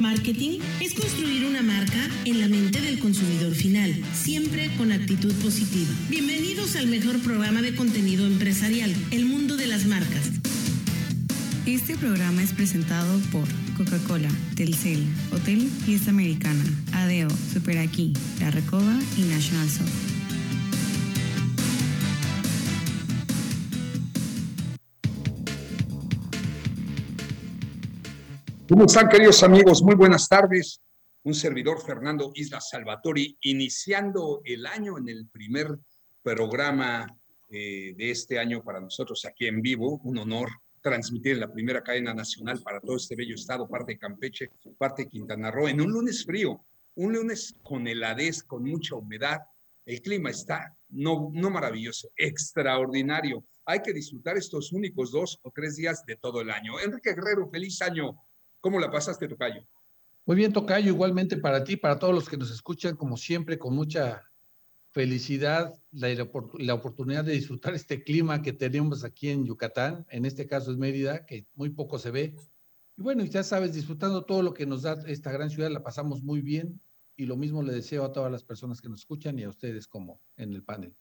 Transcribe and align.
Marketing 0.00 0.58
es 0.80 0.94
construir 0.94 1.44
una 1.46 1.62
marca 1.62 2.08
en 2.24 2.40
la 2.40 2.48
mente 2.48 2.80
del 2.80 2.98
consumidor 2.98 3.54
final, 3.54 3.94
siempre 4.12 4.70
con 4.76 4.92
actitud 4.92 5.32
positiva. 5.36 5.88
Bienvenidos 6.08 6.76
al 6.76 6.86
mejor 6.86 7.18
programa 7.20 7.62
de 7.62 7.74
contenido 7.74 8.26
empresarial, 8.26 8.94
El 9.10 9.24
Mundo 9.24 9.56
de 9.56 9.66
las 9.66 9.86
Marcas. 9.86 10.32
Este 11.64 11.96
programa 11.96 12.42
es 12.42 12.52
presentado 12.52 13.18
por 13.32 13.46
Coca-Cola, 13.76 14.28
Telcel, 14.54 15.04
Hotel 15.32 15.68
Fiesta 15.84 16.10
Americana, 16.10 16.64
Adeo, 16.92 17.28
Super 17.52 17.78
Aquí, 17.78 18.12
La 18.40 18.50
Recoba 18.50 18.98
y 19.16 19.22
National 19.22 19.68
Soft. 19.68 20.15
¿Cómo 28.68 28.84
están, 28.84 29.08
queridos 29.08 29.44
amigos? 29.44 29.80
Muy 29.80 29.94
buenas 29.94 30.28
tardes. 30.28 30.82
Un 31.22 31.34
servidor, 31.34 31.80
Fernando 31.86 32.32
Isla 32.34 32.60
Salvatori, 32.60 33.38
iniciando 33.42 34.40
el 34.44 34.66
año 34.66 34.98
en 34.98 35.08
el 35.08 35.28
primer 35.28 35.78
programa 36.20 37.06
eh, 37.48 37.94
de 37.96 38.10
este 38.10 38.40
año 38.40 38.64
para 38.64 38.80
nosotros 38.80 39.24
aquí 39.24 39.46
en 39.46 39.62
vivo. 39.62 40.00
Un 40.02 40.18
honor 40.18 40.48
transmitir 40.80 41.34
en 41.34 41.40
la 41.40 41.52
primera 41.52 41.80
cadena 41.80 42.12
nacional 42.12 42.60
para 42.60 42.80
todo 42.80 42.96
este 42.96 43.14
bello 43.14 43.36
estado, 43.36 43.68
parte 43.68 43.92
de 43.92 43.98
Campeche, 43.98 44.50
parte 44.76 45.04
de 45.04 45.10
Quintana 45.10 45.52
Roo, 45.52 45.68
en 45.68 45.80
un 45.80 45.92
lunes 45.92 46.24
frío, 46.24 46.64
un 46.96 47.12
lunes 47.12 47.54
con 47.62 47.86
heladez, 47.86 48.42
con 48.42 48.64
mucha 48.64 48.96
humedad. 48.96 49.42
El 49.84 50.02
clima 50.02 50.30
está 50.30 50.76
no, 50.88 51.30
no 51.32 51.50
maravilloso, 51.50 52.10
extraordinario. 52.16 53.44
Hay 53.64 53.80
que 53.80 53.92
disfrutar 53.92 54.36
estos 54.36 54.72
únicos 54.72 55.12
dos 55.12 55.38
o 55.42 55.52
tres 55.52 55.76
días 55.76 56.04
de 56.04 56.16
todo 56.16 56.40
el 56.40 56.50
año. 56.50 56.80
Enrique 56.80 57.14
Guerrero, 57.14 57.48
feliz 57.48 57.80
año 57.80 58.16
¿Cómo 58.66 58.80
la 58.80 58.90
pasaste, 58.90 59.28
Tocayo? 59.28 59.64
Muy 60.24 60.34
bien, 60.34 60.52
Tocayo, 60.52 60.88
igualmente 60.88 61.36
para 61.36 61.62
ti, 61.62 61.76
para 61.76 62.00
todos 62.00 62.12
los 62.12 62.28
que 62.28 62.36
nos 62.36 62.50
escuchan, 62.50 62.96
como 62.96 63.16
siempre, 63.16 63.60
con 63.60 63.76
mucha 63.76 64.24
felicidad, 64.90 65.72
la, 65.92 66.08
la, 66.58 66.74
oportunidad 66.74 67.22
de 67.22 67.34
disfrutar 67.34 67.74
este 67.76 68.02
clima 68.02 68.42
que 68.42 68.52
tenemos 68.52 69.04
aquí 69.04 69.28
en 69.28 69.46
Yucatán, 69.46 70.04
en 70.10 70.24
este 70.24 70.48
caso 70.48 70.72
es 70.72 70.78
Mérida, 70.78 71.24
que 71.26 71.46
muy 71.54 71.70
poco 71.70 72.00
se 72.00 72.10
ve. 72.10 72.34
Y 72.96 73.02
bueno, 73.02 73.24
ya 73.24 73.44
sabes, 73.44 73.72
disfrutando 73.72 74.24
todo 74.24 74.42
lo 74.42 74.52
que 74.52 74.66
nos 74.66 74.82
da 74.82 75.00
esta 75.06 75.30
gran 75.30 75.48
ciudad, 75.48 75.70
la 75.70 75.84
pasamos 75.84 76.24
muy 76.24 76.40
bien 76.40 76.80
y 77.16 77.26
lo 77.26 77.36
mismo 77.36 77.62
le 77.62 77.72
deseo 77.72 78.04
a 78.04 78.12
todas 78.12 78.32
las 78.32 78.42
personas 78.42 78.80
que 78.80 78.88
nos 78.88 79.02
escuchan 79.02 79.38
y 79.38 79.44
a 79.44 79.48
ustedes 79.48 79.86
como 79.86 80.20
en 80.36 80.52
el 80.52 80.64
panel. 80.64 80.92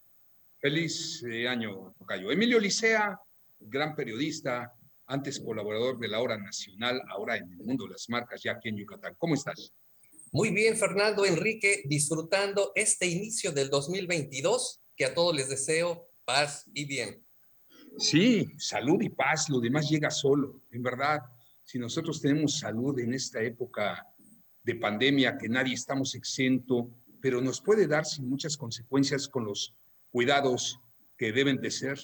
Feliz 0.59 1.23
eh, 1.23 1.47
año, 1.47 1.95
Tocayo. 1.97 2.29
Emilio 2.29 2.59
Licea, 2.59 3.19
gran 3.59 3.95
periodista, 3.95 4.71
antes 5.07 5.39
colaborador 5.39 5.99
de 5.99 6.07
la 6.07 6.21
Hora 6.21 6.37
Nacional, 6.37 7.01
ahora 7.09 7.37
en 7.37 7.51
el 7.51 7.57
mundo 7.59 7.85
de 7.85 7.91
las 7.91 8.09
marcas, 8.09 8.41
ya 8.43 8.53
aquí 8.53 8.69
en 8.69 8.77
Yucatán. 8.77 9.15
¿Cómo 9.17 9.35
estás? 9.35 9.73
Muy 10.31 10.49
bien, 10.49 10.75
Fernando 10.75 11.25
Enrique, 11.25 11.83
disfrutando 11.85 12.71
este 12.75 13.07
inicio 13.07 13.51
del 13.51 13.69
2022, 13.69 14.81
que 14.95 15.05
a 15.05 15.13
todos 15.13 15.35
les 15.35 15.49
deseo 15.49 16.09
paz 16.25 16.69
y 16.73 16.85
bien. 16.85 17.23
Sí, 17.97 18.51
salud 18.57 19.01
y 19.01 19.09
paz, 19.09 19.49
lo 19.49 19.59
demás 19.59 19.89
llega 19.89 20.09
solo. 20.11 20.63
En 20.71 20.83
verdad, 20.83 21.21
si 21.63 21.79
nosotros 21.79 22.21
tenemos 22.21 22.59
salud 22.59 22.99
en 22.99 23.13
esta 23.13 23.41
época 23.41 24.05
de 24.63 24.75
pandemia, 24.75 25.37
que 25.37 25.47
nadie 25.47 25.75
estamos 25.75 26.15
exento, 26.15 26.89
pero 27.21 27.39
nos 27.39 27.61
puede 27.61 27.87
dar 27.87 28.05
sin 28.05 28.27
muchas 28.27 28.57
consecuencias 28.57 29.27
con 29.27 29.45
los 29.45 29.75
cuidados 30.11 30.79
que 31.17 31.31
deben 31.31 31.61
de 31.61 31.71
ser, 31.71 31.99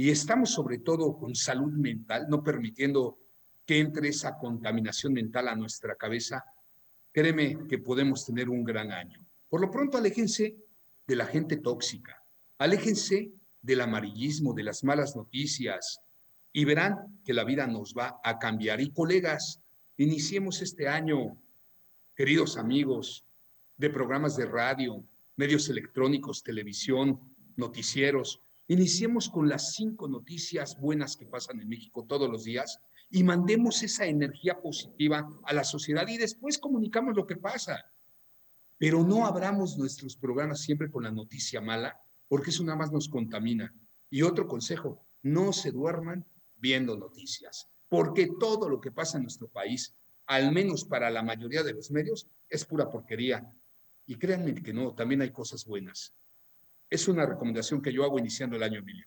y 0.00 0.08
estamos 0.08 0.48
sobre 0.54 0.78
todo 0.78 1.18
con 1.18 1.34
salud 1.34 1.74
mental, 1.74 2.24
no 2.26 2.42
permitiendo 2.42 3.18
que 3.66 3.80
entre 3.80 4.08
esa 4.08 4.38
contaminación 4.38 5.12
mental 5.12 5.46
a 5.46 5.54
nuestra 5.54 5.94
cabeza, 5.94 6.42
créeme 7.12 7.66
que 7.68 7.76
podemos 7.76 8.24
tener 8.24 8.48
un 8.48 8.64
gran 8.64 8.92
año. 8.92 9.20
Por 9.50 9.60
lo 9.60 9.70
pronto, 9.70 9.98
aléjense 9.98 10.56
de 11.06 11.16
la 11.16 11.26
gente 11.26 11.58
tóxica, 11.58 12.24
aléjense 12.56 13.30
del 13.60 13.82
amarillismo, 13.82 14.54
de 14.54 14.62
las 14.62 14.84
malas 14.84 15.14
noticias, 15.16 16.00
y 16.50 16.64
verán 16.64 17.20
que 17.22 17.34
la 17.34 17.44
vida 17.44 17.66
nos 17.66 17.92
va 17.92 18.22
a 18.24 18.38
cambiar. 18.38 18.80
Y 18.80 18.92
colegas, 18.92 19.60
iniciemos 19.98 20.62
este 20.62 20.88
año, 20.88 21.36
queridos 22.16 22.56
amigos, 22.56 23.26
de 23.76 23.90
programas 23.90 24.34
de 24.38 24.46
radio, 24.46 25.04
medios 25.36 25.68
electrónicos, 25.68 26.42
televisión, 26.42 27.20
noticieros, 27.56 28.40
Iniciemos 28.70 29.28
con 29.28 29.48
las 29.48 29.74
cinco 29.74 30.06
noticias 30.06 30.78
buenas 30.78 31.16
que 31.16 31.26
pasan 31.26 31.60
en 31.60 31.68
México 31.68 32.06
todos 32.06 32.30
los 32.30 32.44
días 32.44 32.78
y 33.10 33.24
mandemos 33.24 33.82
esa 33.82 34.06
energía 34.06 34.60
positiva 34.62 35.28
a 35.42 35.52
la 35.52 35.64
sociedad 35.64 36.06
y 36.06 36.16
después 36.16 36.56
comunicamos 36.56 37.16
lo 37.16 37.26
que 37.26 37.34
pasa. 37.34 37.84
Pero 38.78 39.02
no 39.02 39.26
abramos 39.26 39.76
nuestros 39.76 40.16
programas 40.16 40.60
siempre 40.60 40.88
con 40.88 41.02
la 41.02 41.10
noticia 41.10 41.60
mala, 41.60 42.00
porque 42.28 42.50
eso 42.50 42.62
nada 42.62 42.78
más 42.78 42.92
nos 42.92 43.08
contamina. 43.08 43.74
Y 44.08 44.22
otro 44.22 44.46
consejo, 44.46 45.04
no 45.20 45.52
se 45.52 45.72
duerman 45.72 46.24
viendo 46.54 46.96
noticias, 46.96 47.68
porque 47.88 48.30
todo 48.38 48.68
lo 48.68 48.80
que 48.80 48.92
pasa 48.92 49.16
en 49.18 49.24
nuestro 49.24 49.48
país, 49.48 49.96
al 50.26 50.52
menos 50.52 50.84
para 50.84 51.10
la 51.10 51.24
mayoría 51.24 51.64
de 51.64 51.74
los 51.74 51.90
medios, 51.90 52.28
es 52.48 52.64
pura 52.64 52.88
porquería. 52.88 53.52
Y 54.06 54.14
créanme 54.14 54.54
que 54.54 54.72
no, 54.72 54.94
también 54.94 55.22
hay 55.22 55.32
cosas 55.32 55.64
buenas. 55.64 56.14
Es 56.90 57.06
una 57.06 57.24
recomendación 57.24 57.80
que 57.80 57.92
yo 57.92 58.04
hago 58.04 58.18
iniciando 58.18 58.56
el 58.56 58.64
año, 58.64 58.80
Emilio. 58.80 59.06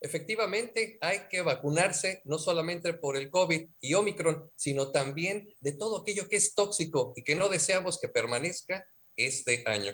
Efectivamente, 0.00 0.96
hay 1.02 1.28
que 1.28 1.42
vacunarse 1.42 2.22
no 2.24 2.38
solamente 2.38 2.94
por 2.94 3.16
el 3.18 3.28
COVID 3.28 3.68
y 3.80 3.94
Omicron, 3.94 4.50
sino 4.54 4.90
también 4.92 5.52
de 5.60 5.72
todo 5.72 6.00
aquello 6.00 6.26
que 6.28 6.36
es 6.36 6.54
tóxico 6.54 7.12
y 7.16 7.22
que 7.22 7.34
no 7.34 7.50
deseamos 7.50 8.00
que 8.00 8.08
permanezca 8.08 8.86
este 9.16 9.62
año. 9.66 9.92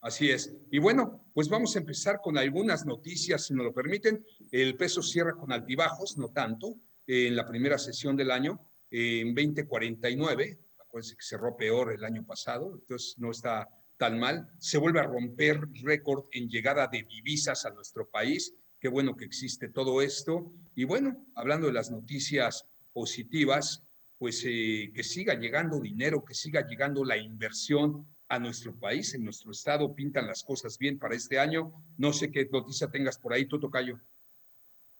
Así 0.00 0.30
es. 0.30 0.54
Y 0.70 0.78
bueno, 0.78 1.26
pues 1.34 1.50
vamos 1.50 1.76
a 1.76 1.80
empezar 1.80 2.20
con 2.22 2.38
algunas 2.38 2.86
noticias, 2.86 3.44
si 3.44 3.52
nos 3.52 3.66
lo 3.66 3.74
permiten. 3.74 4.24
El 4.50 4.76
peso 4.78 5.02
cierra 5.02 5.34
con 5.34 5.52
altibajos, 5.52 6.16
no 6.16 6.30
tanto, 6.32 6.76
en 7.06 7.36
la 7.36 7.46
primera 7.46 7.76
sesión 7.76 8.16
del 8.16 8.30
año, 8.30 8.66
en 8.90 9.34
2049. 9.34 10.58
Acuérdense 10.78 11.16
que 11.16 11.22
cerró 11.22 11.54
peor 11.54 11.92
el 11.92 12.02
año 12.02 12.24
pasado, 12.24 12.72
entonces 12.72 13.18
no 13.18 13.30
está 13.30 13.68
tan 14.00 14.18
mal, 14.18 14.48
se 14.58 14.78
vuelve 14.78 14.98
a 14.98 15.02
romper 15.02 15.60
récord 15.82 16.24
en 16.32 16.48
llegada 16.48 16.86
de 16.86 17.02
divisas 17.02 17.66
a 17.66 17.70
nuestro 17.70 18.08
país. 18.08 18.54
Qué 18.80 18.88
bueno 18.88 19.14
que 19.14 19.26
existe 19.26 19.68
todo 19.68 20.00
esto. 20.00 20.54
Y 20.74 20.84
bueno, 20.84 21.26
hablando 21.34 21.66
de 21.66 21.74
las 21.74 21.90
noticias 21.90 22.64
positivas, 22.94 23.84
pues 24.16 24.42
eh, 24.46 24.90
que 24.94 25.02
siga 25.04 25.34
llegando 25.34 25.78
dinero, 25.78 26.24
que 26.24 26.32
siga 26.32 26.66
llegando 26.66 27.04
la 27.04 27.18
inversión 27.18 28.06
a 28.30 28.38
nuestro 28.38 28.74
país, 28.74 29.12
en 29.12 29.22
nuestro 29.22 29.50
estado, 29.50 29.94
pintan 29.94 30.26
las 30.26 30.44
cosas 30.44 30.78
bien 30.78 30.98
para 30.98 31.14
este 31.14 31.38
año. 31.38 31.70
No 31.98 32.14
sé 32.14 32.30
qué 32.30 32.48
noticia 32.50 32.90
tengas 32.90 33.18
por 33.18 33.34
ahí, 33.34 33.44
tú, 33.44 33.60
Tocayo. 33.60 34.00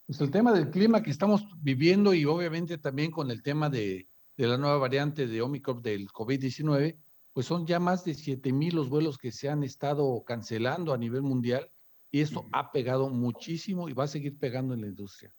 Pues 0.05 0.21
el 0.21 0.31
tema 0.31 0.53
del 0.53 0.69
clima 0.69 1.03
que 1.03 1.11
estamos 1.11 1.47
viviendo 1.63 2.13
y 2.13 2.27
obviamente 2.27 2.77
también 2.77 3.11
con 3.11 3.31
el 3.31 3.43
tema 3.43 3.71
de, 3.71 4.11
de 4.37 4.47
la 4.47 4.59
nueva 4.59 4.77
variante 4.77 5.27
de 5.27 5.41
Omicron 5.41 5.81
del 5.81 6.09
COVID-19, 6.09 6.99
pues 7.33 7.47
son 7.47 7.67
ya 7.67 7.79
más 7.79 8.05
de 8.05 8.15
7 8.15 8.53
mil 8.53 8.75
los 8.75 8.89
vuelos 8.89 9.19
que 9.19 9.33
se 9.33 9.49
han 9.49 9.63
estado 9.63 10.23
cancelando 10.25 10.93
a 10.93 10.99
nivel 10.99 11.23
mundial 11.23 11.71
y 12.11 12.21
eso 12.21 12.49
ha 12.53 12.73
pegado 12.73 13.09
muchísimo 13.09 13.89
y 13.89 13.93
va 13.93 14.05
a 14.05 14.09
seguir 14.09 14.39
pegando 14.39 14.75
en 14.75 14.81
la 14.81 14.89
industria. 14.89 15.33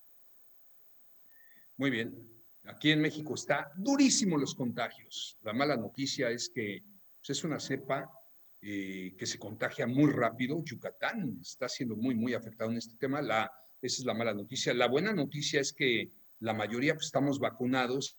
Muy 1.77 1.89
bien. 1.89 2.31
Aquí 2.65 2.91
en 2.91 3.01
México 3.01 3.33
está 3.33 3.71
durísimo 3.75 4.37
los 4.37 4.55
contagios. 4.55 5.37
La 5.41 5.51
mala 5.51 5.75
noticia 5.75 6.29
es 6.29 6.49
que 6.49 6.83
pues, 7.19 7.37
es 7.37 7.43
una 7.43 7.59
cepa 7.59 8.09
eh, 8.61 9.15
que 9.17 9.25
se 9.25 9.39
contagia 9.39 9.87
muy 9.87 10.11
rápido. 10.11 10.63
Yucatán 10.63 11.39
está 11.41 11.67
siendo 11.67 11.95
muy, 11.95 12.13
muy 12.15 12.33
afectado 12.33 12.71
en 12.71 12.77
este 12.77 12.95
tema. 12.97 13.21
La, 13.21 13.51
esa 13.81 14.01
es 14.01 14.05
la 14.05 14.13
mala 14.13 14.33
noticia. 14.33 14.73
La 14.73 14.87
buena 14.87 15.11
noticia 15.11 15.59
es 15.59 15.73
que 15.73 16.11
la 16.39 16.53
mayoría 16.53 16.93
pues, 16.93 17.07
estamos 17.07 17.39
vacunados 17.39 18.17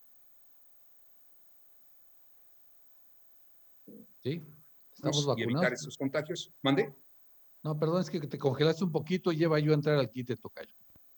Sí, 4.22 4.41
estamos 4.92 5.27
vacunados. 5.27 5.53
Y 5.53 5.54
evitar 5.54 5.72
esos 5.72 5.98
contagios. 5.98 6.53
¿Mande? 6.63 6.95
No, 7.65 7.78
perdón, 7.78 8.01
es 8.01 8.10
que 8.10 8.21
te 8.21 8.39
congelaste 8.39 8.84
un 8.84 8.92
poquito 8.92 9.33
y 9.33 9.36
lleva 9.36 9.59
yo 9.59 9.72
a 9.72 9.74
entrar 9.74 9.98
al 9.98 10.10
kit 10.10 10.28
de 10.28 10.36
tocayo. 10.36 10.74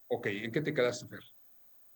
Ok, 0.08 0.26
¿en 0.26 0.52
qué 0.52 0.60
te 0.60 0.72
quedaste, 0.72 1.06
Fer? 1.06 1.20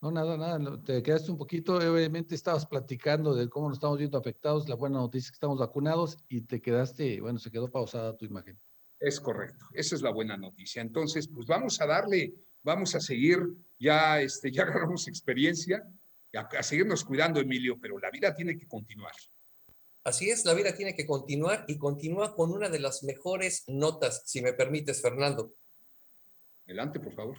No, 0.01 0.11
nada, 0.13 0.37
nada, 0.37 0.81
te 0.83 1.03
quedaste 1.03 1.31
un 1.31 1.39
poquito, 1.39 1.75
obviamente 1.77 2.35
estabas 2.35 2.65
platicando 2.67 3.35
de 3.35 3.49
cómo 3.49 3.69
nos 3.69 3.79
estamos 3.79 3.99
viendo 3.99 4.17
afectados, 4.17 4.69
la 4.69 4.77
buena 4.77 4.99
noticia 4.99 5.27
es 5.27 5.31
que 5.33 5.37
estamos 5.37 5.59
vacunados 5.59 6.19
y 6.29 6.43
te 6.43 6.61
quedaste, 6.61 7.21
bueno, 7.21 7.41
se 7.41 7.51
quedó 7.51 7.69
pausada 7.69 8.17
tu 8.17 8.25
imagen. 8.25 8.61
Es 9.01 9.19
correcto, 9.19 9.67
esa 9.73 9.97
es 9.97 10.03
la 10.03 10.13
buena 10.13 10.37
noticia. 10.37 10.83
Entonces, 10.83 11.27
pues 11.27 11.47
vamos 11.47 11.81
a 11.81 11.87
darle, 11.87 12.33
vamos 12.63 12.95
a 12.95 13.01
seguir, 13.01 13.41
ya, 13.79 14.21
este, 14.21 14.53
ya 14.53 14.63
agarramos 14.93 15.09
experiencia, 15.09 15.83
a 16.33 16.63
seguirnos 16.63 17.05
cuidando, 17.05 17.41
Emilio, 17.41 17.79
pero 17.81 17.99
la 17.99 18.11
vida 18.11 18.33
tiene 18.35 18.57
que 18.57 18.69
continuar. 18.69 19.13
Así 20.09 20.31
es, 20.31 20.47
la 20.47 20.55
vida 20.55 20.75
tiene 20.75 20.95
que 20.95 21.07
continuar 21.07 21.67
y 21.69 21.77
continúa 21.77 22.35
con 22.35 22.51
una 22.51 22.71
de 22.71 22.79
las 22.79 23.03
mejores 23.03 23.65
notas, 23.69 24.23
si 24.25 24.41
me 24.41 24.55
permites, 24.55 25.03
Fernando. 25.03 25.53
Adelante, 26.65 26.99
por 26.99 27.13
favor. 27.15 27.37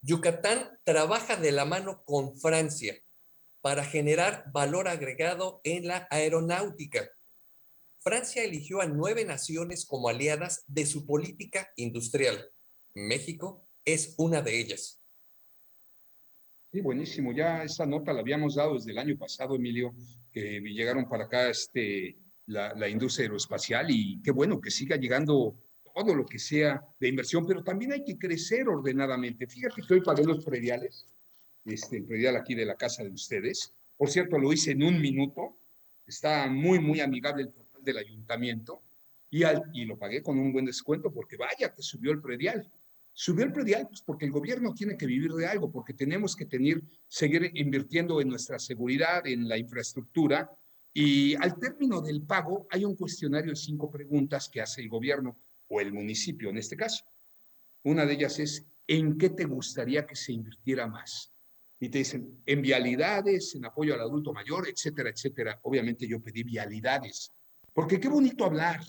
Yucatán 0.00 0.80
trabaja 0.82 1.36
de 1.36 1.52
la 1.52 1.64
mano 1.64 2.02
con 2.04 2.36
Francia. 2.36 3.00
para 3.62 3.84
generar 3.84 4.44
valor 4.52 4.88
agregado 4.88 5.60
en 5.62 5.86
la 5.86 6.08
aeronáutica. 6.10 7.08
Francia 8.00 8.42
eligió 8.42 8.80
a 8.80 8.86
nueve 8.86 9.24
naciones 9.24 9.86
como 9.86 10.08
aliadas 10.08 10.64
de 10.66 10.84
su 10.84 11.06
política 11.06 11.72
industrial. 11.76 12.50
México 12.94 13.64
es 13.84 14.14
una 14.18 14.42
de 14.42 14.58
ellas. 14.58 15.00
Sí, 16.72 16.80
buenísimo. 16.80 17.32
Ya 17.32 17.62
esta 17.62 17.86
nota 17.86 18.12
la 18.12 18.20
habíamos 18.20 18.56
dado 18.56 18.74
desde 18.74 18.90
el 18.90 18.98
año 18.98 19.16
pasado, 19.16 19.54
Emilio, 19.54 19.94
que 20.32 20.60
llegaron 20.60 21.08
para 21.08 21.24
acá 21.24 21.48
este, 21.48 22.16
la, 22.46 22.74
la 22.74 22.88
industria 22.88 23.26
aeroespacial 23.26 23.90
y 23.90 24.20
qué 24.22 24.30
bueno 24.30 24.60
que 24.60 24.70
siga 24.70 24.96
llegando 24.96 25.56
todo 25.94 26.14
lo 26.14 26.24
que 26.24 26.38
sea 26.38 26.82
de 26.98 27.08
inversión, 27.08 27.46
pero 27.46 27.62
también 27.62 27.92
hay 27.92 28.04
que 28.04 28.18
crecer 28.18 28.68
ordenadamente. 28.68 29.46
Fíjate 29.46 29.82
que 29.82 29.94
hoy 29.94 30.00
pagué 30.00 30.24
los 30.24 30.44
prediales, 30.44 31.06
este, 31.64 31.98
el 31.98 32.04
predial 32.04 32.36
aquí 32.36 32.54
de 32.54 32.66
la 32.66 32.76
casa 32.76 33.02
de 33.02 33.10
ustedes. 33.10 33.74
Por 33.96 34.10
cierto, 34.10 34.38
lo 34.38 34.52
hice 34.52 34.72
en 34.72 34.82
un 34.82 35.00
minuto. 35.00 35.56
Está 36.06 36.48
muy, 36.48 36.78
muy 36.78 37.00
amigable 37.00 37.42
el 37.42 37.50
portal 37.50 37.84
del 37.84 37.98
ayuntamiento 37.98 38.82
y, 39.30 39.44
al, 39.44 39.62
y 39.72 39.84
lo 39.84 39.98
pagué 39.98 40.22
con 40.22 40.38
un 40.38 40.52
buen 40.52 40.64
descuento 40.64 41.12
porque 41.12 41.36
vaya 41.36 41.72
que 41.74 41.82
subió 41.82 42.12
el 42.12 42.20
predial. 42.20 42.70
Subió 43.14 43.44
el 43.44 43.52
predial 43.52 43.86
pues 43.88 44.02
porque 44.02 44.24
el 44.24 44.32
gobierno 44.32 44.72
tiene 44.74 44.96
que 44.96 45.06
vivir 45.06 45.32
de 45.32 45.46
algo, 45.46 45.70
porque 45.70 45.92
tenemos 45.92 46.34
que 46.34 46.46
tener, 46.46 46.82
seguir 47.06 47.50
invirtiendo 47.54 48.20
en 48.20 48.28
nuestra 48.28 48.58
seguridad, 48.58 49.26
en 49.26 49.48
la 49.48 49.58
infraestructura. 49.58 50.50
Y 50.94 51.34
al 51.36 51.58
término 51.58 52.00
del 52.00 52.22
pago 52.22 52.66
hay 52.70 52.84
un 52.84 52.96
cuestionario 52.96 53.50
de 53.50 53.56
cinco 53.56 53.90
preguntas 53.90 54.48
que 54.48 54.60
hace 54.60 54.80
el 54.80 54.88
gobierno 54.88 55.38
o 55.68 55.80
el 55.80 55.92
municipio 55.92 56.50
en 56.50 56.58
este 56.58 56.76
caso. 56.76 57.04
Una 57.84 58.06
de 58.06 58.14
ellas 58.14 58.38
es, 58.38 58.64
¿en 58.86 59.18
qué 59.18 59.30
te 59.30 59.44
gustaría 59.44 60.06
que 60.06 60.16
se 60.16 60.32
invirtiera 60.32 60.86
más? 60.86 61.32
Y 61.80 61.88
te 61.88 61.98
dicen, 61.98 62.42
en 62.46 62.62
vialidades, 62.62 63.54
en 63.54 63.64
apoyo 63.64 63.94
al 63.94 64.00
adulto 64.00 64.32
mayor, 64.32 64.68
etcétera, 64.68 65.10
etcétera. 65.10 65.58
Obviamente 65.64 66.06
yo 66.06 66.22
pedí 66.22 66.44
vialidades, 66.44 67.32
porque 67.72 67.98
qué 67.98 68.08
bonito 68.08 68.44
hablar, 68.44 68.80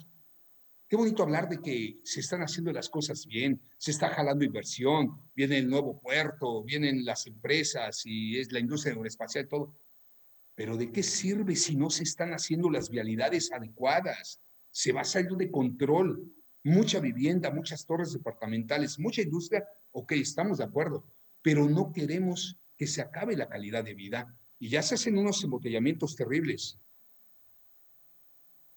qué 0.94 0.98
bonito 0.98 1.24
hablar 1.24 1.50
de 1.50 1.60
que 1.60 2.02
se 2.04 2.20
están 2.20 2.42
haciendo 2.44 2.72
las 2.72 2.88
cosas 2.88 3.26
bien, 3.26 3.60
se 3.80 3.90
está 3.90 4.10
jalando 4.10 4.46
inversión, 4.46 5.20
viene 5.34 5.58
el 5.58 5.68
nuevo 5.68 6.00
puerto, 6.00 6.64
vienen 6.64 7.04
las 7.04 7.26
empresas 7.26 8.04
y 8.06 8.38
es 8.38 8.52
la 8.52 8.60
industria 8.60 8.94
aeroespacial 8.94 9.48
todo. 9.48 9.76
Pero 10.54 10.78
¿de 10.78 10.92
qué 10.92 11.02
sirve 11.02 11.56
si 11.56 11.76
no 11.76 11.90
se 11.90 12.04
están 12.04 12.32
haciendo 12.32 12.70
las 12.70 12.92
vialidades 12.92 13.52
adecuadas? 13.52 14.40
Se 14.70 14.92
va 14.92 15.02
a 15.02 15.04
salir 15.04 15.32
de 15.32 15.50
control 15.50 16.32
mucha 16.64 17.00
vivienda, 17.00 17.50
muchas 17.50 17.88
torres 17.88 18.14
departamentales, 18.14 19.00
mucha 19.00 19.24
industria, 19.24 19.68
ok, 19.94 20.12
estamos 20.12 20.60
de 20.60 20.66
acuerdo, 20.66 21.08
pero 21.42 21.68
no 21.68 21.92
queremos 21.92 22.60
que 22.78 22.86
se 22.86 23.02
acabe 23.02 23.36
la 23.36 23.50
calidad 23.50 23.84
de 23.84 23.96
vida 23.96 24.38
y 24.60 24.70
ya 24.70 24.84
se 24.84 24.94
hacen 24.94 25.18
unos 25.18 25.44
embotellamientos 25.44 26.16
terribles. 26.16 26.80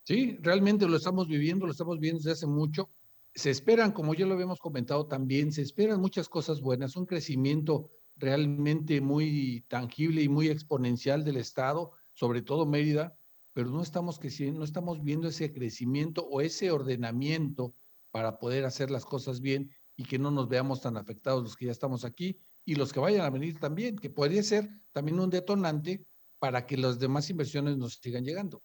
Sí, 0.07 0.39
realmente 0.41 0.87
lo 0.87 0.97
estamos 0.97 1.27
viviendo, 1.27 1.67
lo 1.67 1.73
estamos 1.73 1.99
viendo 1.99 2.19
desde 2.19 2.31
hace 2.31 2.47
mucho. 2.47 2.89
Se 3.35 3.51
esperan, 3.51 3.91
como 3.91 4.15
ya 4.15 4.25
lo 4.25 4.35
habíamos 4.35 4.61
comentado 4.61 5.09
también, 5.09 5.51
se 5.51 5.63
esperan 5.63 6.01
muchas 6.01 6.29
cosas 6.29 6.61
buenas, 6.61 6.95
un 6.95 7.07
crecimiento 7.07 7.91
realmente 8.15 9.01
muy 9.01 9.65
tangible 9.67 10.23
y 10.23 10.29
muy 10.29 10.47
exponencial 10.47 11.25
del 11.25 11.39
Estado, 11.39 11.91
sobre 12.13 12.41
todo 12.41 12.67
Mérida, 12.67 13.19
pero 13.53 13.69
no 13.69 13.83
estamos, 13.83 14.21
no 14.53 14.63
estamos 14.63 15.03
viendo 15.03 15.27
ese 15.27 15.53
crecimiento 15.53 16.25
o 16.29 16.41
ese 16.41 16.71
ordenamiento 16.71 17.75
para 18.13 18.39
poder 18.39 18.65
hacer 18.65 18.93
las 18.93 19.05
cosas 19.05 19.41
bien 19.41 19.73
y 19.97 20.05
que 20.05 20.21
no 20.21 20.31
nos 20.31 20.49
veamos 20.49 20.83
tan 20.83 20.97
afectados 20.97 21.43
los 21.43 21.57
que 21.57 21.67
ya 21.67 21.73
estamos 21.73 22.05
aquí 22.05 22.39
y 22.65 22.77
los 22.77 22.93
que 22.93 23.01
vayan 23.01 23.23
a 23.23 23.31
venir 23.31 23.59
también, 23.59 23.97
que 23.97 24.09
podría 24.09 24.45
ser 24.45 24.71
también 24.93 25.19
un 25.19 25.31
detonante 25.31 26.07
para 26.39 26.65
que 26.65 26.77
las 26.77 27.01
demás 27.01 27.29
inversiones 27.29 27.77
nos 27.77 27.95
sigan 27.95 28.25
llegando. 28.25 28.63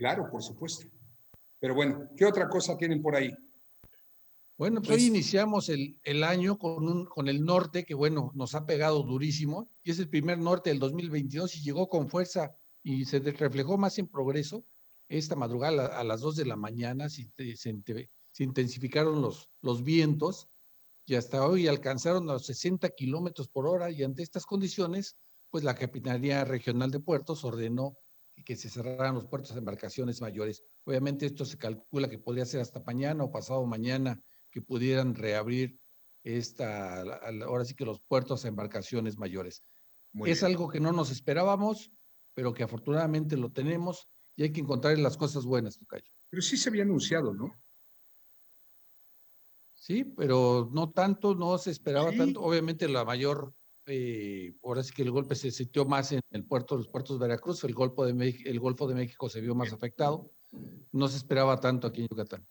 Claro, 0.00 0.30
por 0.30 0.42
supuesto. 0.42 0.86
Pero 1.58 1.74
bueno, 1.74 2.08
¿qué 2.16 2.24
otra 2.24 2.48
cosa 2.48 2.74
tienen 2.74 3.02
por 3.02 3.14
ahí? 3.14 3.36
Bueno, 4.56 4.80
pues, 4.80 4.92
hoy 4.92 4.96
pues 4.96 5.08
iniciamos 5.08 5.68
el, 5.68 6.00
el 6.02 6.24
año 6.24 6.56
con, 6.56 6.88
un, 6.88 7.04
con 7.04 7.28
el 7.28 7.44
norte, 7.44 7.84
que 7.84 7.92
bueno, 7.92 8.32
nos 8.34 8.54
ha 8.54 8.64
pegado 8.64 9.02
durísimo, 9.02 9.68
y 9.82 9.90
es 9.90 9.98
el 9.98 10.08
primer 10.08 10.38
norte 10.38 10.70
del 10.70 10.78
2022 10.78 11.54
y 11.54 11.62
llegó 11.62 11.90
con 11.90 12.08
fuerza 12.08 12.56
y 12.82 13.04
se 13.04 13.18
reflejó 13.18 13.76
más 13.76 13.98
en 13.98 14.08
progreso. 14.08 14.64
Esta 15.06 15.36
madrugada 15.36 15.88
a, 15.88 16.02
las 16.02 16.22
2 16.22 16.36
de 16.36 16.46
la 16.46 16.56
mañana 16.56 17.10
se, 17.10 17.30
se, 17.54 17.74
intensificaron 18.38 19.20
los, 19.20 19.50
los 19.60 19.84
vientos 19.84 20.48
y 21.04 21.16
hasta 21.16 21.46
hoy 21.46 21.68
alcanzaron 21.68 22.24
los 22.24 22.46
60 22.46 22.88
kilómetros 22.96 23.48
por 23.48 23.66
hora 23.66 23.90
y 23.90 24.02
ante 24.02 24.22
estas 24.22 24.46
condiciones, 24.46 25.18
pues 25.50 25.62
la 25.62 25.74
Capitanía 25.74 26.46
Regional 26.46 26.90
de 26.90 27.00
Puertos 27.00 27.44
ordenó 27.44 27.98
que 28.44 28.56
se 28.56 28.68
cerraran 28.68 29.14
los 29.14 29.26
puertos 29.26 29.52
de 29.54 29.58
embarcaciones 29.58 30.20
mayores. 30.20 30.64
Obviamente 30.84 31.26
esto 31.26 31.44
se 31.44 31.58
calcula 31.58 32.08
que 32.08 32.18
podría 32.18 32.44
ser 32.44 32.60
hasta 32.60 32.80
mañana 32.80 33.24
o 33.24 33.30
pasado 33.30 33.64
mañana 33.66 34.20
que 34.50 34.62
pudieran 34.62 35.14
reabrir 35.14 35.78
esta, 36.22 37.00
ahora 37.44 37.64
sí 37.64 37.74
que 37.74 37.84
los 37.84 38.00
puertos 38.00 38.42
de 38.42 38.48
embarcaciones 38.48 39.16
mayores. 39.16 39.62
es 40.26 40.42
algo 40.42 40.68
que 40.68 40.80
no 40.80 40.92
nos 40.92 41.10
esperábamos, 41.10 41.90
pero 42.34 42.52
que 42.52 42.62
afortunadamente 42.62 43.36
lo 43.36 43.50
tenemos 43.50 44.08
y 44.36 44.42
hay 44.42 44.52
que 44.52 44.60
encontrar 44.60 44.98
las 44.98 45.16
cosas 45.16 45.44
buenas, 45.44 45.78
Tocayo. 45.78 46.10
Pero 46.28 46.42
sí 46.42 46.56
se 46.56 46.68
había 46.68 46.82
anunciado, 46.82 47.34
¿no? 47.34 47.60
Sí, 49.74 50.04
pero 50.04 50.70
no 50.72 50.90
tanto, 50.90 51.34
no 51.34 51.56
se 51.58 51.70
esperaba 51.70 52.12
tanto. 52.12 52.42
Obviamente 52.42 52.86
la 52.88 53.04
mayor, 53.04 53.54
eh, 53.90 54.54
ahora 54.62 54.82
sí 54.82 54.92
que 54.94 55.02
el 55.02 55.10
golpe 55.10 55.34
se 55.34 55.50
sintió 55.50 55.84
más 55.84 56.12
en 56.12 56.20
el 56.30 56.44
puerto, 56.44 56.76
los 56.76 56.88
puertos 56.88 57.18
de 57.18 57.26
Veracruz, 57.26 57.64
el, 57.64 57.74
Golfo 57.74 58.06
de, 58.06 58.42
el 58.44 58.60
Golfo 58.60 58.86
de 58.86 58.94
México 58.94 59.28
se 59.28 59.40
vio 59.40 59.54
más 59.54 59.72
afectado. 59.72 60.30
No 60.92 61.08
se 61.08 61.16
esperaba 61.16 61.58
tanto 61.58 61.86
aquí 61.86 62.02
en 62.02 62.08
Yucatán. 62.08 62.46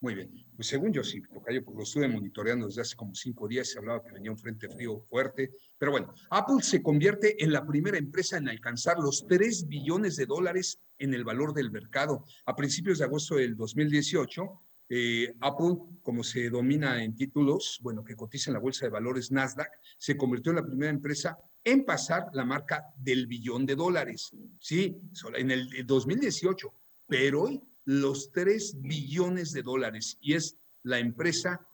Muy 0.00 0.14
bien. 0.14 0.30
Pues 0.54 0.68
según 0.68 0.92
yo 0.92 1.02
sí, 1.02 1.22
Tocayo, 1.22 1.64
porque 1.64 1.78
lo 1.78 1.82
estuve 1.82 2.06
monitoreando 2.06 2.66
desde 2.66 2.82
hace 2.82 2.96
como 2.96 3.14
cinco 3.14 3.48
días, 3.48 3.68
se 3.68 3.78
hablaba 3.78 4.02
que 4.02 4.12
venía 4.12 4.30
un 4.30 4.38
frente 4.38 4.68
frío 4.68 5.00
fuerte. 5.08 5.52
Pero 5.78 5.90
bueno, 5.90 6.14
Apple 6.30 6.62
se 6.62 6.82
convierte 6.82 7.42
en 7.42 7.52
la 7.52 7.66
primera 7.66 7.96
empresa 7.96 8.36
en 8.36 8.48
alcanzar 8.48 8.98
los 8.98 9.26
3 9.26 9.66
billones 9.66 10.16
de 10.16 10.26
dólares 10.26 10.78
en 10.98 11.14
el 11.14 11.24
valor 11.24 11.54
del 11.54 11.70
mercado. 11.70 12.24
A 12.44 12.54
principios 12.54 12.98
de 12.98 13.04
agosto 13.04 13.36
del 13.36 13.56
2018, 13.56 14.62
eh, 14.88 15.34
Apple, 15.40 15.76
como 16.02 16.22
se 16.22 16.48
domina 16.48 17.02
en 17.02 17.16
títulos, 17.16 17.78
bueno, 17.82 18.04
que 18.04 18.14
cotiza 18.14 18.50
en 18.50 18.54
la 18.54 18.60
bolsa 18.60 18.86
de 18.86 18.90
valores 18.90 19.32
Nasdaq, 19.32 19.70
se 19.98 20.16
convirtió 20.16 20.50
en 20.50 20.56
la 20.56 20.66
primera 20.66 20.90
empresa 20.90 21.36
en 21.64 21.84
pasar 21.84 22.28
la 22.32 22.44
marca 22.44 22.84
del 22.96 23.26
billón 23.26 23.66
de 23.66 23.74
dólares. 23.74 24.30
Sí, 24.60 24.96
en 25.34 25.50
el 25.50 25.84
2018, 25.84 26.72
pero 27.08 27.42
hoy 27.42 27.60
los 27.84 28.30
3 28.32 28.80
billones 28.82 29.52
de 29.52 29.62
dólares 29.62 30.16
y 30.20 30.34
es 30.34 30.56
la 30.82 30.98
empresa 30.98 31.66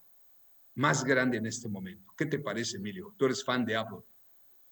más 0.74 1.04
grande 1.04 1.38
en 1.38 1.46
este 1.46 1.68
momento. 1.68 2.12
¿Qué 2.16 2.26
te 2.26 2.38
parece, 2.38 2.78
Emilio? 2.78 3.14
Tú 3.18 3.26
eres 3.26 3.44
fan 3.44 3.64
de 3.64 3.76
Apple. 3.76 4.00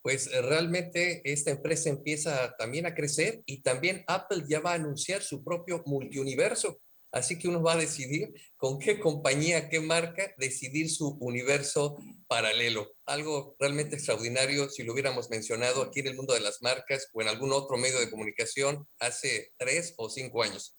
Pues 0.03 0.29
eh, 0.29 0.41
realmente 0.41 1.21
esta 1.31 1.51
empresa 1.51 1.91
empieza 1.91 2.55
también 2.57 2.87
a 2.87 2.95
crecer 2.95 3.43
y 3.45 3.61
también 3.61 4.05
Apple 4.07 4.45
ya 4.49 4.61
va 4.61 4.73
a 4.73 4.77
anunciar 4.77 5.23
su 5.23 5.45
propio 5.45 5.83
multiuniverso. 5.85 6.81
Así 7.13 7.39
que 7.39 7.49
uno 7.49 7.63
va 7.63 7.73
a 7.73 7.77
decidir 7.77 8.33
con 8.57 8.79
qué 8.79 9.01
compañía, 9.01 9.69
qué 9.69 9.81
marca 9.81 10.33
decidir 10.39 10.91
su 10.91 11.17
universo 11.21 11.97
paralelo. 12.29 12.93
Algo 13.07 13.57
realmente 13.59 13.97
extraordinario 13.97 14.69
si 14.69 14.85
lo 14.85 14.93
hubiéramos 14.93 15.29
mencionado 15.29 15.83
aquí 15.83 16.01
en 16.01 16.09
el 16.09 16.17
mundo 16.17 16.35
de 16.35 16.41
las 16.41 16.63
marcas 16.63 17.09
o 17.13 17.23
en 17.23 17.29
algún 17.29 17.53
otro 17.53 17.77
medio 17.77 17.99
de 17.99 18.11
comunicación 18.11 18.87
hace 19.01 19.53
tres 19.59 19.95
o 19.97 20.09
cinco 20.09 20.43
años. 20.43 20.77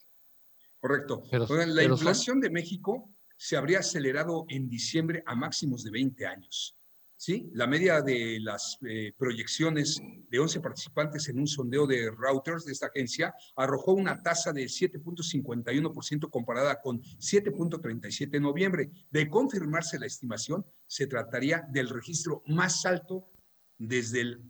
Correcto. 0.80 1.22
la 1.32 1.84
inflación 1.84 2.40
de 2.40 2.50
México 2.50 3.14
se 3.38 3.58
habría 3.58 3.80
acelerado 3.80 4.46
en 4.50 4.70
diciembre 4.70 5.24
a 5.26 5.36
máximos 5.36 5.84
de 5.84 5.92
20 5.92 6.26
años. 6.26 6.78
¿Sí? 7.22 7.52
La 7.54 7.68
media 7.68 8.02
de 8.02 8.40
las 8.40 8.80
eh, 8.82 9.14
proyecciones 9.16 10.02
de 10.28 10.40
11 10.40 10.60
participantes 10.60 11.30
en 11.30 11.38
un 11.38 11.46
sondeo 11.46 11.86
de 11.86 12.10
Reuters 12.10 12.66
de 12.66 12.72
esta 12.72 12.88
agencia 12.88 13.36
arrojó 13.56 13.94
una 13.94 14.24
tasa 14.24 14.52
de 14.52 14.64
7.51% 14.64 16.32
comparada 16.32 16.82
con 16.82 17.00
7.37 17.00 18.38
en 18.38 18.42
noviembre. 18.42 18.90
De 19.12 19.30
confirmarse 19.30 20.00
la 20.00 20.08
estimación, 20.08 20.66
se 20.88 21.06
trataría 21.06 21.64
del 21.70 21.90
registro 21.90 22.42
más 22.48 22.88
alto 22.88 23.30
desde 23.78 24.22
el, 24.22 24.42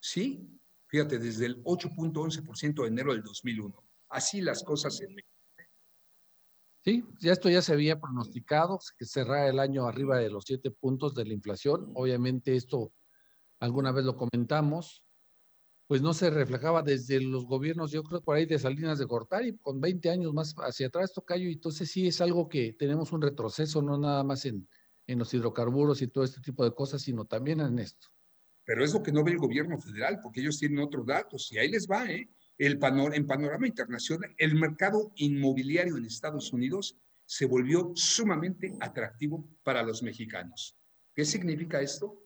sí, 0.00 0.50
fíjate, 0.88 1.20
desde 1.20 1.46
el 1.46 1.62
8.11% 1.62 2.82
de 2.82 2.88
enero 2.88 3.12
del 3.12 3.22
2001. 3.22 3.84
Así 4.08 4.40
las 4.40 4.64
cosas 4.64 5.00
en 5.00 5.14
México. 5.14 5.29
Sí, 6.82 7.04
ya 7.20 7.32
esto 7.32 7.50
ya 7.50 7.60
se 7.62 7.72
había 7.74 8.00
pronosticado, 8.00 8.78
que 8.98 9.04
cerrara 9.04 9.48
el 9.48 9.58
año 9.58 9.86
arriba 9.86 10.18
de 10.18 10.30
los 10.30 10.44
siete 10.46 10.70
puntos 10.70 11.14
de 11.14 11.26
la 11.26 11.34
inflación. 11.34 11.90
Obviamente 11.94 12.56
esto, 12.56 12.94
alguna 13.60 13.92
vez 13.92 14.04
lo 14.04 14.16
comentamos, 14.16 15.04
pues 15.86 16.02
no 16.02 16.14
se 16.14 16.30
reflejaba 16.30 16.82
desde 16.82 17.20
los 17.20 17.46
gobiernos, 17.46 17.90
yo 17.92 18.02
creo 18.04 18.22
por 18.22 18.36
ahí 18.36 18.46
de 18.46 18.58
Salinas 18.58 18.98
de 18.98 19.06
Gortari, 19.06 19.58
con 19.58 19.80
20 19.80 20.10
años 20.10 20.32
más 20.32 20.54
hacia 20.58 20.86
atrás, 20.88 21.12
Tocayo, 21.12 21.48
y 21.48 21.54
entonces 21.54 21.90
sí 21.90 22.06
es 22.08 22.20
algo 22.20 22.48
que 22.48 22.72
tenemos 22.74 23.12
un 23.12 23.22
retroceso, 23.22 23.82
no 23.82 23.98
nada 23.98 24.22
más 24.24 24.44
en, 24.46 24.68
en 25.06 25.18
los 25.18 25.34
hidrocarburos 25.34 26.00
y 26.02 26.08
todo 26.08 26.24
este 26.24 26.40
tipo 26.40 26.64
de 26.64 26.74
cosas, 26.74 27.02
sino 27.02 27.26
también 27.26 27.60
en 27.60 27.78
esto. 27.80 28.08
pero 28.64 28.84
es 28.84 28.94
lo 28.94 29.02
que 29.02 29.12
no 29.12 29.24
ve 29.24 29.32
el 29.32 29.38
gobierno 29.38 29.78
federal, 29.78 30.20
porque 30.22 30.40
ellos 30.40 30.58
tienen 30.58 30.78
otros 30.78 31.04
datos 31.06 31.50
y 31.52 31.58
ahí 31.58 31.68
les 31.70 31.86
va, 31.88 32.06
¿eh? 32.10 32.30
El 32.60 32.78
en 33.14 33.26
panorama 33.26 33.66
internacional, 33.66 34.34
el 34.36 34.54
mercado 34.54 35.12
inmobiliario 35.16 35.96
en 35.96 36.04
Estados 36.04 36.52
Unidos 36.52 36.94
se 37.24 37.46
volvió 37.46 37.92
sumamente 37.94 38.76
atractivo 38.80 39.48
para 39.62 39.82
los 39.82 40.02
mexicanos. 40.02 40.76
¿Qué 41.14 41.24
significa 41.24 41.80
esto? 41.80 42.22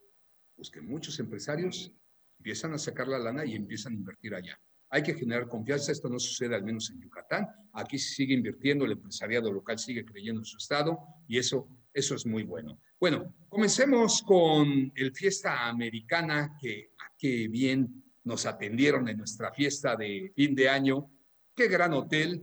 Pues 0.57 0.71
que 0.71 0.81
muchos 0.81 1.21
empresarios 1.21 1.93
empiezan 2.41 2.73
a 2.73 2.79
sacar 2.79 3.07
la 3.07 3.21
lana 3.21 3.45
y 3.45 3.55
empiezan 3.55 3.93
a 3.93 3.97
invertir 3.97 4.35
allá. 4.35 4.59
Hay 4.89 5.05
que 5.05 5.15
generar 5.15 5.47
confianza, 5.47 5.93
esto 5.93 6.09
no 6.09 6.19
sucede 6.19 6.57
al 6.57 6.65
menos 6.65 6.91
en 6.91 7.01
Yucatán, 7.01 7.47
aquí 7.73 7.97
se 7.97 8.15
sigue 8.15 8.35
invirtiendo, 8.35 8.85
el 8.85 8.93
empresariado 8.93 9.53
local 9.53 9.79
sigue 9.79 10.05
creyendo 10.05 10.41
en 10.41 10.47
su 10.47 10.57
estado 10.57 10.99
y 11.29 11.39
eso, 11.39 11.69
eso 11.93 12.17
es 12.17 12.27
muy 12.27 12.43
bueno. 12.43 12.81
Bueno, 12.99 13.33
comencemos 13.49 14.21
con 14.23 14.93
el 14.97 15.15
Fiesta 15.15 15.69
Americana, 15.69 16.59
que, 16.61 16.91
qué 17.17 17.47
bien 17.47 18.04
nos 18.25 18.47
atendieron 18.47 19.09
en 19.09 19.19
nuestra 19.19 19.53
fiesta 19.53 19.97
de 19.97 20.33
fin 20.35 20.55
de 20.55 20.69
año. 20.69 21.11
Qué 21.55 21.69
gran 21.69 21.93
hotel 21.93 22.43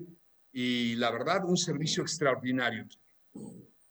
y 0.51 0.95
la 0.95 1.11
verdad, 1.11 1.45
un 1.45 1.57
servicio 1.57 2.03
extraordinario. 2.03 2.87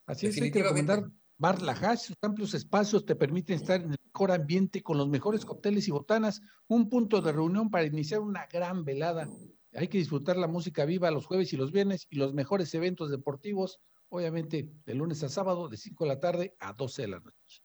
Así 0.06 0.26
es, 0.26 0.40
hay 0.40 0.50
que 0.50 0.62
recomendar 0.62 1.04
Bar 1.40 1.62
La 1.62 1.73
Hash, 1.73 2.00
sus 2.00 2.16
amplios 2.20 2.52
espacios 2.52 3.06
te 3.06 3.16
permiten 3.16 3.56
estar 3.56 3.80
en 3.80 3.92
el 3.92 3.99
mejor 4.12 4.30
ambiente 4.30 4.82
con 4.82 4.99
los 4.99 5.09
mejores 5.09 5.47
cócteles 5.47 5.88
y 5.88 5.90
botanas, 5.90 6.42
un 6.68 6.90
punto 6.90 7.23
de 7.23 7.32
reunión 7.32 7.70
para 7.70 7.87
iniciar 7.87 8.20
una 8.20 8.47
gran 8.47 8.85
velada. 8.85 9.26
Hay 9.73 9.88
que 9.88 9.97
disfrutar 9.97 10.37
la 10.37 10.49
música 10.49 10.85
viva 10.85 11.11
los 11.11 11.25
jueves 11.25 11.50
y 11.54 11.56
los 11.56 11.73
viernes 11.73 12.06
y 12.11 12.16
los 12.16 12.35
mejores 12.35 12.75
eventos 12.75 13.11
deportivos, 13.11 13.80
obviamente 14.11 14.68
de 14.85 14.94
lunes 14.94 15.23
a 15.23 15.30
sábado, 15.30 15.70
de 15.70 15.78
5 15.78 16.04
de 16.04 16.09
la 16.09 16.20
tarde 16.20 16.56
a 16.59 16.75
12 16.75 17.02
de 17.02 17.09
la 17.09 17.20
noche. 17.20 17.62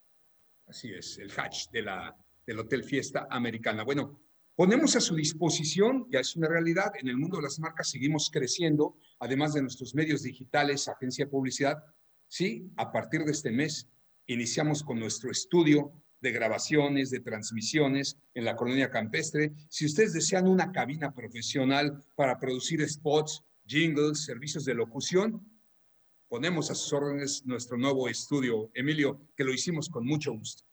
Así 0.68 0.94
es, 0.94 1.18
el 1.18 1.30
hatch 1.38 1.70
de 1.72 1.82
la, 1.82 2.16
del 2.46 2.60
Hotel 2.60 2.84
Fiesta 2.84 3.28
Americana. 3.30 3.84
Bueno, 3.84 4.20
ponemos 4.56 4.96
a 4.96 5.02
su 5.02 5.16
disposición, 5.16 6.08
ya 6.10 6.20
es 6.20 6.36
una 6.36 6.48
realidad, 6.48 6.92
en 7.00 7.08
el 7.08 7.18
mundo 7.18 7.38
de 7.38 7.44
las 7.44 7.60
marcas 7.60 7.90
seguimos 7.90 8.30
creciendo, 8.32 8.98
además 9.20 9.54
de 9.54 9.62
nuestros 9.62 9.96
medios 9.96 10.24
digitales, 10.24 10.88
agencia 10.88 11.26
de 11.26 11.32
publicidad, 11.32 11.84
Sí, 12.28 12.72
a 12.76 12.92
partir 12.92 13.24
de 13.24 13.32
este 13.32 13.52
mes 13.52 13.88
iniciamos 14.28 14.84
con 14.84 15.00
nuestro 15.00 15.32
estudio 15.32 15.92
de 16.20 16.32
grabaciones, 16.32 17.12
de 17.12 17.20
transmisiones 17.20 18.18
en 18.34 18.46
la 18.46 18.56
colonia 18.56 18.90
campestre. 18.90 19.54
Si 19.70 19.86
ustedes 19.86 20.14
desean 20.14 20.48
una 20.48 20.72
cabina 20.72 21.14
profesional 21.14 22.04
para 22.16 22.40
producir 22.40 22.88
spots, 22.90 23.44
jingles, 23.66 24.26
servicios 24.26 24.66
de 24.66 24.74
locución, 24.74 25.48
ponemos 26.28 26.72
a 26.72 26.76
sus 26.76 26.92
órdenes 26.94 27.46
nuestro 27.46 27.78
nuevo 27.78 28.10
estudio, 28.10 28.72
Emilio, 28.74 29.22
que 29.36 29.44
lo 29.44 29.54
hicimos 29.54 29.88
con 29.90 30.06
mucho 30.06 30.34
gusto. 30.34 30.64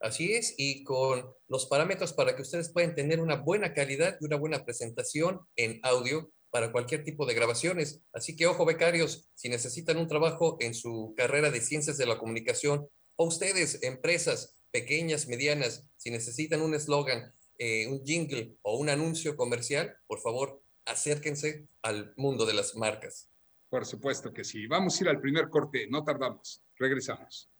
Así 0.00 0.32
es, 0.32 0.54
y 0.56 0.84
con 0.84 1.32
los 1.48 1.66
parámetros 1.66 2.12
para 2.12 2.36
que 2.36 2.42
ustedes 2.42 2.70
puedan 2.72 2.94
tener 2.94 3.20
una 3.20 3.36
buena 3.36 3.74
calidad 3.74 4.16
y 4.20 4.26
una 4.26 4.36
buena 4.36 4.64
presentación 4.64 5.40
en 5.56 5.80
audio 5.82 6.30
para 6.50 6.72
cualquier 6.72 7.04
tipo 7.04 7.26
de 7.26 7.34
grabaciones. 7.34 8.02
Así 8.12 8.36
que 8.36 8.46
ojo 8.46 8.64
becarios, 8.64 9.28
si 9.34 9.48
necesitan 9.48 9.98
un 9.98 10.08
trabajo 10.08 10.56
en 10.60 10.74
su 10.74 11.14
carrera 11.16 11.50
de 11.50 11.60
ciencias 11.60 11.98
de 11.98 12.06
la 12.06 12.18
comunicación 12.18 12.88
o 13.16 13.26
ustedes, 13.26 13.82
empresas 13.82 14.56
pequeñas, 14.70 15.26
medianas, 15.26 15.84
si 15.96 16.10
necesitan 16.10 16.62
un 16.62 16.74
eslogan, 16.74 17.34
eh, 17.58 17.88
un 17.88 18.04
jingle 18.04 18.56
o 18.62 18.78
un 18.78 18.88
anuncio 18.88 19.36
comercial, 19.36 19.96
por 20.06 20.20
favor, 20.20 20.62
acérquense 20.86 21.66
al 21.82 22.14
mundo 22.16 22.46
de 22.46 22.54
las 22.54 22.76
marcas. 22.76 23.28
Por 23.68 23.84
supuesto 23.84 24.32
que 24.32 24.44
sí. 24.44 24.66
Vamos 24.66 24.98
a 24.98 25.04
ir 25.04 25.10
al 25.10 25.20
primer 25.20 25.48
corte, 25.50 25.86
no 25.90 26.04
tardamos. 26.04 26.62
Regresamos. 26.76 27.50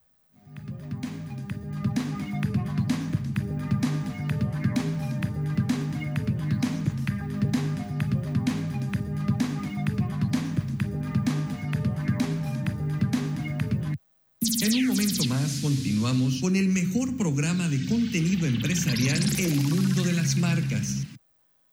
Momento 14.89 15.25
más 15.27 15.59
continuamos 15.61 16.41
con 16.41 16.57
el 16.57 16.69
mejor 16.71 17.15
programa 17.19 17.69
de 17.69 17.85
contenido 17.85 18.47
empresarial 18.47 19.21
El 19.37 19.55
Mundo 19.57 20.03
de 20.03 20.15
las 20.15 20.39
Marcas. 20.39 21.07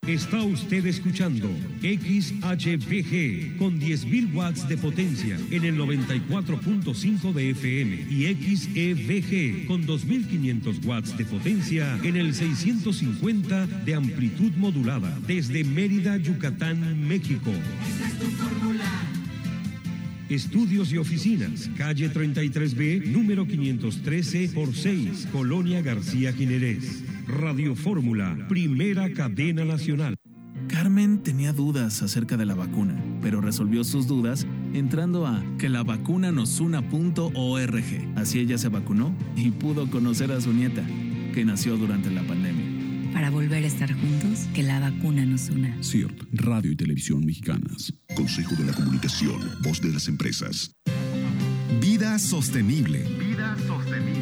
Está 0.05 0.43
usted 0.43 0.85
escuchando 0.85 1.47
XHVG 1.79 3.57
con 3.57 3.79
10.000 3.79 4.35
watts 4.35 4.67
de 4.67 4.77
potencia 4.77 5.39
en 5.49 5.63
el 5.63 5.77
94.5 5.77 7.33
de 7.33 7.51
FM 7.51 8.07
y 8.11 8.25
XEVG 8.35 9.65
con 9.65 9.87
2.500 9.87 10.85
watts 10.85 11.17
de 11.17 11.25
potencia 11.25 11.97
en 12.03 12.17
el 12.17 12.35
650 12.35 13.65
de 13.65 13.95
amplitud 13.95 14.51
modulada 14.57 15.17
desde 15.25 15.63
Mérida, 15.63 16.17
Yucatán, 16.17 17.07
México. 17.07 17.51
Estudios 20.29 20.91
y 20.91 20.97
oficinas, 20.97 21.69
calle 21.77 22.11
33B, 22.11 23.05
número 23.05 23.45
513 23.45 24.49
por 24.55 24.73
6, 24.73 25.27
Colonia 25.31 25.83
García 25.83 26.33
Jiménez. 26.33 27.03
Radio 27.27 27.75
Fórmula, 27.75 28.35
primera 28.49 29.11
cadena 29.13 29.65
nacional. 29.65 30.15
Carmen 30.67 31.21
tenía 31.21 31.53
dudas 31.53 32.01
acerca 32.01 32.37
de 32.37 32.45
la 32.45 32.55
vacuna, 32.55 32.99
pero 33.21 33.39
resolvió 33.39 33.83
sus 33.83 34.07
dudas 34.07 34.47
entrando 34.73 35.27
a 35.27 35.43
que 35.59 35.69
la 35.69 35.83
vacuna 35.83 36.31
Así 38.15 38.39
ella 38.39 38.57
se 38.57 38.69
vacunó 38.69 39.15
y 39.35 39.51
pudo 39.51 39.91
conocer 39.91 40.31
a 40.31 40.41
su 40.41 40.51
nieta, 40.53 40.83
que 41.35 41.45
nació 41.45 41.77
durante 41.77 42.09
la 42.09 42.23
pandemia 42.23 42.75
para 43.15 43.29
volver 43.29 43.63
a 43.63 43.67
estar 43.67 43.93
juntos, 43.93 44.49
que 44.53 44.61
la 44.61 44.81
vacuna 44.81 45.25
nos 45.25 45.49
una. 45.49 45.81
CIRT, 45.81 46.23
Radio 46.33 46.73
y 46.73 46.75
Televisión 46.75 47.25
Mexicanas. 47.25 47.93
Consejo 48.15 48.55
de 48.55 48.65
la 48.65 48.73
Comunicación, 48.73 49.57
voz 49.61 49.81
de 49.81 49.91
las 49.91 50.07
empresas. 50.07 50.71
Vida 51.81 52.17
sostenible. 52.17 53.03
Vida 53.19 53.55
sostenible. 53.67 54.14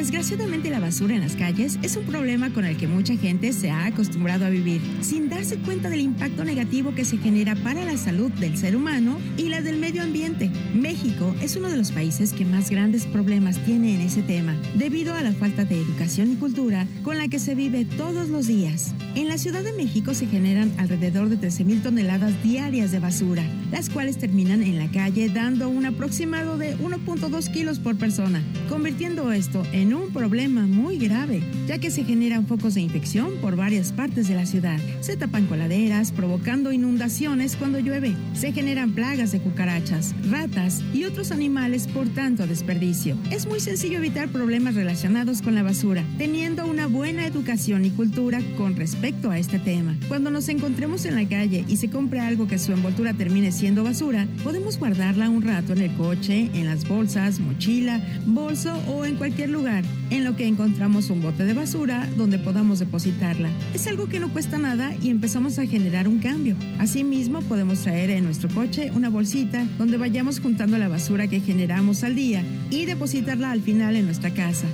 Desgraciadamente 0.00 0.70
la 0.70 0.80
basura 0.80 1.14
en 1.14 1.20
las 1.20 1.36
calles 1.36 1.78
es 1.82 1.94
un 1.94 2.04
problema 2.04 2.50
con 2.54 2.64
el 2.64 2.78
que 2.78 2.88
mucha 2.88 3.14
gente 3.18 3.52
se 3.52 3.70
ha 3.70 3.84
acostumbrado 3.84 4.46
a 4.46 4.48
vivir, 4.48 4.80
sin 5.02 5.28
darse 5.28 5.58
cuenta 5.58 5.90
del 5.90 6.00
impacto 6.00 6.42
negativo 6.42 6.94
que 6.94 7.04
se 7.04 7.18
genera 7.18 7.54
para 7.54 7.84
la 7.84 7.98
salud 7.98 8.30
del 8.32 8.56
ser 8.56 8.76
humano 8.76 9.18
y 9.36 9.50
la 9.50 9.60
del 9.60 9.76
medio 9.76 10.02
ambiente. 10.02 10.50
México 10.72 11.36
es 11.42 11.54
uno 11.56 11.68
de 11.68 11.76
los 11.76 11.92
países 11.92 12.32
que 12.32 12.46
más 12.46 12.70
grandes 12.70 13.04
problemas 13.04 13.62
tiene 13.66 13.94
en 13.94 14.00
ese 14.00 14.22
tema, 14.22 14.56
debido 14.74 15.12
a 15.12 15.20
la 15.20 15.32
falta 15.32 15.66
de 15.66 15.78
educación 15.78 16.32
y 16.32 16.36
cultura 16.36 16.86
con 17.02 17.18
la 17.18 17.28
que 17.28 17.38
se 17.38 17.54
vive 17.54 17.84
todos 17.84 18.30
los 18.30 18.46
días. 18.46 18.94
En 19.16 19.28
la 19.28 19.36
Ciudad 19.36 19.62
de 19.62 19.74
México 19.74 20.14
se 20.14 20.26
generan 20.26 20.72
alrededor 20.78 21.28
de 21.28 21.36
13.000 21.36 21.82
toneladas 21.82 22.42
diarias 22.42 22.90
de 22.90 23.00
basura, 23.00 23.44
las 23.70 23.90
cuales 23.90 24.16
terminan 24.16 24.62
en 24.62 24.78
la 24.78 24.90
calle 24.90 25.28
dando 25.28 25.68
un 25.68 25.84
aproximado 25.84 26.56
de 26.56 26.74
1.2 26.78 27.52
kilos 27.52 27.78
por 27.80 27.96
persona, 27.96 28.42
convirtiendo 28.70 29.30
esto 29.30 29.62
en 29.72 29.89
en 29.90 29.96
un 29.96 30.12
problema 30.12 30.68
muy 30.68 30.98
grave, 30.98 31.42
ya 31.66 31.78
que 31.78 31.90
se 31.90 32.04
generan 32.04 32.46
focos 32.46 32.74
de 32.74 32.80
infección 32.80 33.32
por 33.42 33.56
varias 33.56 33.90
partes 33.90 34.28
de 34.28 34.36
la 34.36 34.46
ciudad. 34.46 34.78
Se 35.00 35.16
tapan 35.16 35.46
coladeras, 35.46 36.12
provocando 36.12 36.70
inundaciones 36.70 37.56
cuando 37.56 37.80
llueve. 37.80 38.14
Se 38.34 38.52
generan 38.52 38.92
plagas 38.92 39.32
de 39.32 39.40
cucarachas, 39.40 40.14
ratas 40.30 40.84
y 40.94 41.06
otros 41.06 41.32
animales 41.32 41.88
por 41.88 42.08
tanto 42.08 42.46
desperdicio. 42.46 43.16
Es 43.32 43.46
muy 43.46 43.58
sencillo 43.58 43.98
evitar 43.98 44.28
problemas 44.28 44.76
relacionados 44.76 45.42
con 45.42 45.56
la 45.56 45.64
basura, 45.64 46.04
teniendo 46.18 46.68
una 46.68 46.86
buena 46.86 47.26
educación 47.26 47.84
y 47.84 47.90
cultura 47.90 48.40
con 48.56 48.76
respecto 48.76 49.32
a 49.32 49.40
este 49.40 49.58
tema. 49.58 49.96
Cuando 50.06 50.30
nos 50.30 50.48
encontremos 50.48 51.04
en 51.04 51.16
la 51.16 51.28
calle 51.28 51.64
y 51.66 51.78
se 51.78 51.90
compre 51.90 52.20
algo 52.20 52.46
que 52.46 52.60
su 52.60 52.70
envoltura 52.72 53.12
termine 53.12 53.50
siendo 53.50 53.82
basura, 53.82 54.28
podemos 54.44 54.78
guardarla 54.78 55.28
un 55.28 55.42
rato 55.42 55.72
en 55.72 55.80
el 55.80 55.92
coche, 55.94 56.48
en 56.54 56.66
las 56.66 56.86
bolsas, 56.86 57.40
mochila, 57.40 58.00
bolso 58.24 58.72
o 58.86 59.04
en 59.04 59.16
cualquier 59.16 59.50
lugar 59.50 59.79
en 60.10 60.24
lo 60.24 60.36
que 60.36 60.46
encontramos 60.46 61.10
un 61.10 61.22
bote 61.22 61.44
de 61.44 61.54
basura 61.54 62.08
donde 62.16 62.38
podamos 62.38 62.78
depositarla. 62.78 63.50
Es 63.74 63.86
algo 63.86 64.08
que 64.08 64.20
no 64.20 64.28
cuesta 64.32 64.58
nada 64.58 64.94
y 65.02 65.10
empezamos 65.10 65.58
a 65.58 65.66
generar 65.66 66.08
un 66.08 66.18
cambio. 66.18 66.56
Asimismo, 66.78 67.40
podemos 67.42 67.80
traer 67.80 68.10
en 68.10 68.24
nuestro 68.24 68.48
coche 68.48 68.90
una 68.94 69.08
bolsita 69.08 69.66
donde 69.78 69.96
vayamos 69.96 70.40
juntando 70.40 70.78
la 70.78 70.88
basura 70.88 71.28
que 71.28 71.40
generamos 71.40 72.04
al 72.04 72.14
día 72.14 72.44
y 72.70 72.84
depositarla 72.84 73.50
al 73.50 73.62
final 73.62 73.96
en 73.96 74.06
nuestra 74.06 74.30
casa. 74.30 74.66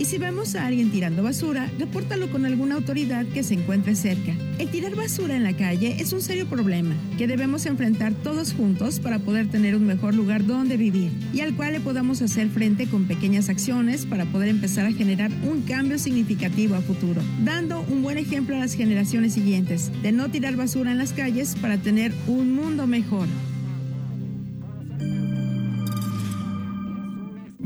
Y 0.00 0.06
si 0.06 0.16
vemos 0.16 0.54
a 0.54 0.66
alguien 0.66 0.90
tirando 0.90 1.22
basura, 1.22 1.70
repórtalo 1.78 2.30
con 2.30 2.46
alguna 2.46 2.76
autoridad 2.76 3.26
que 3.26 3.42
se 3.42 3.52
encuentre 3.52 3.94
cerca. 3.94 4.32
El 4.58 4.70
tirar 4.70 4.94
basura 4.94 5.36
en 5.36 5.42
la 5.42 5.54
calle 5.54 5.96
es 6.00 6.14
un 6.14 6.22
serio 6.22 6.46
problema 6.46 6.94
que 7.18 7.26
debemos 7.26 7.66
enfrentar 7.66 8.14
todos 8.14 8.54
juntos 8.54 8.98
para 8.98 9.18
poder 9.18 9.48
tener 9.48 9.76
un 9.76 9.84
mejor 9.84 10.14
lugar 10.14 10.46
donde 10.46 10.78
vivir 10.78 11.12
y 11.34 11.40
al 11.40 11.54
cual 11.54 11.74
le 11.74 11.80
podamos 11.80 12.22
hacer 12.22 12.48
frente 12.48 12.86
con 12.86 13.04
pequeñas 13.04 13.50
acciones 13.50 14.06
para 14.06 14.24
poder 14.24 14.48
empezar 14.48 14.86
a 14.86 14.92
generar 14.92 15.30
un 15.46 15.60
cambio 15.64 15.98
significativo 15.98 16.76
a 16.76 16.80
futuro, 16.80 17.20
dando 17.44 17.82
un 17.82 18.00
buen 18.00 18.16
ejemplo 18.16 18.56
a 18.56 18.60
las 18.60 18.72
generaciones 18.72 19.34
siguientes 19.34 19.92
de 20.00 20.12
no 20.12 20.30
tirar 20.30 20.56
basura 20.56 20.92
en 20.92 20.98
las 20.98 21.12
calles 21.12 21.56
para 21.60 21.76
tener 21.76 22.14
un 22.26 22.54
mundo 22.54 22.86
mejor. 22.86 23.26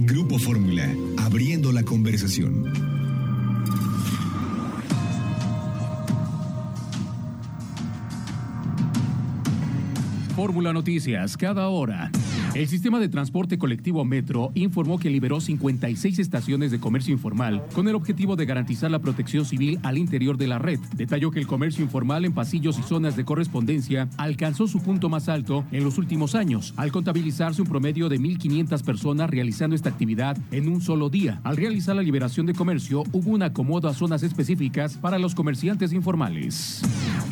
Grupo 0.06 0.38
Fórmula, 0.38 0.86
abriendo 1.16 1.72
la 1.72 1.82
conversación. 1.82 2.64
Fórmula 10.36 10.74
Noticias, 10.74 11.38
cada 11.38 11.68
hora. 11.68 12.10
El 12.54 12.68
sistema 12.68 13.00
de 13.00 13.08
transporte 13.08 13.58
colectivo 13.58 14.04
Metro 14.04 14.52
informó 14.54 15.00
que 15.00 15.10
liberó 15.10 15.40
56 15.40 16.20
estaciones 16.20 16.70
de 16.70 16.78
comercio 16.78 17.12
informal 17.12 17.64
con 17.74 17.88
el 17.88 17.96
objetivo 17.96 18.36
de 18.36 18.46
garantizar 18.46 18.92
la 18.92 19.00
protección 19.00 19.44
civil 19.44 19.80
al 19.82 19.98
interior 19.98 20.36
de 20.36 20.46
la 20.46 20.60
red. 20.60 20.78
Detalló 20.94 21.32
que 21.32 21.40
el 21.40 21.48
comercio 21.48 21.82
informal 21.82 22.24
en 22.24 22.32
pasillos 22.32 22.78
y 22.78 22.82
zonas 22.82 23.16
de 23.16 23.24
correspondencia 23.24 24.08
alcanzó 24.18 24.68
su 24.68 24.80
punto 24.80 25.08
más 25.08 25.28
alto 25.28 25.64
en 25.72 25.82
los 25.82 25.98
últimos 25.98 26.36
años, 26.36 26.74
al 26.76 26.92
contabilizarse 26.92 27.60
un 27.60 27.66
promedio 27.66 28.08
de 28.08 28.20
1.500 28.20 28.84
personas 28.84 29.30
realizando 29.30 29.74
esta 29.74 29.88
actividad 29.88 30.38
en 30.52 30.68
un 30.68 30.80
solo 30.80 31.10
día. 31.10 31.40
Al 31.42 31.56
realizar 31.56 31.96
la 31.96 32.02
liberación 32.02 32.46
de 32.46 32.54
comercio, 32.54 33.02
hubo 33.10 33.32
un 33.32 33.42
acomodo 33.42 33.88
a 33.88 33.94
zonas 33.94 34.22
específicas 34.22 34.96
para 34.96 35.18
los 35.18 35.34
comerciantes 35.34 35.92
informales. 35.92 36.82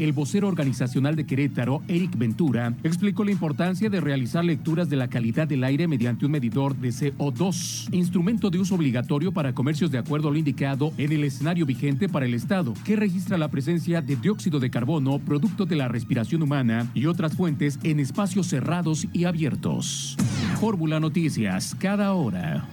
El 0.00 0.12
vocero 0.14 0.48
organizacional 0.48 1.14
de 1.14 1.26
Querétaro, 1.26 1.80
Eric 1.86 2.18
Ventura, 2.18 2.74
explicó 2.82 3.22
la 3.22 3.30
importancia 3.30 3.88
de 3.88 4.00
realizar 4.00 4.44
lecturas 4.44 4.90
de 4.90 4.96
la 4.96 5.11
calidad 5.12 5.46
del 5.46 5.62
aire 5.62 5.86
mediante 5.86 6.24
un 6.24 6.32
medidor 6.32 6.74
de 6.74 6.88
CO2, 6.88 7.92
instrumento 7.92 8.48
de 8.48 8.58
uso 8.58 8.76
obligatorio 8.76 9.30
para 9.30 9.52
comercios 9.52 9.90
de 9.90 9.98
acuerdo 9.98 10.28
a 10.28 10.30
lo 10.32 10.38
indicado 10.38 10.94
en 10.96 11.12
el 11.12 11.24
escenario 11.24 11.66
vigente 11.66 12.08
para 12.08 12.24
el 12.24 12.32
Estado, 12.32 12.72
que 12.82 12.96
registra 12.96 13.36
la 13.36 13.48
presencia 13.48 14.00
de 14.00 14.16
dióxido 14.16 14.58
de 14.58 14.70
carbono, 14.70 15.18
producto 15.18 15.66
de 15.66 15.76
la 15.76 15.86
respiración 15.88 16.42
humana 16.42 16.90
y 16.94 17.04
otras 17.04 17.36
fuentes 17.36 17.78
en 17.82 18.00
espacios 18.00 18.46
cerrados 18.46 19.06
y 19.12 19.24
abiertos. 19.24 20.16
Fórmula 20.58 20.98
Noticias, 20.98 21.76
cada 21.78 22.14
hora. 22.14 22.66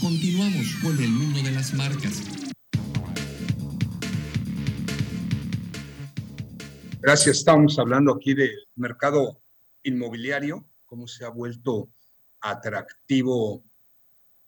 Continuamos 0.00 0.74
con 0.80 1.02
el 1.02 1.10
mundo 1.10 1.42
de 1.42 1.50
las 1.50 1.74
marcas. 1.74 2.33
Gracias. 7.06 7.36
Estamos 7.36 7.78
hablando 7.78 8.14
aquí 8.14 8.32
del 8.32 8.66
mercado 8.76 9.42
inmobiliario, 9.82 10.70
cómo 10.86 11.06
se 11.06 11.26
ha 11.26 11.28
vuelto 11.28 11.92
atractivo 12.40 13.62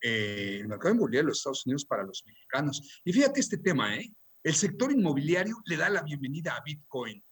eh, 0.00 0.60
el 0.62 0.66
mercado 0.66 0.94
inmobiliario 0.94 1.26
de 1.26 1.30
los 1.32 1.38
Estados 1.40 1.66
Unidos 1.66 1.84
para 1.84 2.02
los 2.02 2.24
mexicanos. 2.24 3.02
Y 3.04 3.12
fíjate 3.12 3.40
este 3.40 3.58
tema, 3.58 3.94
¿eh? 3.98 4.10
El 4.42 4.54
sector 4.54 4.90
inmobiliario 4.90 5.56
le 5.66 5.76
da 5.76 5.90
la 5.90 6.00
bienvenida 6.00 6.56
a 6.56 6.62
Bitcoin. 6.62 7.22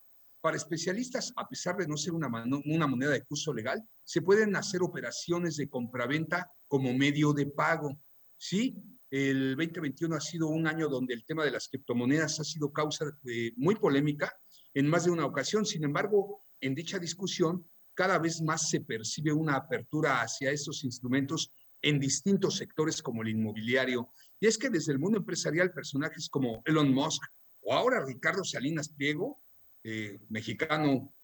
Para 0.42 0.58
especialistas, 0.58 1.32
a 1.36 1.48
pesar 1.48 1.78
de 1.78 1.88
no 1.88 1.96
ser 1.96 2.12
una, 2.12 2.28
una 2.66 2.86
moneda 2.86 3.12
de 3.12 3.24
curso 3.24 3.54
legal, 3.54 3.82
se 4.02 4.20
pueden 4.20 4.54
hacer 4.56 4.82
operaciones 4.82 5.56
de 5.56 5.70
compraventa 5.70 6.52
como 6.68 6.92
medio 6.92 7.32
de 7.32 7.46
pago. 7.46 7.98
Sí, 8.36 8.76
el 9.08 9.56
2021 9.56 10.16
ha 10.16 10.20
sido 10.20 10.48
un 10.48 10.66
año 10.66 10.86
donde 10.86 11.14
el 11.14 11.24
tema 11.24 11.46
de 11.46 11.50
las 11.50 11.68
criptomonedas 11.68 12.40
ha 12.40 12.44
sido 12.44 12.70
causa 12.70 13.06
de, 13.22 13.54
muy 13.56 13.76
polémica 13.76 14.30
en 14.74 14.88
más 14.88 15.04
de 15.04 15.10
una 15.10 15.24
ocasión. 15.24 15.64
Sin 15.64 15.84
embargo, 15.84 16.44
en 16.60 16.74
dicha 16.74 16.98
discusión, 16.98 17.66
cada 17.94 18.18
vez 18.18 18.42
más 18.42 18.68
se 18.68 18.80
percibe 18.80 19.32
una 19.32 19.54
apertura 19.54 20.20
hacia 20.20 20.50
estos 20.50 20.84
instrumentos 20.84 21.52
en 21.80 22.00
distintos 22.00 22.56
sectores 22.56 23.02
como 23.02 23.22
el 23.22 23.28
inmobiliario. 23.28 24.10
Y 24.40 24.46
es 24.46 24.58
que 24.58 24.70
desde 24.70 24.92
el 24.92 24.98
mundo 24.98 25.18
empresarial, 25.18 25.72
personajes 25.72 26.28
como 26.28 26.62
Elon 26.64 26.92
Musk 26.92 27.22
o 27.60 27.72
ahora 27.72 28.04
Ricardo 28.04 28.42
Salinas 28.42 28.88
Pliego, 28.88 29.40
eh, 29.82 30.18
mexicano, 30.28 31.14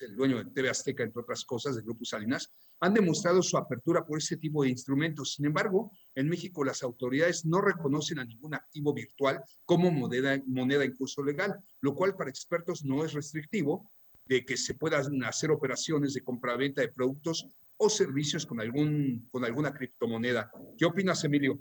el 0.00 0.16
dueño 0.16 0.38
de 0.38 0.50
TV 0.50 0.70
Azteca, 0.70 1.02
entre 1.02 1.20
otras 1.20 1.44
cosas, 1.44 1.76
del 1.76 1.84
Grupo 1.84 2.04
Salinas, 2.04 2.52
han 2.80 2.94
demostrado 2.94 3.42
su 3.42 3.56
apertura 3.56 4.04
por 4.04 4.18
ese 4.18 4.36
tipo 4.36 4.62
de 4.62 4.70
instrumentos. 4.70 5.34
Sin 5.34 5.44
embargo, 5.46 5.92
en 6.14 6.28
México 6.28 6.64
las 6.64 6.82
autoridades 6.82 7.44
no 7.44 7.60
reconocen 7.60 8.18
a 8.18 8.24
ningún 8.24 8.54
activo 8.54 8.94
virtual 8.94 9.42
como 9.64 9.90
moneda, 9.90 10.42
moneda 10.46 10.84
en 10.84 10.96
curso 10.96 11.22
legal, 11.22 11.54
lo 11.80 11.94
cual 11.94 12.16
para 12.16 12.30
expertos 12.30 12.84
no 12.84 13.04
es 13.04 13.12
restrictivo 13.12 13.90
de 14.24 14.44
que 14.44 14.56
se 14.56 14.74
puedan 14.74 15.22
hacer 15.24 15.50
operaciones 15.50 16.14
de 16.14 16.22
compraventa 16.22 16.80
de 16.80 16.88
productos 16.88 17.46
o 17.76 17.90
servicios 17.90 18.46
con, 18.46 18.60
algún, 18.60 19.28
con 19.30 19.44
alguna 19.44 19.72
criptomoneda. 19.74 20.50
¿Qué 20.78 20.84
opinas, 20.84 21.22
Emilio? 21.24 21.58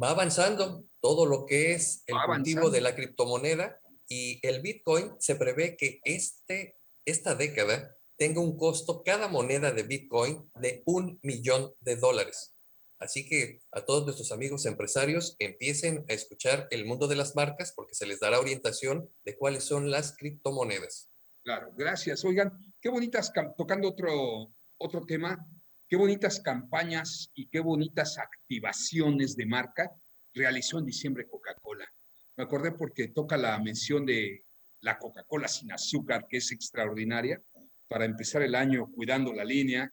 Va 0.00 0.10
avanzando 0.10 0.84
todo 1.00 1.26
lo 1.26 1.46
que 1.46 1.72
es 1.72 2.02
el 2.06 2.16
cultivo 2.26 2.70
de 2.70 2.80
la 2.80 2.94
criptomoneda 2.94 3.80
y 4.08 4.44
el 4.46 4.62
Bitcoin 4.62 5.12
se 5.18 5.36
prevé 5.36 5.76
que 5.76 6.00
este, 6.04 6.78
esta 7.04 7.34
década 7.34 7.96
tenga 8.22 8.40
un 8.40 8.56
costo 8.56 9.02
cada 9.02 9.26
moneda 9.26 9.72
de 9.72 9.82
Bitcoin 9.82 10.48
de 10.60 10.84
un 10.86 11.18
millón 11.24 11.74
de 11.80 11.96
dólares. 11.96 12.54
Así 13.00 13.28
que 13.28 13.58
a 13.72 13.84
todos 13.84 14.04
nuestros 14.04 14.30
amigos 14.30 14.64
empresarios 14.64 15.34
empiecen 15.40 16.04
a 16.08 16.12
escuchar 16.12 16.68
el 16.70 16.84
mundo 16.84 17.08
de 17.08 17.16
las 17.16 17.34
marcas 17.34 17.72
porque 17.74 17.96
se 17.96 18.06
les 18.06 18.20
dará 18.20 18.38
orientación 18.38 19.10
de 19.24 19.36
cuáles 19.36 19.64
son 19.64 19.90
las 19.90 20.16
criptomonedas. 20.16 21.10
Claro, 21.42 21.72
gracias. 21.76 22.24
Oigan, 22.24 22.52
qué 22.80 22.90
bonitas, 22.90 23.32
tocando 23.58 23.88
otro, 23.88 24.54
otro 24.78 25.04
tema, 25.04 25.44
qué 25.88 25.96
bonitas 25.96 26.38
campañas 26.38 27.28
y 27.34 27.48
qué 27.48 27.58
bonitas 27.58 28.18
activaciones 28.18 29.34
de 29.34 29.46
marca 29.46 29.90
realizó 30.32 30.78
en 30.78 30.86
diciembre 30.86 31.26
Coca-Cola. 31.28 31.92
Me 32.36 32.44
acordé 32.44 32.70
porque 32.70 33.08
toca 33.08 33.36
la 33.36 33.58
mención 33.58 34.06
de 34.06 34.44
la 34.80 34.96
Coca-Cola 35.00 35.48
sin 35.48 35.72
azúcar, 35.72 36.28
que 36.28 36.36
es 36.36 36.52
extraordinaria 36.52 37.42
para 37.92 38.06
empezar 38.06 38.40
el 38.40 38.54
año 38.54 38.90
cuidando 38.90 39.34
la 39.34 39.44
línea. 39.44 39.92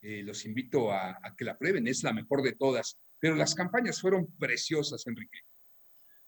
Eh, 0.00 0.22
los 0.22 0.46
invito 0.46 0.90
a, 0.90 1.18
que 1.36 1.44
la 1.44 1.58
prueben, 1.58 1.86
es 1.86 2.02
la 2.02 2.14
mejor 2.14 2.42
de 2.42 2.52
todas. 2.52 2.98
Pero 3.18 3.34
las 3.34 3.54
campañas 3.54 4.00
fueron 4.00 4.26
preciosas, 4.38 5.06
Enrique. 5.06 5.40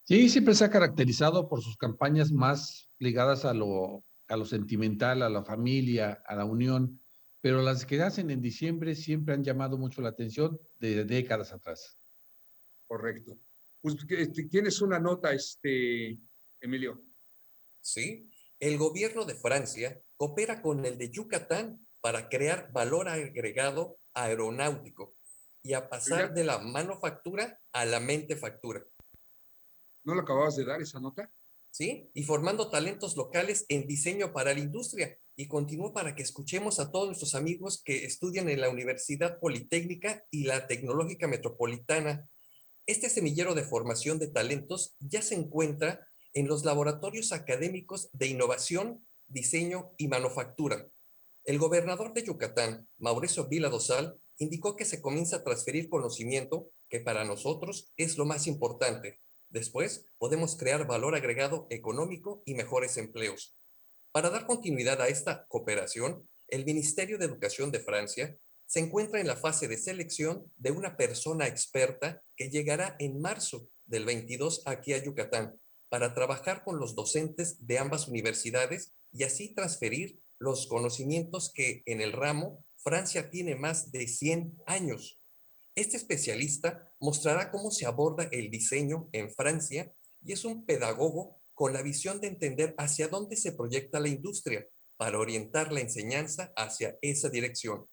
Sí, 0.03 0.29
siempre 0.29 0.53
se 0.53 0.65
ha 0.65 0.69
caracterizado 0.69 1.49
por 1.49 1.63
sus 1.63 1.77
campañas 1.77 2.31
más 2.31 2.89
ligadas 2.99 3.43
a 3.43 3.55
lo, 3.55 4.05
a 4.27 4.37
lo 4.37 4.45
sentimental, 4.45 5.23
a 5.23 5.29
la 5.29 5.43
familia, 5.43 6.21
a 6.25 6.35
la 6.35 6.45
unión, 6.45 7.01
pero 7.41 7.63
las 7.63 7.85
que 7.85 8.01
hacen 8.01 8.29
en 8.29 8.41
diciembre 8.41 8.93
siempre 8.93 9.33
han 9.33 9.43
llamado 9.43 9.77
mucho 9.77 10.01
la 10.01 10.09
atención 10.09 10.59
de 10.79 11.05
décadas 11.05 11.53
atrás. 11.53 11.97
Correcto. 12.87 13.39
Pues 13.81 13.95
este, 14.09 14.43
tienes 14.45 14.81
una 14.81 14.99
nota, 14.99 15.31
este, 15.31 16.19
Emilio. 16.59 17.03
Sí, 17.81 18.29
el 18.59 18.77
gobierno 18.77 19.25
de 19.25 19.35
Francia 19.35 19.99
coopera 20.19 20.61
con 20.61 20.85
el 20.85 20.97
de 20.97 21.09
Yucatán 21.09 21.87
para 22.01 22.27
crear 22.27 22.73
valor 22.73 23.07
agregado 23.07 23.99
aeronáutico 24.13 25.15
y 25.63 25.73
a 25.73 25.87
pasar 25.87 26.33
de 26.33 26.43
la 26.43 26.59
manufactura 26.59 27.57
a 27.71 27.85
la 27.85 28.01
mente 28.01 28.35
factura. 28.35 28.85
¿No 30.03 30.15
lo 30.15 30.21
acababas 30.21 30.57
de 30.57 30.65
dar 30.65 30.81
esa 30.81 30.99
nota? 30.99 31.31
Sí, 31.71 32.11
y 32.13 32.23
formando 32.23 32.69
talentos 32.69 33.15
locales 33.15 33.65
en 33.69 33.87
diseño 33.87 34.33
para 34.33 34.53
la 34.53 34.59
industria. 34.59 35.17
Y 35.37 35.47
continúo 35.47 35.93
para 35.93 36.15
que 36.15 36.23
escuchemos 36.23 36.81
a 36.81 36.91
todos 36.91 37.07
nuestros 37.07 37.33
amigos 37.33 37.81
que 37.81 38.03
estudian 38.03 38.49
en 38.49 38.59
la 38.59 38.69
Universidad 38.69 39.39
Politécnica 39.39 40.25
y 40.31 40.43
la 40.43 40.67
Tecnológica 40.67 41.29
Metropolitana. 41.29 42.27
Este 42.85 43.09
semillero 43.09 43.55
de 43.55 43.63
formación 43.63 44.19
de 44.19 44.27
talentos 44.27 44.97
ya 44.99 45.21
se 45.21 45.35
encuentra 45.35 46.05
en 46.33 46.47
los 46.49 46.65
laboratorios 46.65 47.31
académicos 47.31 48.09
de 48.11 48.27
innovación, 48.27 49.05
diseño 49.29 49.93
y 49.97 50.07
manufactura. 50.07 50.87
El 51.43 51.57
gobernador 51.57 52.13
de 52.13 52.23
Yucatán, 52.23 52.87
Mauricio 52.97 53.47
Vila 53.47 53.69
Dosal, 53.69 54.19
indicó 54.37 54.75
que 54.75 54.85
se 54.85 55.01
comienza 55.01 55.37
a 55.37 55.43
transferir 55.43 55.89
conocimiento 55.89 56.71
que 56.89 56.99
para 56.99 57.23
nosotros 57.23 57.91
es 57.97 58.17
lo 58.17 58.25
más 58.25 58.47
importante. 58.47 59.19
Después 59.49 60.05
podemos 60.17 60.57
crear 60.57 60.85
valor 60.85 61.15
agregado 61.15 61.67
económico 61.69 62.43
y 62.45 62.53
mejores 62.53 62.97
empleos. 62.97 63.55
Para 64.11 64.29
dar 64.29 64.45
continuidad 64.45 65.01
a 65.01 65.07
esta 65.07 65.45
cooperación, 65.47 66.27
el 66.47 66.65
Ministerio 66.65 67.17
de 67.17 67.25
Educación 67.25 67.71
de 67.71 67.79
Francia 67.79 68.37
se 68.65 68.79
encuentra 68.79 69.19
en 69.19 69.27
la 69.27 69.35
fase 69.35 69.67
de 69.67 69.77
selección 69.77 70.51
de 70.57 70.71
una 70.71 70.97
persona 70.97 71.47
experta 71.47 72.21
que 72.35 72.49
llegará 72.49 72.95
en 72.99 73.19
marzo 73.19 73.67
del 73.85 74.05
22 74.05 74.63
aquí 74.65 74.93
a 74.93 75.03
Yucatán 75.03 75.59
para 75.89 76.13
trabajar 76.13 76.63
con 76.63 76.79
los 76.79 76.95
docentes 76.95 77.65
de 77.65 77.79
ambas 77.79 78.07
universidades 78.07 78.93
y 79.11 79.23
así 79.23 79.53
transferir 79.53 80.21
los 80.39 80.67
conocimientos 80.67 81.51
que 81.53 81.83
en 81.85 82.01
el 82.01 82.13
ramo 82.13 82.63
Francia 82.77 83.29
tiene 83.29 83.55
más 83.55 83.91
de 83.91 84.07
100 84.07 84.57
años. 84.65 85.19
Este 85.75 85.97
especialista 85.97 86.91
mostrará 86.99 87.51
cómo 87.51 87.71
se 87.71 87.85
aborda 87.85 88.29
el 88.31 88.49
diseño 88.49 89.09
en 89.11 89.31
Francia 89.31 89.93
y 90.23 90.33
es 90.33 90.45
un 90.45 90.65
pedagogo 90.65 91.41
con 91.53 91.73
la 91.73 91.81
visión 91.81 92.21
de 92.21 92.27
entender 92.27 92.73
hacia 92.77 93.09
dónde 93.09 93.35
se 93.35 93.51
proyecta 93.51 93.99
la 93.99 94.07
industria 94.07 94.67
para 94.97 95.19
orientar 95.19 95.71
la 95.71 95.81
enseñanza 95.81 96.53
hacia 96.55 96.97
esa 97.01 97.29
dirección. 97.29 97.85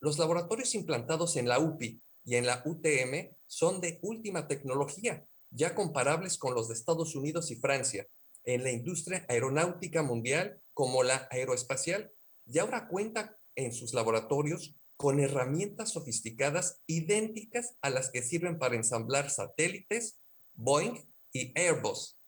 Los 0.00 0.18
laboratorios 0.18 0.74
implantados 0.74 1.36
en 1.36 1.48
la 1.48 1.58
UPI 1.58 2.02
y 2.24 2.36
en 2.36 2.46
la 2.46 2.62
UTM 2.64 3.34
son 3.46 3.80
de 3.80 3.98
última 4.02 4.46
tecnología 4.48 5.26
ya 5.50 5.74
comparables 5.74 6.38
con 6.38 6.54
los 6.54 6.68
de 6.68 6.74
Estados 6.74 7.14
Unidos 7.14 7.50
y 7.50 7.56
Francia 7.56 8.06
en 8.46 8.62
la 8.62 8.70
industria 8.70 9.26
aeronáutica 9.28 10.02
mundial 10.02 10.60
como 10.72 11.02
la 11.02 11.28
aeroespacial, 11.30 12.12
y 12.46 12.58
ahora 12.58 12.88
cuenta 12.88 13.36
en 13.56 13.72
sus 13.72 13.92
laboratorios 13.92 14.76
con 14.96 15.20
herramientas 15.20 15.92
sofisticadas 15.92 16.80
idénticas 16.86 17.76
a 17.82 17.90
las 17.90 18.10
que 18.10 18.22
sirven 18.22 18.58
para 18.58 18.76
ensamblar 18.76 19.30
satélites, 19.30 20.20
Boeing 20.54 20.96
y 21.32 21.52
Airbus. 21.58 22.18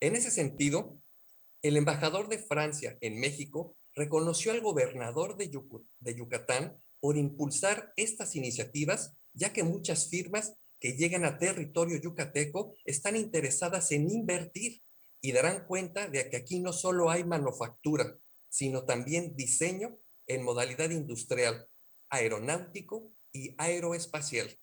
En 0.00 0.14
ese 0.14 0.30
sentido, 0.30 1.00
el 1.62 1.76
embajador 1.76 2.28
de 2.28 2.38
Francia 2.38 2.98
en 3.00 3.18
México 3.18 3.76
reconoció 3.94 4.52
al 4.52 4.60
gobernador 4.60 5.36
de, 5.36 5.50
Yucatán 5.50 6.76
por 7.00 7.16
impulsar 7.16 7.92
estas 7.96 8.36
iniciativas, 8.36 9.16
ya 9.32 9.52
que 9.52 9.64
muchas 9.64 10.10
firmas 10.10 10.54
que 10.78 10.92
llegan 10.92 11.24
a 11.24 11.38
territorio 11.38 11.96
yucateco 11.96 12.74
están 12.84 13.16
interesadas 13.16 13.90
en 13.92 14.10
invertir 14.10 14.82
y 15.26 15.32
darán 15.32 15.66
cuenta 15.66 16.08
de 16.08 16.30
que 16.30 16.36
aquí 16.36 16.60
no 16.60 16.72
solo 16.72 17.10
hay 17.10 17.24
manufactura, 17.24 18.16
sino 18.48 18.84
también 18.84 19.34
diseño 19.34 19.98
en 20.28 20.44
modalidad 20.44 20.90
industrial, 20.90 21.66
aeronáutico 22.10 23.12
y 23.32 23.52
aeroespacial. 23.58 24.56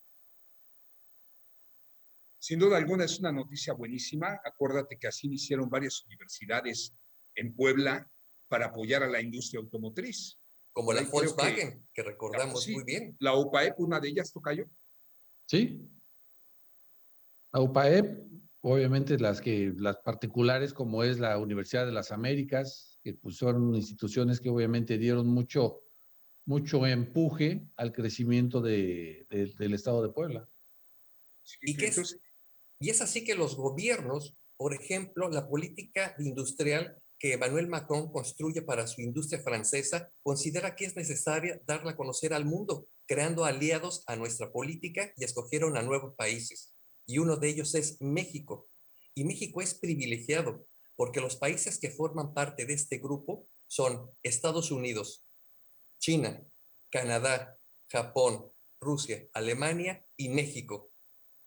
Sin 2.39 2.59
duda 2.59 2.77
alguna 2.77 3.03
es 3.03 3.19
una 3.19 3.33
noticia 3.33 3.73
buenísima. 3.73 4.39
Acuérdate 4.45 4.97
que 4.97 5.07
así 5.07 5.27
hicieron 5.33 5.69
varias 5.69 6.05
universidades 6.05 6.95
en 7.35 7.53
Puebla 7.53 8.09
para 8.47 8.67
apoyar 8.67 9.03
a 9.03 9.09
la 9.09 9.19
industria 9.19 9.59
automotriz. 9.59 10.39
Como 10.71 10.93
la 10.93 11.01
Volkswagen, 11.01 11.85
que, 11.93 12.03
recordamos 12.03 12.69
muy 12.69 12.85
bien. 12.85 13.17
La 13.19 13.35
UPAEP, 13.35 13.77
una 13.81 13.99
de 13.99 14.07
ellas, 14.07 14.31
Tocayo. 14.31 14.69
Sí. 15.45 15.89
La 17.51 17.59
UPAEP, 17.59 18.33
obviamente 18.63 19.19
las 19.19 19.41
que 19.41 19.73
las 19.77 19.97
particulares 19.97 20.73
como 20.73 21.03
es 21.03 21.19
la 21.19 21.37
Universidad 21.37 21.85
de 21.85 21.91
las 21.91 22.11
Américas, 22.11 22.97
que 23.03 23.13
pues 23.13 23.35
son 23.35 23.75
instituciones 23.75 24.39
que 24.39 24.49
obviamente 24.49 24.97
dieron 24.97 25.27
mucho 25.27 25.81
mucho 26.45 26.85
empuje 26.85 27.65
al 27.77 27.93
crecimiento 27.93 28.61
de, 28.61 29.25
del 29.29 29.73
estado 29.73 30.01
de 30.01 30.09
Puebla. 30.09 30.49
y, 31.61 31.75
que 31.77 31.87
es, 31.87 32.19
y 32.79 32.89
es 32.89 33.01
así 33.01 33.23
que 33.23 33.35
los 33.35 33.55
gobiernos, 33.55 34.35
por 34.57 34.73
ejemplo, 34.73 35.29
la 35.29 35.47
política 35.47 36.15
industrial 36.19 36.97
que 37.17 37.33
Emmanuel 37.33 37.69
Macron 37.69 38.11
construye 38.11 38.61
para 38.61 38.87
su 38.87 39.01
industria 39.01 39.41
francesa, 39.41 40.11
considera 40.21 40.75
que 40.75 40.85
es 40.85 40.95
necesaria 40.97 41.61
darla 41.65 41.91
a 41.91 41.95
conocer 41.95 42.33
al 42.33 42.43
mundo, 42.43 42.87
creando 43.07 43.45
aliados 43.45 44.03
a 44.07 44.17
nuestra 44.17 44.51
política 44.51 45.13
y 45.15 45.23
escogieron 45.23 45.77
a 45.77 45.81
nuevos 45.81 46.15
países. 46.17 46.72
Y 47.05 47.17
uno 47.17 47.37
de 47.37 47.49
ellos 47.49 47.75
es 47.75 48.01
México. 48.01 48.69
Y 49.15 49.23
México 49.25 49.61
es 49.61 49.75
privilegiado 49.75 50.67
porque 50.95 51.21
los 51.21 51.35
países 51.35 51.79
que 51.79 51.91
forman 51.91 52.33
parte 52.33 52.65
de 52.65 52.73
este 52.73 52.97
grupo 52.97 53.47
son 53.67 54.11
Estados 54.21 54.71
Unidos, 54.71 55.25
China, 55.99 56.45
Canadá, 56.91 57.59
Japón, 57.89 58.51
Rusia, 58.79 59.27
Alemania 59.33 60.05
y 60.17 60.29
México. 60.29 60.91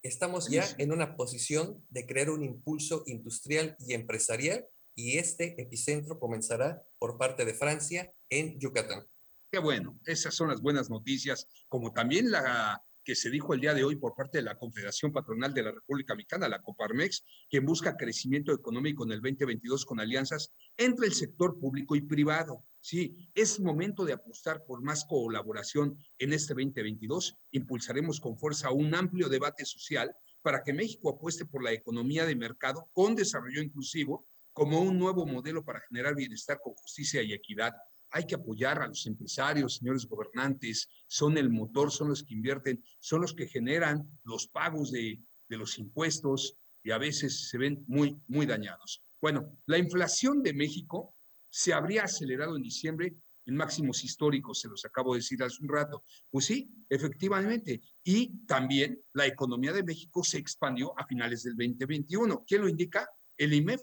Estamos 0.02 0.48
ya 0.48 0.64
en 0.78 0.92
una 0.92 1.16
posición 1.16 1.84
de 1.88 2.06
crear 2.06 2.30
un 2.30 2.42
impulso 2.42 3.02
industrial 3.06 3.76
y 3.80 3.94
empresarial 3.94 4.66
y 4.94 5.18
este 5.18 5.60
epicentro 5.60 6.18
comenzará 6.18 6.82
por 6.98 7.18
parte 7.18 7.44
de 7.44 7.54
Francia 7.54 8.12
en 8.30 8.58
Yucatán. 8.58 9.06
Qué 9.50 9.58
bueno, 9.58 9.98
esas 10.06 10.34
son 10.34 10.48
las 10.48 10.60
buenas 10.60 10.90
noticias, 10.90 11.46
como 11.68 11.92
también 11.92 12.30
la 12.30 12.82
que 13.06 13.14
se 13.14 13.30
dijo 13.30 13.54
el 13.54 13.60
día 13.60 13.72
de 13.72 13.84
hoy 13.84 13.94
por 13.94 14.16
parte 14.16 14.38
de 14.38 14.42
la 14.42 14.58
Confederación 14.58 15.12
Patronal 15.12 15.54
de 15.54 15.62
la 15.62 15.70
República 15.70 16.16
Mexicana, 16.16 16.48
la 16.48 16.60
Coparmex, 16.60 17.24
que 17.48 17.60
busca 17.60 17.96
crecimiento 17.96 18.52
económico 18.52 19.04
en 19.04 19.12
el 19.12 19.22
2022 19.22 19.86
con 19.86 20.00
alianzas 20.00 20.52
entre 20.76 21.06
el 21.06 21.12
sector 21.14 21.56
público 21.60 21.94
y 21.94 22.00
privado. 22.00 22.64
Sí, 22.80 23.30
es 23.32 23.60
momento 23.60 24.04
de 24.04 24.12
apostar 24.12 24.64
por 24.66 24.82
más 24.82 25.04
colaboración 25.04 25.96
en 26.18 26.32
este 26.32 26.52
2022. 26.52 27.38
Impulsaremos 27.52 28.18
con 28.18 28.36
fuerza 28.36 28.72
un 28.72 28.92
amplio 28.92 29.28
debate 29.28 29.64
social 29.64 30.12
para 30.42 30.64
que 30.64 30.72
México 30.72 31.08
apueste 31.08 31.46
por 31.46 31.62
la 31.62 31.72
economía 31.72 32.26
de 32.26 32.34
mercado 32.34 32.90
con 32.92 33.14
desarrollo 33.14 33.62
inclusivo 33.62 34.26
como 34.52 34.80
un 34.80 34.98
nuevo 34.98 35.26
modelo 35.26 35.64
para 35.64 35.80
generar 35.80 36.16
bienestar 36.16 36.58
con 36.60 36.74
justicia 36.74 37.22
y 37.22 37.32
equidad 37.32 37.72
hay 38.16 38.26
que 38.26 38.34
apoyar 38.34 38.80
a 38.80 38.88
los 38.88 39.06
empresarios, 39.06 39.76
señores 39.76 40.06
gobernantes, 40.06 40.88
son 41.06 41.36
el 41.36 41.50
motor, 41.50 41.92
son 41.92 42.08
los 42.08 42.24
que 42.24 42.32
invierten, 42.32 42.82
son 42.98 43.20
los 43.20 43.34
que 43.34 43.46
generan 43.46 44.08
los 44.24 44.48
pagos 44.48 44.90
de, 44.90 45.20
los 45.48 45.78
impuestos 45.78 46.56
y 46.82 46.92
a 46.92 46.98
veces 46.98 47.50
se 47.50 47.58
ven 47.58 47.84
muy, 47.86 48.18
muy 48.26 48.46
dañados. 48.46 49.02
Bueno, 49.20 49.58
la 49.66 49.76
inflación 49.76 50.42
de 50.42 50.54
México 50.54 51.14
se 51.50 51.74
habría 51.74 52.04
acelerado 52.04 52.56
en 52.56 52.62
diciembre 52.62 53.14
en 53.44 53.54
máximos 53.54 54.02
históricos, 54.02 54.60
se 54.60 54.68
los 54.68 54.84
acabo 54.86 55.12
de 55.12 55.18
decir 55.18 55.42
hace 55.42 55.62
un 55.62 55.68
rato. 55.68 56.02
Pues 56.30 56.46
sí, 56.46 56.68
efectivamente. 56.88 57.82
Y 58.02 58.44
también 58.46 58.98
la 59.12 59.26
economía 59.26 59.72
de 59.72 59.84
México 59.84 60.24
se 60.24 60.38
expandió 60.38 60.98
a 60.98 61.06
finales 61.06 61.44
del 61.44 61.54
2021. 61.54 62.44
¿Quién 62.46 62.62
lo 62.62 62.68
indica? 62.68 63.08
El 63.36 63.52
IMEF. 63.52 63.82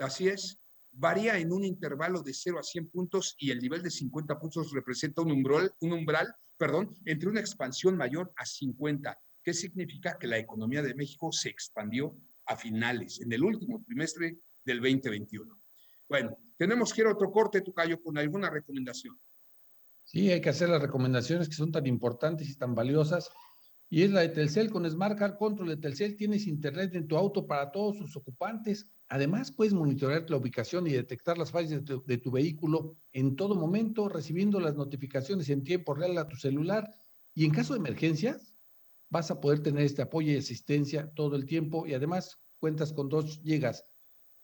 Así 0.00 0.26
es 0.26 0.61
varía 0.92 1.38
en 1.38 1.52
un 1.52 1.64
intervalo 1.64 2.22
de 2.22 2.34
0 2.34 2.58
a 2.58 2.62
100 2.62 2.90
puntos 2.90 3.34
y 3.38 3.50
el 3.50 3.60
nivel 3.60 3.82
de 3.82 3.90
50 3.90 4.38
puntos 4.38 4.72
representa 4.72 5.22
un 5.22 5.32
umbral, 5.32 5.74
un 5.80 5.92
umbral 5.92 6.34
perdón, 6.62 6.94
entre 7.06 7.28
una 7.28 7.40
expansión 7.40 7.96
mayor 7.96 8.32
a 8.36 8.46
50. 8.46 9.18
¿Qué 9.42 9.52
significa? 9.52 10.16
Que 10.16 10.28
la 10.28 10.38
economía 10.38 10.80
de 10.80 10.94
México 10.94 11.32
se 11.32 11.48
expandió 11.48 12.16
a 12.46 12.56
finales, 12.56 13.20
en 13.20 13.32
el 13.32 13.42
último 13.42 13.82
trimestre 13.84 14.38
del 14.64 14.80
2021. 14.80 15.60
Bueno, 16.08 16.38
tenemos 16.56 16.92
que 16.92 17.00
ir 17.00 17.08
a 17.08 17.12
otro 17.12 17.32
corte, 17.32 17.62
Tucayo, 17.62 18.00
con 18.00 18.16
alguna 18.16 18.48
recomendación. 18.48 19.18
Sí, 20.04 20.30
hay 20.30 20.40
que 20.40 20.50
hacer 20.50 20.68
las 20.68 20.80
recomendaciones 20.80 21.48
que 21.48 21.56
son 21.56 21.72
tan 21.72 21.84
importantes 21.86 22.48
y 22.48 22.54
tan 22.54 22.76
valiosas. 22.76 23.28
Y 23.88 24.04
es 24.04 24.12
la 24.12 24.20
de 24.20 24.28
Telcel 24.28 24.70
con 24.70 24.88
Smart 24.88 25.18
Car 25.18 25.36
Control 25.36 25.68
de 25.68 25.78
Telcel. 25.78 26.16
Tienes 26.16 26.46
internet 26.46 26.94
en 26.94 27.08
tu 27.08 27.16
auto 27.16 27.44
para 27.44 27.72
todos 27.72 27.98
sus 27.98 28.16
ocupantes 28.16 28.86
Además, 29.12 29.52
puedes 29.52 29.74
monitorear 29.74 30.24
la 30.30 30.38
ubicación 30.38 30.86
y 30.86 30.92
detectar 30.92 31.36
las 31.36 31.50
fallas 31.50 31.84
de 31.84 32.16
tu, 32.16 32.30
vehículo 32.30 32.96
en 33.12 33.36
todo 33.36 33.54
momento, 33.54 34.08
recibiendo 34.08 34.58
las 34.58 34.74
notificaciones 34.74 35.50
en 35.50 35.64
tiempo 35.64 35.92
real 35.92 36.16
a 36.16 36.26
tu 36.26 36.36
celular. 36.36 36.90
Y 37.34 37.44
en 37.44 37.50
caso 37.50 37.74
de 37.74 37.80
emergencia, 37.80 38.40
vas 39.10 39.30
a 39.30 39.38
poder 39.38 39.60
tener 39.60 39.84
este 39.84 40.00
apoyo 40.00 40.32
y 40.32 40.38
asistencia 40.38 41.12
todo 41.14 41.36
el 41.36 41.44
tiempo. 41.44 41.86
Y 41.86 41.92
además, 41.92 42.40
cuentas 42.58 42.94
con 42.94 43.10
dos 43.10 43.38
gigas. 43.44 43.84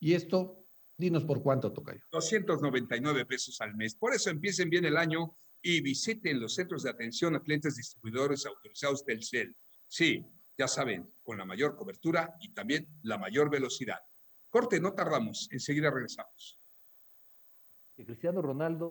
Y 0.01 0.13
esto, 0.13 0.67
dinos 0.99 1.25
por 1.25 1.43
cuánto, 1.43 1.73
Tocayo. 1.73 2.03
299 2.13 3.25
pesos 3.25 3.59
al 3.63 3.75
mes. 3.75 3.95
Por 3.95 4.13
eso 4.13 4.29
empiecen 4.29 4.69
bien 4.69 4.85
el 4.85 4.99
año 4.99 5.35
y 5.63 5.81
visiten 5.81 6.39
los 6.39 6.55
centros 6.55 6.83
de 6.83 6.91
atención 6.91 7.35
a 7.35 7.43
clientes 7.43 7.77
distribuidores 7.77 8.45
autorizados 8.45 9.03
del 9.07 9.25
CEL. 9.25 9.57
Sí, 9.87 10.27
ya 10.59 10.69
saben, 10.69 11.11
con 11.23 11.39
la 11.39 11.47
mayor 11.47 11.75
cobertura 11.75 12.37
y 12.39 12.53
también 12.53 12.87
la 13.01 13.17
mayor 13.17 13.49
velocidad. 13.49 14.01
Corte, 14.51 14.81
no 14.81 14.95
tardamos, 14.95 15.49
enseguida 15.53 15.91
regresamos. 15.91 16.59
Cristiano 17.97 18.41
Ronaldo. 18.41 18.91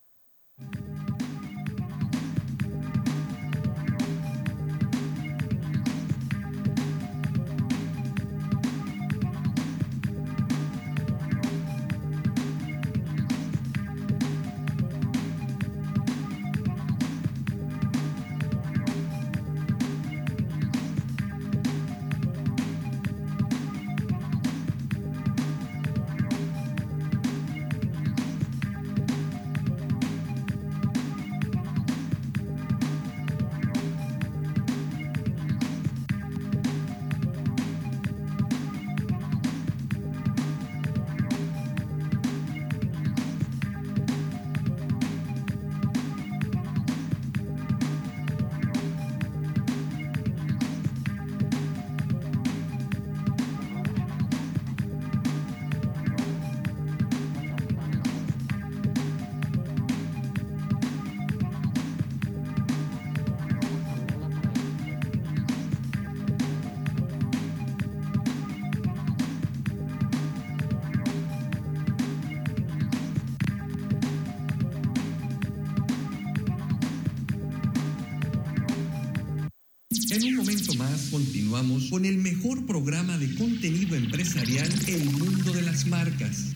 Más 80.77 81.09
continuamos 81.11 81.89
con 81.89 82.05
el 82.05 82.17
mejor 82.17 82.65
programa 82.65 83.17
de 83.17 83.33
contenido 83.35 83.95
empresarial 83.95 84.69
El 84.87 85.05
Mundo 85.05 85.51
de 85.51 85.61
las 85.63 85.87
Marcas. 85.87 86.55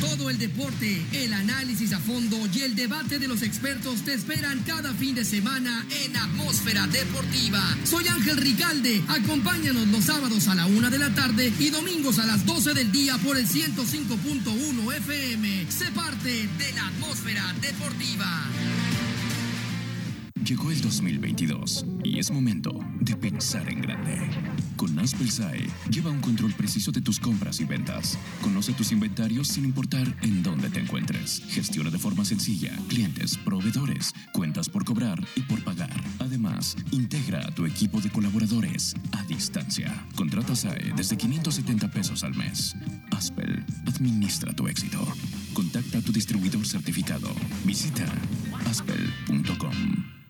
Todo 0.00 0.30
el 0.30 0.38
deporte, 0.38 1.02
el 1.12 1.32
análisis 1.32 1.92
a 1.92 1.98
fondo 1.98 2.38
y 2.54 2.60
el 2.62 2.74
debate 2.76 3.18
de 3.18 3.26
los 3.28 3.42
expertos 3.42 4.02
te 4.02 4.14
esperan 4.14 4.62
cada 4.66 4.94
fin 4.94 5.14
de 5.14 5.24
semana 5.24 5.84
en 6.04 6.16
Atmósfera 6.16 6.86
Deportiva. 6.86 7.60
Soy 7.84 8.06
Ángel 8.08 8.36
Ricalde. 8.36 9.02
Acompáñanos 9.08 9.88
los 9.88 10.04
sábados 10.04 10.46
a 10.48 10.54
la 10.54 10.66
una 10.66 10.88
de 10.90 10.98
la 10.98 11.14
tarde 11.14 11.52
y 11.58 11.70
domingos 11.70 12.18
a 12.18 12.26
las 12.26 12.46
12 12.46 12.74
del 12.74 12.92
día 12.92 13.18
por 13.18 13.36
el 13.36 13.46
105.1 13.46 14.94
FM. 14.96 15.66
Sé 15.70 15.90
parte 15.90 16.48
de 16.58 16.72
la 16.74 16.86
Atmósfera 16.86 17.54
Deportiva. 17.60 18.50
Llegó 20.44 20.70
el 20.70 20.78
2022 20.82 21.86
y 22.02 22.18
es 22.18 22.30
momento 22.30 22.78
de 23.00 23.16
pensar 23.16 23.66
en 23.70 23.80
grande. 23.80 24.18
Con 24.76 24.98
Aspel 24.98 25.30
SAE, 25.30 25.70
lleva 25.88 26.10
un 26.10 26.20
control 26.20 26.52
preciso 26.52 26.92
de 26.92 27.00
tus 27.00 27.18
compras 27.18 27.60
y 27.60 27.64
ventas. 27.64 28.18
Conoce 28.42 28.74
tus 28.74 28.92
inventarios 28.92 29.48
sin 29.48 29.64
importar 29.64 30.06
en 30.20 30.42
dónde 30.42 30.68
te 30.68 30.80
encuentres. 30.80 31.42
Gestiona 31.48 31.88
de 31.88 31.98
forma 31.98 32.26
sencilla 32.26 32.76
clientes, 32.88 33.38
proveedores, 33.38 34.12
cuentas 34.34 34.68
por 34.68 34.84
cobrar 34.84 35.18
y 35.34 35.40
por 35.40 35.64
pagar. 35.64 36.04
Además, 36.18 36.76
integra 36.90 37.40
a 37.46 37.54
tu 37.54 37.64
equipo 37.64 38.02
de 38.02 38.10
colaboradores 38.10 38.94
a 39.12 39.22
distancia. 39.22 40.06
Contrata 40.14 40.54
SAE 40.54 40.92
desde 40.94 41.16
570 41.16 41.90
pesos 41.90 42.22
al 42.22 42.34
mes. 42.34 42.76
Aspel, 43.12 43.64
administra 43.86 44.52
tu 44.52 44.68
éxito. 44.68 45.06
Contacta 45.54 45.98
a 45.98 46.02
tu 46.02 46.12
distribuidor 46.12 46.66
certificado. 46.66 47.30
Visita 47.64 48.04
aspel.com. 48.66 50.23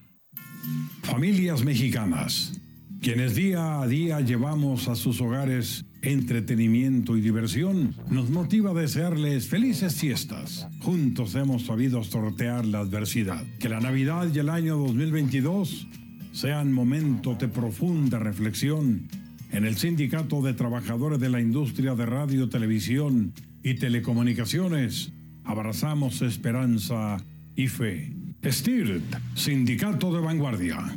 Familias 1.03 1.65
mexicanas, 1.65 2.61
quienes 3.01 3.35
día 3.35 3.81
a 3.81 3.87
día 3.87 4.21
llevamos 4.21 4.89
a 4.89 4.95
sus 4.95 5.21
hogares 5.21 5.85
entretenimiento 6.05 7.17
y 7.17 7.21
diversión, 7.21 7.95
nos 8.11 8.31
motiva 8.31 8.71
a 8.71 8.75
desearles 8.75 9.49
felices 9.49 9.95
fiestas. 9.97 10.69
Juntos 10.81 11.35
hemos 11.35 11.65
sabido 11.67 12.03
sortear 12.05 12.65
la 12.67 12.81
adversidad. 12.81 13.43
Que 13.59 13.69
la 13.69 13.81
Navidad 13.81 14.29
y 14.33 14.39
el 14.39 14.51
año 14.51 14.77
2022 14.77 15.87
sean 16.33 16.73
momentos 16.73 17.39
de 17.39 17.49
profunda 17.49 18.19
reflexión. 18.19 19.09
En 19.51 19.65
el 19.65 19.77
Sindicato 19.77 20.43
de 20.43 20.53
Trabajadores 20.53 21.21
de 21.21 21.31
la 21.31 21.41
Industria 21.41 21.95
de 21.95 22.07
Radio, 22.07 22.49
Televisión 22.49 23.33
y 23.63 23.75
Telecomunicaciones, 23.75 25.13
abrazamos 25.45 26.23
esperanza 26.23 27.19
y 27.55 27.69
fe. 27.69 28.24
STIRT, 28.51 29.03
Sindicato 29.35 30.13
de 30.13 30.21
Vanguardia. 30.21 30.95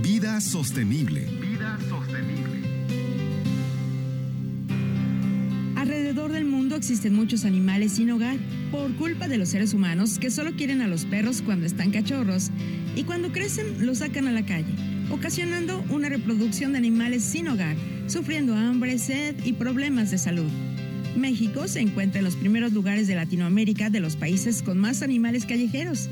Vida 0.00 0.40
sostenible. 0.40 1.26
Vida 1.40 1.76
sostenible. 1.88 2.60
Alrededor 5.74 6.30
del 6.30 6.44
mundo 6.44 6.76
existen 6.76 7.14
muchos 7.14 7.44
animales 7.44 7.92
sin 7.92 8.12
hogar 8.12 8.36
por 8.70 8.94
culpa 8.94 9.26
de 9.26 9.38
los 9.38 9.48
seres 9.48 9.74
humanos 9.74 10.20
que 10.20 10.30
solo 10.30 10.52
quieren 10.52 10.82
a 10.82 10.86
los 10.86 11.04
perros 11.04 11.42
cuando 11.42 11.66
están 11.66 11.90
cachorros 11.90 12.52
y 12.94 13.02
cuando 13.02 13.32
crecen 13.32 13.84
los 13.84 13.98
sacan 13.98 14.28
a 14.28 14.32
la 14.32 14.46
calle, 14.46 14.72
ocasionando 15.10 15.84
una 15.90 16.08
reproducción 16.08 16.72
de 16.72 16.78
animales 16.78 17.24
sin 17.24 17.48
hogar, 17.48 17.74
sufriendo 18.06 18.54
hambre, 18.54 18.98
sed 18.98 19.34
y 19.44 19.54
problemas 19.54 20.12
de 20.12 20.18
salud. 20.18 20.50
México 21.16 21.66
se 21.66 21.80
encuentra 21.80 22.20
en 22.20 22.24
los 22.24 22.36
primeros 22.36 22.72
lugares 22.72 23.08
de 23.08 23.16
Latinoamérica 23.16 23.90
de 23.90 24.00
los 24.00 24.14
países 24.14 24.62
con 24.62 24.78
más 24.78 25.02
animales 25.02 25.44
callejeros. 25.44 26.08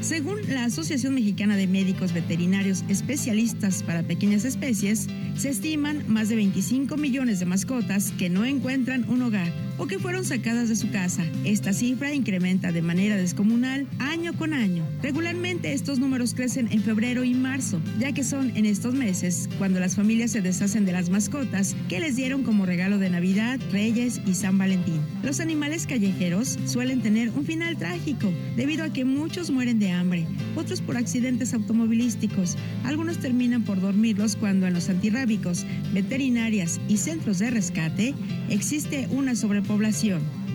Según 0.00 0.38
la 0.48 0.64
Asociación 0.64 1.14
Mexicana 1.14 1.56
de 1.56 1.66
Médicos 1.66 2.14
Veterinarios 2.14 2.84
Especialistas 2.88 3.82
para 3.82 4.02
Pequeñas 4.02 4.46
Especies, 4.46 5.08
se 5.36 5.50
estiman 5.50 6.04
más 6.08 6.30
de 6.30 6.36
25 6.36 6.96
millones 6.96 7.38
de 7.38 7.46
mascotas 7.46 8.10
que 8.12 8.30
no 8.30 8.46
encuentran 8.46 9.08
un 9.10 9.22
hogar 9.22 9.52
o 9.80 9.86
que 9.86 9.98
fueron 9.98 10.26
sacadas 10.26 10.68
de 10.68 10.76
su 10.76 10.90
casa. 10.90 11.24
Esta 11.44 11.72
cifra 11.72 12.12
incrementa 12.12 12.70
de 12.70 12.82
manera 12.82 13.16
descomunal 13.16 13.86
año 13.98 14.34
con 14.34 14.52
año. 14.52 14.86
Regularmente 15.02 15.72
estos 15.72 15.98
números 15.98 16.34
crecen 16.34 16.68
en 16.70 16.82
febrero 16.82 17.24
y 17.24 17.32
marzo, 17.32 17.80
ya 17.98 18.12
que 18.12 18.22
son 18.22 18.54
en 18.58 18.66
estos 18.66 18.92
meses 18.92 19.48
cuando 19.56 19.80
las 19.80 19.96
familias 19.96 20.32
se 20.32 20.42
deshacen 20.42 20.84
de 20.84 20.92
las 20.92 21.08
mascotas 21.08 21.74
que 21.88 21.98
les 21.98 22.14
dieron 22.14 22.42
como 22.42 22.66
regalo 22.66 22.98
de 22.98 23.08
Navidad, 23.08 23.58
Reyes 23.72 24.20
y 24.26 24.34
San 24.34 24.58
Valentín. 24.58 25.00
Los 25.22 25.40
animales 25.40 25.86
callejeros 25.86 26.58
suelen 26.66 27.00
tener 27.00 27.30
un 27.30 27.46
final 27.46 27.78
trágico 27.78 28.30
debido 28.56 28.84
a 28.84 28.92
que 28.92 29.06
muchos 29.06 29.50
mueren 29.50 29.78
de 29.78 29.92
hambre, 29.92 30.26
otros 30.56 30.82
por 30.82 30.98
accidentes 30.98 31.54
automovilísticos, 31.54 32.58
algunos 32.84 33.18
terminan 33.18 33.64
por 33.64 33.80
dormirlos 33.80 34.36
cuando 34.36 34.66
en 34.66 34.74
los 34.74 34.90
antirrábicos, 34.90 35.64
veterinarias 35.94 36.78
y 36.86 36.98
centros 36.98 37.38
de 37.38 37.50
rescate 37.50 38.14
existe 38.50 39.08
una 39.10 39.34
sobrepoblación 39.34 39.69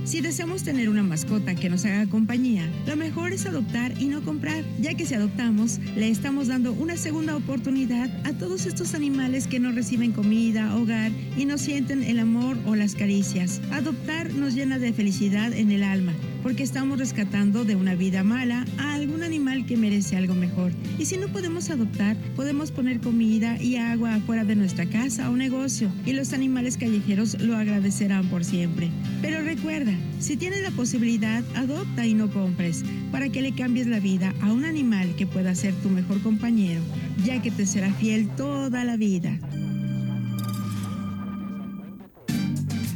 si 0.04 0.20
deseamos 0.20 0.64
tener 0.64 0.90
una 0.90 1.02
mascota 1.02 1.56
que 1.56 1.70
nos 1.70 1.86
haga 1.86 2.06
compañía, 2.06 2.70
lo 2.86 2.98
mejor 2.98 3.32
es 3.32 3.46
adoptar 3.46 3.94
y 4.00 4.08
no 4.08 4.22
comprar, 4.22 4.64
ya 4.80 4.94
que 4.94 5.06
si 5.06 5.14
adoptamos, 5.16 5.80
le 5.96 6.10
estamos 6.10 6.48
dando 6.48 6.74
una 6.74 6.98
segunda 6.98 7.36
oportunidad 7.36 8.10
a 8.26 8.34
todos 8.34 8.66
estos 8.66 8.94
animales 8.94 9.48
que 9.48 9.60
no 9.60 9.72
reciben 9.72 10.12
comida, 10.12 10.76
hogar 10.76 11.12
y 11.38 11.46
no 11.46 11.58
sienten 11.58 12.04
el 12.04 12.20
amor 12.20 12.58
o 12.66 12.76
las 12.76 12.94
caricias. 12.94 13.62
Adoptar 13.72 14.34
nos 14.34 14.54
llena 14.54 14.80
de 14.80 14.92
felicidad 14.92 15.54
en 15.54 15.72
el 15.72 15.82
alma, 15.82 16.14
porque 16.46 16.62
estamos 16.62 17.00
rescatando 17.00 17.66
de 17.66 17.76
una 17.76 17.96
vida 17.96 18.24
mala 18.24 18.68
a 18.78 18.94
algún 18.94 19.24
animal 19.24 19.66
que 19.66 19.78
merece 19.78 20.16
algo 20.16 20.36
mejor. 20.36 20.72
Y 21.00 21.06
si 21.06 21.18
no 21.18 21.28
podemos 21.28 21.72
adoptar, 21.72 22.16
podemos 22.36 22.70
poner 22.70 23.00
comida 23.00 23.60
y 23.60 23.78
agua 23.78 24.14
afuera 24.14 24.46
de 24.46 24.56
nuestra 24.56 24.86
casa 24.86 25.32
o 25.32 25.36
negocio, 25.36 25.90
y 26.06 26.14
los 26.14 26.34
animales 26.34 26.78
callejeros 26.78 27.42
lo 27.42 27.58
agradecerán 27.58 28.30
por 28.30 28.46
siempre. 28.46 28.92
Pero 29.24 29.42
recuerda, 29.42 29.92
si 30.20 30.38
tienes 30.38 30.62
la 30.62 30.70
posibilidad, 30.70 31.44
adopta 31.56 32.06
y 32.06 32.14
no 32.14 32.30
compres, 32.30 32.86
para 33.12 33.30
que 33.30 33.42
le 33.42 33.56
cambies 33.56 33.88
la 33.88 34.00
vida 34.00 34.32
a 34.44 34.54
un 34.54 34.66
animal 34.66 35.16
que 35.16 35.26
pueda 35.26 35.56
ser 35.56 35.74
tu 35.74 35.90
mejor 35.90 36.22
compañero, 36.22 36.82
ya 37.26 37.42
que 37.42 37.50
te 37.50 37.66
será 37.66 37.92
fiel 37.92 38.30
toda 38.36 38.84
la 38.84 38.98
vida. 38.98 39.40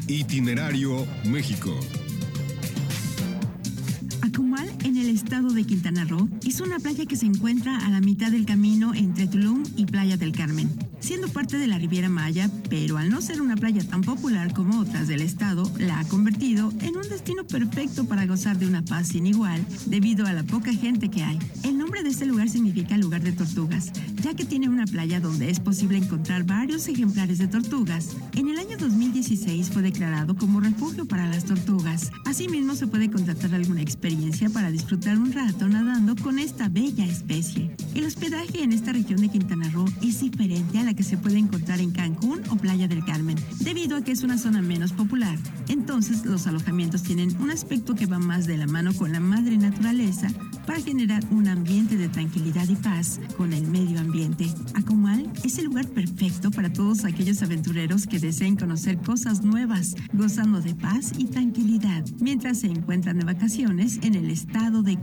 Itinerario 0.08 1.08
México. 1.26 1.76
De 5.60 5.66
Quintana 5.66 6.06
Roo, 6.06 6.30
es 6.48 6.62
una 6.62 6.80
playa 6.80 7.06
que 7.06 7.18
se 7.18 7.26
encuentra 7.26 7.86
a 7.86 7.90
la 7.90 8.00
mitad 8.00 8.32
del 8.32 8.46
camino 8.46 8.94
entre 8.94 9.28
Tulum 9.28 9.64
y 9.76 9.86
Playa 9.86 10.16
del 10.16 10.32
Carmen. 10.32 10.70
Siendo 11.02 11.28
parte 11.28 11.58
de 11.58 11.68
la 11.68 11.78
Riviera 11.78 12.08
Maya, 12.08 12.50
pero 12.70 12.98
al 12.98 13.10
no 13.10 13.22
ser 13.22 13.42
una 13.42 13.58
playa 13.58 13.84
tan 13.84 14.02
popular 14.02 14.54
como 14.54 14.80
otras 14.80 15.10
del 15.10 15.22
estado, 15.22 15.70
la 15.78 16.00
ha 16.00 16.08
convertido 16.08 16.72
en 16.82 16.96
un 16.96 17.10
destino 17.10 17.46
perfecto 17.46 18.06
para 18.06 18.26
gozar 18.26 18.58
de 18.58 18.68
una 18.68 18.84
paz 18.84 19.10
sin 19.10 19.26
igual 19.26 19.66
debido 19.86 20.26
a 20.28 20.34
la 20.34 20.44
poca 20.44 20.74
gente 20.74 21.10
que 21.10 21.24
hay. 21.24 21.40
El 21.64 21.78
nombre 21.78 22.04
de 22.04 22.10
este 22.10 22.26
lugar 22.26 22.50
significa 22.50 22.98
lugar 22.98 23.22
de 23.22 23.34
tortugas, 23.34 23.92
ya 24.22 24.34
que 24.36 24.46
tiene 24.46 24.70
una 24.70 24.86
playa 24.86 25.20
donde 25.20 25.50
es 25.50 25.60
posible 25.60 25.98
encontrar 25.98 26.46
varios 26.46 26.88
ejemplares 26.88 27.38
de 27.38 27.48
tortugas. 27.48 28.16
En 28.36 28.48
el 28.48 28.60
año 28.60 28.78
2016 28.78 29.70
fue 29.70 29.82
declarado 29.82 30.36
como 30.38 30.62
refugio 30.62 31.06
para 31.06 31.28
las 31.28 31.46
tortugas. 31.46 32.12
Asimismo, 32.26 32.76
se 32.76 32.88
puede 32.88 33.10
contratar 33.10 33.54
alguna 33.54 33.82
experiencia 33.82 34.50
para 34.50 34.72
disfrutar 34.72 35.18
un 35.18 35.34
rato 35.34 35.49
nadando 35.52 36.16
con 36.22 36.40
esta 36.40 36.70
bella 36.70 37.06
especie. 37.06 37.76
El 37.96 38.06
hospedaje 38.06 38.64
en 38.64 38.72
esta 38.72 38.94
región 38.94 39.20
de 39.20 39.30
Quintana 39.30 39.70
Roo 39.70 39.86
es 40.02 40.22
diferente 40.22 40.78
a 40.78 40.84
la 40.84 40.94
que 40.94 41.04
se 41.04 41.18
puede 41.18 41.38
encontrar 41.38 41.80
en 41.80 41.92
Cancún 41.92 42.42
o 42.50 42.56
Playa 42.56 42.88
del 42.88 43.04
Carmen, 43.04 43.38
debido 43.60 43.98
a 43.98 44.02
que 44.02 44.12
es 44.12 44.24
una 44.24 44.38
zona 44.38 44.62
menos 44.62 44.94
popular. 44.94 45.38
Entonces, 45.68 46.26
los 46.26 46.48
alojamientos 46.48 47.04
tienen 47.04 47.36
un 47.42 47.52
aspecto 47.52 47.96
que 47.96 48.06
va 48.06 48.20
más 48.20 48.46
de 48.46 48.58
la 48.58 48.68
mano 48.68 48.94
con 48.94 49.12
la 49.12 49.20
madre 49.20 49.58
naturaleza 49.58 50.30
para 50.66 50.82
generar 50.82 51.24
un 51.32 51.48
ambiente 51.48 51.98
de 51.98 52.10
tranquilidad 52.10 52.68
y 52.70 52.76
paz 52.76 53.20
con 53.38 53.54
el 53.54 53.68
medio 53.68 54.00
ambiente. 54.00 54.46
Acumal 54.76 55.32
es 55.44 55.58
el 55.58 55.66
lugar 55.66 55.88
perfecto 55.88 56.52
para 56.52 56.72
todos 56.72 57.06
aquellos 57.06 57.42
aventureros 57.42 58.06
que 58.06 58.20
deseen 58.20 58.56
conocer 58.56 58.98
cosas 58.98 59.44
nuevas, 59.44 59.96
gozando 60.14 60.62
de 60.62 60.76
paz 60.76 61.12
y 61.18 61.26
tranquilidad, 61.26 62.06
mientras 62.20 62.60
se 62.60 62.68
encuentran 62.68 63.18
de 63.18 63.26
vacaciones 63.26 64.00
en 64.04 64.16
el 64.16 64.30
estado 64.30 64.84
de 64.84 64.98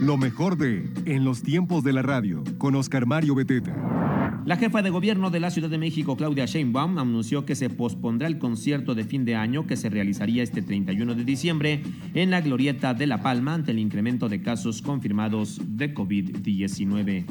Lo 0.00 0.16
mejor 0.16 0.56
de 0.56 0.88
En 1.06 1.24
los 1.24 1.42
tiempos 1.42 1.84
de 1.84 1.92
la 1.92 2.02
radio 2.02 2.44
con 2.58 2.74
Oscar 2.74 3.06
Mario 3.06 3.34
Beteta. 3.34 4.21
La 4.44 4.56
jefa 4.56 4.82
de 4.82 4.90
gobierno 4.90 5.30
de 5.30 5.38
la 5.38 5.50
Ciudad 5.50 5.70
de 5.70 5.78
México, 5.78 6.16
Claudia 6.16 6.46
Sheinbaum, 6.46 6.98
anunció 6.98 7.46
que 7.46 7.54
se 7.54 7.70
pospondrá 7.70 8.26
el 8.26 8.38
concierto 8.38 8.94
de 8.96 9.04
fin 9.04 9.24
de 9.24 9.36
año 9.36 9.68
que 9.68 9.76
se 9.76 9.88
realizaría 9.88 10.42
este 10.42 10.62
31 10.62 11.14
de 11.14 11.24
diciembre 11.24 11.82
en 12.14 12.30
la 12.30 12.40
Glorieta 12.40 12.92
de 12.92 13.06
La 13.06 13.22
Palma 13.22 13.54
ante 13.54 13.70
el 13.70 13.78
incremento 13.78 14.28
de 14.28 14.42
casos 14.42 14.82
confirmados 14.82 15.60
de 15.64 15.94
COVID-19. 15.94 17.24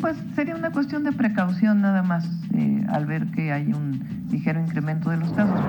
Pues 0.00 0.16
sería 0.34 0.56
una 0.56 0.70
cuestión 0.72 1.04
de 1.04 1.12
precaución 1.12 1.82
nada 1.82 2.02
más 2.02 2.26
eh, 2.54 2.84
al 2.88 3.04
ver 3.04 3.26
que 3.32 3.52
hay 3.52 3.66
un 3.66 4.26
ligero 4.30 4.60
incremento 4.60 5.10
de 5.10 5.18
los 5.18 5.30
casos. 5.32 5.60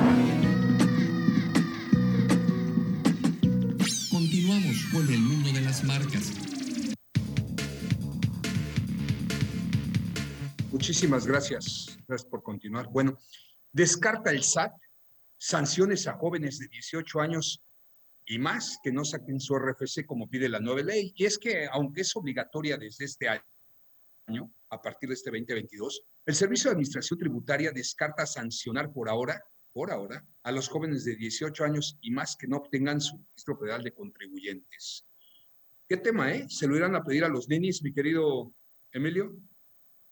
Muchísimas 10.87 11.27
gracias. 11.27 11.99
Gracias 12.07 12.29
por 12.29 12.41
continuar. 12.41 12.87
Bueno, 12.87 13.19
descarta 13.73 14.31
el 14.31 14.41
SAT 14.41 14.71
sanciones 15.37 16.07
a 16.07 16.13
jóvenes 16.13 16.59
de 16.59 16.69
18 16.69 17.19
años 17.19 17.61
y 18.25 18.39
más 18.39 18.79
que 18.81 18.93
no 18.93 19.03
saquen 19.03 19.41
su 19.41 19.53
RFC 19.59 20.05
como 20.05 20.29
pide 20.29 20.47
la 20.47 20.61
nueva 20.61 20.81
ley. 20.83 21.11
Y 21.17 21.25
es 21.25 21.37
que, 21.37 21.67
aunque 21.69 22.03
es 22.03 22.15
obligatoria 22.15 22.77
desde 22.77 23.03
este 23.03 23.27
año, 23.27 24.49
a 24.69 24.81
partir 24.81 25.09
de 25.09 25.15
este 25.15 25.29
2022, 25.29 26.05
el 26.25 26.35
Servicio 26.35 26.69
de 26.69 26.75
Administración 26.75 27.19
Tributaria 27.19 27.73
descarta 27.73 28.25
sancionar 28.25 28.89
por 28.93 29.09
ahora, 29.09 29.43
por 29.73 29.91
ahora, 29.91 30.25
a 30.43 30.53
los 30.53 30.69
jóvenes 30.69 31.03
de 31.03 31.17
18 31.17 31.65
años 31.65 31.97
y 31.99 32.11
más 32.11 32.37
que 32.37 32.47
no 32.47 32.55
obtengan 32.55 33.01
su 33.01 33.17
registro 33.17 33.57
federal 33.57 33.83
de 33.83 33.91
contribuyentes. 33.91 35.05
¿Qué 35.89 35.97
tema, 35.97 36.33
eh? 36.33 36.45
¿Se 36.47 36.65
lo 36.65 36.77
irán 36.77 36.95
a 36.95 37.03
pedir 37.03 37.25
a 37.25 37.27
los 37.27 37.49
ninis, 37.49 37.83
mi 37.83 37.91
querido 37.91 38.53
Emilio? 38.93 39.37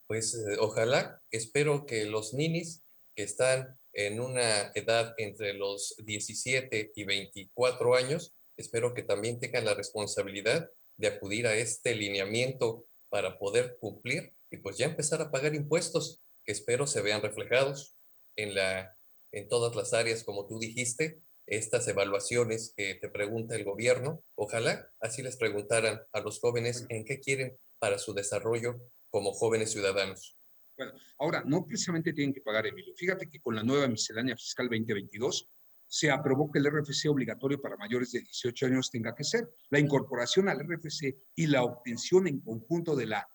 Pues 0.07 0.35
eh, 0.35 0.57
ojalá, 0.59 1.21
espero 1.31 1.85
que 1.85 2.05
los 2.05 2.33
ninis 2.33 2.83
que 3.15 3.23
están 3.23 3.79
en 3.93 4.19
una 4.19 4.71
edad 4.75 5.15
entre 5.17 5.53
los 5.53 5.95
17 6.05 6.91
y 6.95 7.03
24 7.05 7.95
años, 7.95 8.35
espero 8.57 8.93
que 8.93 9.03
también 9.03 9.39
tengan 9.39 9.65
la 9.65 9.73
responsabilidad 9.73 10.69
de 10.97 11.07
acudir 11.07 11.47
a 11.47 11.55
este 11.55 11.95
lineamiento 11.95 12.85
para 13.09 13.39
poder 13.39 13.77
cumplir 13.79 14.35
y 14.51 14.57
pues 14.57 14.77
ya 14.77 14.85
empezar 14.85 15.21
a 15.21 15.31
pagar 15.31 15.55
impuestos 15.55 16.21
que 16.43 16.51
espero 16.51 16.85
se 16.85 17.01
vean 17.01 17.21
reflejados 17.21 17.95
en, 18.37 18.53
la, 18.53 18.95
en 19.31 19.47
todas 19.47 19.75
las 19.75 19.93
áreas, 19.93 20.23
como 20.23 20.45
tú 20.45 20.59
dijiste, 20.59 21.19
estas 21.47 21.87
evaluaciones 21.87 22.73
que 22.75 22.95
te 22.95 23.09
pregunta 23.09 23.55
el 23.55 23.63
gobierno. 23.63 24.23
Ojalá 24.35 24.91
así 24.99 25.23
les 25.23 25.37
preguntaran 25.37 26.01
a 26.11 26.19
los 26.19 26.39
jóvenes 26.39 26.85
en 26.89 27.05
qué 27.05 27.19
quieren 27.19 27.57
para 27.79 27.97
su 27.97 28.13
desarrollo 28.13 28.79
como 29.15 29.32
jóvenes 29.32 29.71
ciudadanos. 29.71 30.38
Bueno, 30.75 30.91
ahora, 31.19 31.41
no 31.45 31.65
precisamente 31.65 32.12
tienen 32.12 32.34
que 32.34 32.41
pagar, 32.41 32.67
Emilio. 32.67 32.93
Fíjate 32.97 33.30
que 33.30 33.39
con 33.39 33.56
la 33.56 33.63
nueva 33.63 33.88
miscelánea 33.88 34.36
fiscal 34.36 34.67
2022 34.67 35.49
se 35.88 36.12
aprobó 36.12 36.51
que 36.51 36.60
el 36.60 36.65
RFC 36.69 37.08
obligatorio 37.08 37.62
para 37.62 37.78
mayores 37.78 38.12
de 38.12 38.19
18 38.19 38.65
años 38.65 38.91
tenga 38.91 39.15
que 39.15 39.23
ser. 39.23 39.47
La 39.69 39.80
incorporación 39.80 40.49
al 40.49 40.60
RFC 40.60 41.15
y 41.34 41.47
la 41.47 41.63
obtención 41.63 42.28
en 42.28 42.41
conjunto 42.41 42.93
de 42.93 43.06
la 43.06 43.25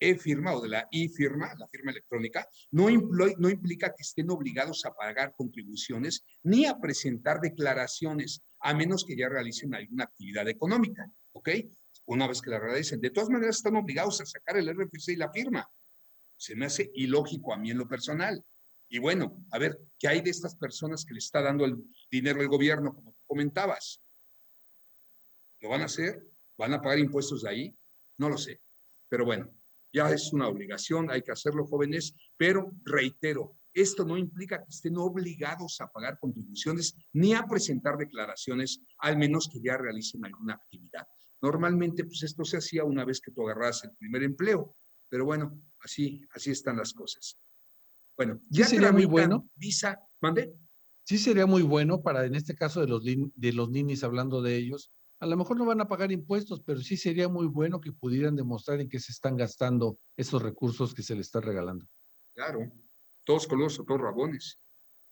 e-firma 0.00 0.54
o 0.54 0.62
de 0.62 0.70
la 0.70 0.88
e-firma, 0.90 1.54
la 1.58 1.68
firma 1.68 1.90
electrónica, 1.90 2.48
no, 2.70 2.88
no 2.88 3.50
implica 3.50 3.90
que 3.94 4.04
estén 4.04 4.30
obligados 4.30 4.86
a 4.86 4.94
pagar 4.94 5.34
contribuciones 5.36 6.24
ni 6.44 6.64
a 6.64 6.78
presentar 6.78 7.40
declaraciones, 7.42 8.40
a 8.60 8.72
menos 8.72 9.04
que 9.04 9.18
ya 9.18 9.28
realicen 9.28 9.74
alguna 9.74 10.04
actividad 10.04 10.48
económica, 10.48 11.06
¿ok? 11.32 11.50
Una 12.06 12.26
vez 12.26 12.40
que 12.40 12.50
la 12.50 12.60
realicen. 12.60 13.00
De 13.00 13.10
todas 13.10 13.28
maneras, 13.28 13.56
están 13.56 13.76
obligados 13.76 14.20
a 14.20 14.26
sacar 14.26 14.56
el 14.56 14.68
RFC 14.68 15.08
y 15.08 15.16
la 15.16 15.30
firma. 15.30 15.68
Se 16.36 16.54
me 16.54 16.66
hace 16.66 16.90
ilógico 16.94 17.52
a 17.52 17.56
mí 17.56 17.70
en 17.70 17.78
lo 17.78 17.88
personal. 17.88 18.44
Y 18.88 18.98
bueno, 18.98 19.44
a 19.50 19.58
ver, 19.58 19.78
¿qué 19.98 20.08
hay 20.08 20.20
de 20.20 20.30
estas 20.30 20.54
personas 20.54 21.04
que 21.04 21.14
le 21.14 21.18
está 21.18 21.42
dando 21.42 21.64
el 21.64 21.76
dinero 22.10 22.40
al 22.40 22.48
gobierno, 22.48 22.94
como 22.94 23.16
comentabas? 23.26 24.00
¿Lo 25.60 25.70
van 25.70 25.82
a 25.82 25.86
hacer? 25.86 26.24
¿Van 26.56 26.72
a 26.72 26.80
pagar 26.80 26.98
impuestos 26.98 27.42
de 27.42 27.50
ahí? 27.50 27.78
No 28.18 28.28
lo 28.28 28.38
sé. 28.38 28.60
Pero 29.08 29.24
bueno, 29.24 29.52
ya 29.92 30.10
es 30.10 30.32
una 30.32 30.48
obligación, 30.48 31.10
hay 31.10 31.22
que 31.22 31.32
hacerlo, 31.32 31.66
jóvenes, 31.66 32.14
pero 32.36 32.72
reitero, 32.84 33.56
esto 33.72 34.04
no 34.04 34.16
implica 34.16 34.62
que 34.62 34.70
estén 34.70 34.96
obligados 34.96 35.80
a 35.80 35.88
pagar 35.88 36.18
contribuciones 36.18 36.94
ni 37.12 37.34
a 37.34 37.44
presentar 37.44 37.96
declaraciones, 37.96 38.80
al 38.98 39.18
menos 39.18 39.48
que 39.52 39.60
ya 39.60 39.76
realicen 39.76 40.24
alguna 40.24 40.54
actividad. 40.54 41.06
Normalmente, 41.42 42.04
pues 42.04 42.22
esto 42.22 42.44
se 42.44 42.56
hacía 42.56 42.84
una 42.84 43.04
vez 43.04 43.20
que 43.20 43.30
tú 43.30 43.42
agarras 43.48 43.84
el 43.84 43.94
primer 43.96 44.22
empleo, 44.22 44.76
pero 45.08 45.24
bueno, 45.24 45.60
así, 45.80 46.22
así 46.34 46.50
están 46.50 46.76
las 46.76 46.92
cosas. 46.92 47.38
Bueno, 48.16 48.40
ya 48.48 48.64
sería 48.64 48.92
muy 48.92 49.04
bueno. 49.04 49.48
Visa, 49.54 49.98
mande. 50.20 50.54
Sí 51.04 51.18
sería 51.18 51.46
muy 51.46 51.62
bueno 51.62 52.02
para, 52.02 52.24
en 52.24 52.34
este 52.34 52.54
caso 52.54 52.80
de 52.80 52.88
los, 52.88 53.04
de 53.04 53.52
los 53.52 53.70
ninis, 53.70 54.02
hablando 54.02 54.42
de 54.42 54.56
ellos, 54.56 54.90
a 55.20 55.26
lo 55.26 55.36
mejor 55.36 55.56
no 55.56 55.64
van 55.64 55.80
a 55.80 55.88
pagar 55.88 56.12
impuestos, 56.12 56.62
pero 56.62 56.80
sí 56.80 56.96
sería 56.96 57.28
muy 57.28 57.46
bueno 57.46 57.80
que 57.80 57.92
pudieran 57.92 58.36
demostrar 58.36 58.80
en 58.80 58.88
qué 58.88 58.98
se 58.98 59.12
están 59.12 59.36
gastando 59.36 59.98
esos 60.16 60.42
recursos 60.42 60.94
que 60.94 61.02
se 61.02 61.14
les 61.14 61.26
está 61.26 61.40
regalando. 61.40 61.86
Claro, 62.34 62.70
todos 63.24 63.46
colosos, 63.46 63.86
todos 63.86 64.00
rabones. 64.00 64.58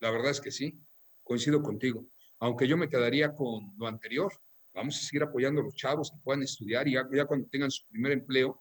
La 0.01 0.11
verdad 0.11 0.31
es 0.31 0.41
que 0.41 0.51
sí, 0.51 0.79
coincido 1.23 1.63
contigo. 1.63 2.07
Aunque 2.41 2.69
yo 2.69 2.77
me 2.77 2.89
quedaría 2.89 3.35
con 3.35 3.73
lo 3.79 3.87
anterior, 3.87 4.33
vamos 4.75 4.97
a 4.97 5.01
seguir 5.01 5.23
apoyando 5.23 5.61
a 5.61 5.65
los 5.65 5.75
chavos 5.75 6.11
que 6.11 6.19
puedan 6.23 6.43
estudiar 6.43 6.87
y 6.89 6.95
ya 6.95 7.27
cuando 7.27 7.47
tengan 7.49 7.71
su 7.71 7.87
primer 7.87 8.13
empleo, 8.13 8.61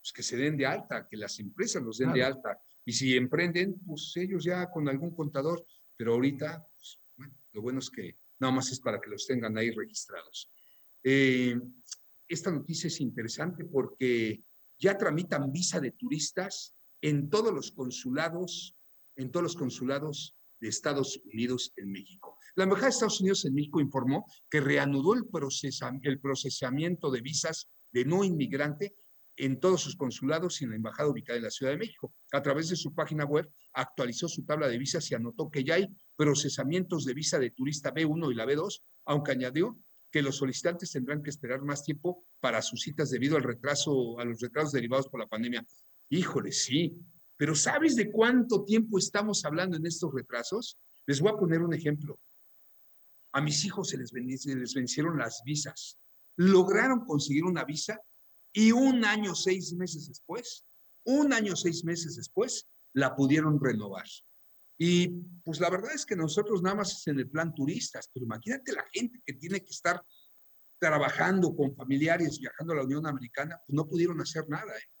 pues 0.00 0.12
que 0.12 0.22
se 0.22 0.36
den 0.36 0.56
de 0.56 0.66
alta, 0.66 1.08
que 1.08 1.16
las 1.16 1.40
empresas 1.40 1.82
los 1.82 1.98
den 1.98 2.12
de 2.12 2.22
alta. 2.22 2.60
Y 2.84 2.92
si 2.92 3.16
emprenden, 3.16 3.80
pues 3.86 4.12
ellos 4.16 4.44
ya 4.44 4.70
con 4.70 4.88
algún 4.88 5.14
contador, 5.14 5.64
pero 5.96 6.12
ahorita, 6.12 6.66
pues, 6.76 7.00
bueno, 7.16 7.34
lo 7.52 7.62
bueno 7.62 7.78
es 7.78 7.90
que 7.90 8.18
nada 8.38 8.52
más 8.52 8.70
es 8.70 8.80
para 8.80 9.00
que 9.00 9.08
los 9.08 9.26
tengan 9.26 9.56
ahí 9.56 9.70
registrados. 9.70 10.52
Eh, 11.02 11.58
esta 12.28 12.50
noticia 12.50 12.88
es 12.88 13.00
interesante 13.00 13.64
porque 13.64 14.42
ya 14.78 14.98
tramitan 14.98 15.50
visa 15.50 15.80
de 15.80 15.92
turistas 15.92 16.76
en 17.00 17.30
todos 17.30 17.54
los 17.54 17.70
consulados, 17.72 18.76
en 19.16 19.30
todos 19.30 19.44
los 19.44 19.56
consulados 19.56 20.36
de 20.64 20.70
Estados 20.70 21.20
Unidos 21.26 21.74
en 21.76 21.92
México. 21.92 22.38
La 22.56 22.64
Embajada 22.64 22.86
de 22.86 22.92
Estados 22.94 23.20
Unidos 23.20 23.44
en 23.44 23.52
México 23.54 23.82
informó 23.82 24.24
que 24.48 24.62
reanudó 24.62 25.12
el, 25.12 25.26
procesamiento 25.28 27.10
de 27.10 27.20
visas 27.20 27.68
de 27.92 28.06
no 28.06 28.24
inmigrante 28.24 28.96
en 29.36 29.60
todos 29.60 29.82
sus 29.82 29.94
consulados 29.94 30.62
y 30.62 30.64
en 30.64 30.70
la 30.70 30.76
embajada 30.76 31.10
ubicada 31.10 31.36
en 31.36 31.42
la 31.42 31.50
Ciudad 31.50 31.72
de 31.72 31.78
México. 31.78 32.14
A 32.32 32.40
través 32.40 32.70
de 32.70 32.76
su 32.76 32.94
página 32.94 33.26
web 33.26 33.46
actualizó 33.74 34.26
su 34.26 34.46
tabla 34.46 34.66
de 34.68 34.78
visas 34.78 35.10
y 35.10 35.14
anotó 35.14 35.50
que 35.50 35.64
ya 35.64 35.74
hay 35.74 35.86
procesamientos 36.16 37.04
de 37.04 37.12
visa 37.12 37.38
de 37.38 37.50
turista 37.50 37.92
B1 37.92 38.32
y 38.32 38.34
la 38.34 38.46
B2, 38.46 38.80
aunque 39.04 39.32
añadió 39.32 39.78
que 40.10 40.22
los 40.22 40.36
solicitantes 40.38 40.92
tendrán 40.92 41.22
que 41.22 41.28
esperar 41.28 41.60
más 41.60 41.84
tiempo 41.84 42.24
para 42.40 42.62
sus 42.62 42.80
citas 42.80 43.10
debido 43.10 43.36
al 43.36 43.42
retraso, 43.42 44.18
a 44.18 44.24
los 44.24 44.40
retrasos 44.40 44.72
derivados 44.72 45.08
por 45.08 45.20
la 45.20 45.26
pandemia. 45.26 45.62
Híjole, 46.08 46.52
sí, 46.52 46.96
pero 47.44 47.54
¿sabes 47.54 47.94
de 47.94 48.10
cuánto 48.10 48.64
tiempo 48.64 48.96
estamos 48.96 49.44
hablando 49.44 49.76
en 49.76 49.84
estos 49.84 50.10
retrasos? 50.14 50.78
Les 51.04 51.20
voy 51.20 51.30
a 51.30 51.36
poner 51.36 51.60
un 51.60 51.74
ejemplo. 51.74 52.18
A 53.34 53.42
mis 53.42 53.66
hijos 53.66 53.90
se 53.90 53.98
les, 53.98 54.12
se 54.40 54.56
les 54.56 54.72
vencieron 54.72 55.18
las 55.18 55.42
visas. 55.44 55.98
Lograron 56.36 57.04
conseguir 57.04 57.44
una 57.44 57.64
visa 57.64 58.00
y 58.50 58.72
un 58.72 59.04
año, 59.04 59.34
seis 59.34 59.74
meses 59.74 60.08
después, 60.08 60.64
un 61.04 61.34
año, 61.34 61.54
seis 61.54 61.84
meses 61.84 62.16
después, 62.16 62.66
la 62.94 63.14
pudieron 63.14 63.62
renovar. 63.62 64.06
Y 64.78 65.08
pues 65.44 65.60
la 65.60 65.68
verdad 65.68 65.92
es 65.94 66.06
que 66.06 66.16
nosotros 66.16 66.62
nada 66.62 66.76
más 66.76 66.92
es 66.92 67.06
en 67.08 67.18
el 67.18 67.28
plan 67.28 67.54
turistas, 67.54 68.08
pero 68.10 68.24
imagínate 68.24 68.72
la 68.72 68.86
gente 68.90 69.20
que 69.22 69.34
tiene 69.34 69.60
que 69.60 69.70
estar 69.70 70.02
trabajando 70.78 71.54
con 71.54 71.76
familiares, 71.76 72.38
viajando 72.38 72.72
a 72.72 72.76
la 72.76 72.84
Unión 72.84 73.06
Americana, 73.06 73.60
pues 73.66 73.76
no 73.76 73.86
pudieron 73.86 74.18
hacer 74.22 74.48
nada. 74.48 74.74
¿eh? 74.78 74.93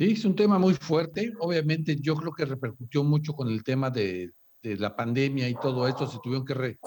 Sí, 0.00 0.12
es 0.12 0.24
un 0.24 0.34
tema 0.34 0.58
muy 0.58 0.72
fuerte. 0.72 1.32
Obviamente 1.40 1.94
yo 2.00 2.14
creo 2.16 2.32
que 2.32 2.46
repercutió 2.46 3.04
mucho 3.04 3.34
con 3.34 3.48
el 3.48 3.62
tema 3.62 3.90
de, 3.90 4.32
de 4.62 4.76
la 4.76 4.96
pandemia 4.96 5.46
y 5.46 5.54
todo 5.54 5.86
esto. 5.86 6.06
Se 6.06 6.18
tuvieron 6.22 6.46
que 6.46 6.78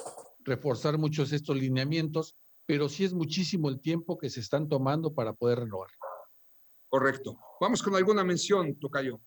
reforzar 0.43 0.97
muchos 0.97 1.31
estos 1.31 1.55
lineamientos 1.55 2.35
pero 2.65 2.89
sí 2.89 3.03
es 3.03 3.13
muchísimo 3.13 3.69
el 3.69 3.81
tiempo 3.81 4.17
que 4.17 4.29
se 4.29 4.39
están 4.39 4.69
tomando 4.69 5.13
para 5.13 5.33
poder 5.33 5.59
renovar. 5.59 5.89
Correcto. 6.89 7.37
Vamos 7.59 7.81
con 7.81 7.95
alguna 7.95 8.23
mención, 8.23 8.77
Tocayo. 8.79 9.19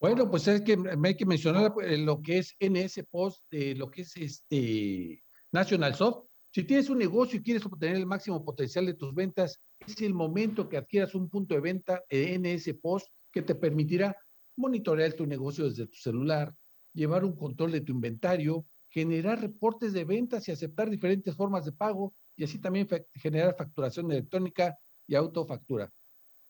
Bueno, 0.00 0.30
pues 0.30 0.48
es 0.48 0.62
que 0.62 0.78
hay 1.04 1.16
que 1.16 1.26
mencionar 1.26 1.74
eh, 1.82 1.98
lo 1.98 2.22
que 2.22 2.38
es 2.38 2.56
NS 2.58 3.04
Post, 3.10 3.44
de 3.50 3.74
lo 3.74 3.90
que 3.90 4.02
es 4.02 4.16
este 4.16 5.22
National 5.52 5.94
Soft. 5.94 6.29
Si 6.52 6.64
tienes 6.64 6.90
un 6.90 6.98
negocio 6.98 7.38
y 7.38 7.42
quieres 7.42 7.64
obtener 7.64 7.96
el 7.96 8.06
máximo 8.06 8.44
potencial 8.44 8.84
de 8.84 8.94
tus 8.94 9.14
ventas, 9.14 9.60
es 9.86 10.00
el 10.02 10.14
momento 10.14 10.68
que 10.68 10.78
adquieras 10.78 11.14
un 11.14 11.28
punto 11.28 11.54
de 11.54 11.60
venta 11.60 12.02
NS 12.10 12.74
Post 12.82 13.06
que 13.30 13.42
te 13.42 13.54
permitirá 13.54 14.16
monitorear 14.56 15.12
tu 15.12 15.26
negocio 15.26 15.66
desde 15.66 15.86
tu 15.86 15.96
celular, 15.96 16.52
llevar 16.92 17.24
un 17.24 17.36
control 17.36 17.70
de 17.70 17.82
tu 17.82 17.92
inventario, 17.92 18.66
generar 18.88 19.40
reportes 19.40 19.92
de 19.92 20.04
ventas 20.04 20.48
y 20.48 20.50
aceptar 20.50 20.90
diferentes 20.90 21.36
formas 21.36 21.64
de 21.64 21.72
pago 21.72 22.14
y 22.34 22.42
así 22.42 22.58
también 22.58 22.88
generar 23.14 23.54
facturación 23.56 24.10
electrónica 24.10 24.76
y 25.06 25.14
autofactura. 25.14 25.92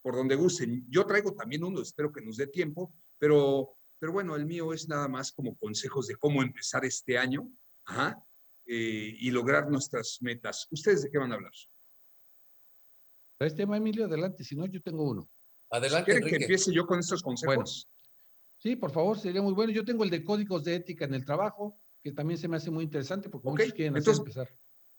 por 0.00 0.14
donde 0.14 0.36
gusten. 0.36 0.86
Yo 0.88 1.04
traigo 1.04 1.34
también 1.34 1.64
uno, 1.64 1.82
espero 1.82 2.12
que 2.12 2.22
nos 2.22 2.36
dé 2.36 2.46
tiempo, 2.46 2.94
pero, 3.18 3.76
pero 3.98 4.12
bueno, 4.12 4.36
el 4.36 4.46
mío 4.46 4.72
es 4.72 4.88
nada 4.88 5.08
más 5.08 5.32
como 5.32 5.56
consejos 5.56 6.06
de 6.06 6.16
cómo 6.16 6.42
empezar 6.42 6.84
este 6.84 7.18
año 7.18 7.50
eh, 8.66 9.16
y 9.18 9.30
lograr 9.30 9.68
nuestras 9.68 10.18
metas. 10.22 10.68
¿Ustedes 10.70 11.02
de 11.02 11.10
qué 11.10 11.18
van 11.18 11.32
a 11.32 11.34
hablar? 11.34 11.52
¿Traes 13.38 13.56
tema, 13.56 13.76
Emilio? 13.76 14.04
Adelante, 14.04 14.44
si 14.44 14.54
no, 14.54 14.66
yo 14.66 14.80
tengo 14.80 15.10
uno. 15.10 15.28
Adelante. 15.70 16.12
¿Quieren 16.12 16.28
que 16.28 16.36
empiece 16.36 16.72
yo 16.72 16.86
con 16.86 17.00
estos 17.00 17.22
consejos? 17.22 17.88
sí, 18.58 18.76
por 18.76 18.92
favor, 18.92 19.18
sería 19.18 19.42
muy 19.42 19.54
bueno. 19.54 19.72
Yo 19.72 19.84
tengo 19.84 20.04
el 20.04 20.10
de 20.10 20.22
códigos 20.22 20.62
de 20.62 20.76
ética 20.76 21.06
en 21.06 21.14
el 21.14 21.24
trabajo, 21.24 21.80
que 22.00 22.12
también 22.12 22.38
se 22.38 22.46
me 22.46 22.56
hace 22.56 22.70
muy 22.70 22.84
interesante 22.84 23.28
porque 23.28 23.48
muchos 23.48 23.72
quieren 23.72 23.96
entonces, 23.96 24.20
empezar. 24.20 24.48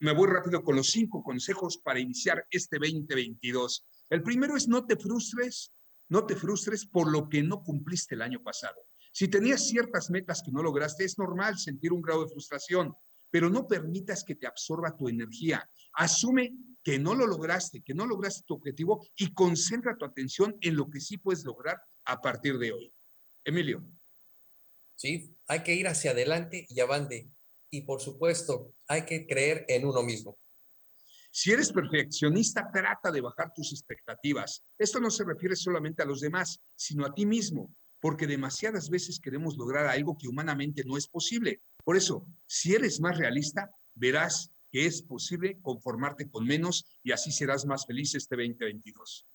Me 0.03 0.11
voy 0.11 0.27
rápido 0.27 0.61
con 0.65 0.75
los 0.75 0.91
cinco 0.91 1.23
consejos 1.23 1.77
para 1.77 1.97
iniciar 1.97 2.45
este 2.51 2.77
2022. 2.77 3.87
El 4.09 4.21
primero 4.21 4.57
es 4.57 4.67
no 4.67 4.85
te 4.85 4.97
frustres, 4.97 5.71
no 6.09 6.25
te 6.25 6.35
frustres 6.35 6.85
por 6.85 7.09
lo 7.09 7.29
que 7.29 7.41
no 7.41 7.63
cumpliste 7.63 8.15
el 8.15 8.21
año 8.21 8.43
pasado. 8.43 8.75
Si 9.13 9.29
tenías 9.29 9.65
ciertas 9.65 10.09
metas 10.09 10.43
que 10.43 10.51
no 10.51 10.61
lograste, 10.61 11.05
es 11.05 11.17
normal 11.17 11.57
sentir 11.57 11.93
un 11.93 12.01
grado 12.01 12.25
de 12.25 12.31
frustración, 12.33 12.93
pero 13.31 13.49
no 13.49 13.65
permitas 13.65 14.25
que 14.25 14.35
te 14.35 14.45
absorba 14.45 14.97
tu 14.97 15.07
energía. 15.07 15.65
Asume 15.93 16.53
que 16.83 16.99
no 16.99 17.15
lo 17.15 17.25
lograste, 17.25 17.81
que 17.81 17.93
no 17.93 18.05
lograste 18.05 18.43
tu 18.45 18.55
objetivo 18.55 19.07
y 19.15 19.33
concentra 19.33 19.95
tu 19.95 20.03
atención 20.03 20.57
en 20.59 20.75
lo 20.75 20.89
que 20.89 20.99
sí 20.99 21.17
puedes 21.17 21.45
lograr 21.45 21.81
a 22.03 22.19
partir 22.19 22.57
de 22.57 22.73
hoy. 22.73 22.93
Emilio. 23.45 23.81
Sí, 24.95 25.33
hay 25.47 25.63
que 25.63 25.75
ir 25.75 25.87
hacia 25.87 26.11
adelante 26.11 26.67
y 26.67 26.81
avante. 26.81 27.31
Y 27.73 27.81
por 27.81 27.99
supuesto, 27.99 28.75
hay 28.87 29.03
que 29.03 29.25
creer 29.25 29.65
en 29.67 29.83
uno 29.87 30.03
mismo. 30.03 30.37
Si 31.31 31.51
eres 31.51 31.71
perfeccionista, 31.71 32.69
trata 32.71 33.11
de 33.11 33.19
bajar 33.19 33.51
tus 33.51 33.71
expectativas. 33.71 34.63
Esto 34.77 34.99
no 34.99 35.09
se 35.09 35.23
refiere 35.23 35.55
solamente 35.55 36.03
a 36.03 36.05
los 36.05 36.21
demás, 36.21 36.61
sino 36.75 37.03
a 37.03 37.15
ti 37.15 37.25
mismo, 37.25 37.75
porque 37.99 38.27
demasiadas 38.27 38.91
veces 38.91 39.19
queremos 39.19 39.57
lograr 39.57 39.87
algo 39.87 40.15
que 40.15 40.27
humanamente 40.27 40.83
no 40.85 40.97
es 40.97 41.07
posible. 41.07 41.63
Por 41.83 41.97
eso, 41.97 42.27
si 42.45 42.75
eres 42.75 43.01
más 43.01 43.17
realista, 43.17 43.71
verás 43.95 44.51
que 44.69 44.85
es 44.85 45.01
posible 45.01 45.59
conformarte 45.63 46.29
con 46.29 46.45
menos 46.45 46.85
y 47.01 47.11
así 47.11 47.31
serás 47.31 47.65
más 47.65 47.87
feliz 47.87 48.13
este 48.13 48.35
2022. 48.35 49.25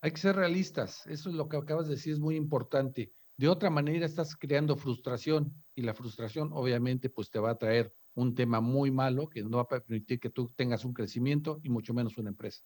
Hay 0.00 0.10
que 0.10 0.20
ser 0.20 0.34
realistas, 0.34 1.06
eso 1.06 1.28
es 1.28 1.36
lo 1.36 1.48
que 1.48 1.56
acabas 1.56 1.86
de 1.86 1.94
decir, 1.94 2.14
es 2.14 2.18
muy 2.18 2.34
importante. 2.34 3.12
De 3.36 3.48
otra 3.48 3.68
manera 3.68 4.06
estás 4.06 4.36
creando 4.36 4.76
frustración 4.76 5.52
y 5.74 5.82
la 5.82 5.94
frustración 5.94 6.50
obviamente 6.52 7.10
pues 7.10 7.30
te 7.30 7.40
va 7.40 7.50
a 7.50 7.58
traer 7.58 7.92
un 8.14 8.34
tema 8.34 8.60
muy 8.60 8.92
malo 8.92 9.28
que 9.28 9.42
no 9.42 9.56
va 9.56 9.62
a 9.62 9.68
permitir 9.68 10.20
que 10.20 10.30
tú 10.30 10.52
tengas 10.54 10.84
un 10.84 10.94
crecimiento 10.94 11.60
y 11.64 11.68
mucho 11.68 11.92
menos 11.92 12.16
una 12.16 12.30
empresa. 12.30 12.62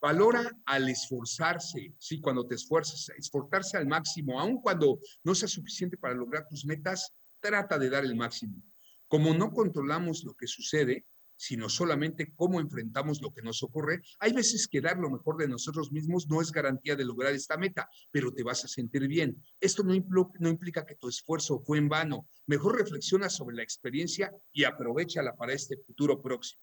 Valora 0.00 0.50
al 0.66 0.88
esforzarse, 0.88 1.94
sí, 1.98 2.20
cuando 2.20 2.46
te 2.46 2.56
esfuerzas, 2.56 3.08
esforzarse 3.16 3.76
al 3.76 3.86
máximo, 3.86 4.38
aun 4.40 4.60
cuando 4.60 4.98
no 5.22 5.34
sea 5.34 5.48
suficiente 5.48 5.96
para 5.96 6.14
lograr 6.14 6.46
tus 6.48 6.66
metas, 6.66 7.14
trata 7.40 7.78
de 7.78 7.88
dar 7.88 8.04
el 8.04 8.16
máximo. 8.16 8.60
Como 9.06 9.32
no 9.32 9.52
controlamos 9.52 10.24
lo 10.24 10.34
que 10.34 10.46
sucede, 10.46 11.06
sino 11.36 11.68
solamente 11.68 12.32
cómo 12.34 12.60
enfrentamos 12.60 13.20
lo 13.20 13.32
que 13.32 13.42
nos 13.42 13.62
ocurre, 13.62 14.02
hay 14.18 14.32
veces 14.32 14.68
que 14.68 14.80
dar 14.80 14.98
lo 14.98 15.10
mejor 15.10 15.36
de 15.36 15.48
nosotros 15.48 15.92
mismos 15.92 16.28
no 16.28 16.40
es 16.40 16.52
garantía 16.52 16.96
de 16.96 17.04
lograr 17.04 17.32
esta 17.32 17.56
meta, 17.56 17.88
pero 18.10 18.32
te 18.32 18.42
vas 18.42 18.64
a 18.64 18.68
sentir 18.68 19.06
bien. 19.08 19.42
Esto 19.60 19.82
no, 19.82 19.94
no 20.38 20.48
implica 20.48 20.86
que 20.86 20.96
tu 20.96 21.08
esfuerzo 21.08 21.60
fue 21.60 21.78
en 21.78 21.88
vano. 21.88 22.28
Mejor 22.46 22.78
reflexiona 22.78 23.28
sobre 23.28 23.56
la 23.56 23.62
experiencia 23.62 24.32
y 24.52 24.64
aprovechala 24.64 25.34
para 25.34 25.52
este 25.52 25.76
futuro 25.76 26.20
próximo. 26.20 26.62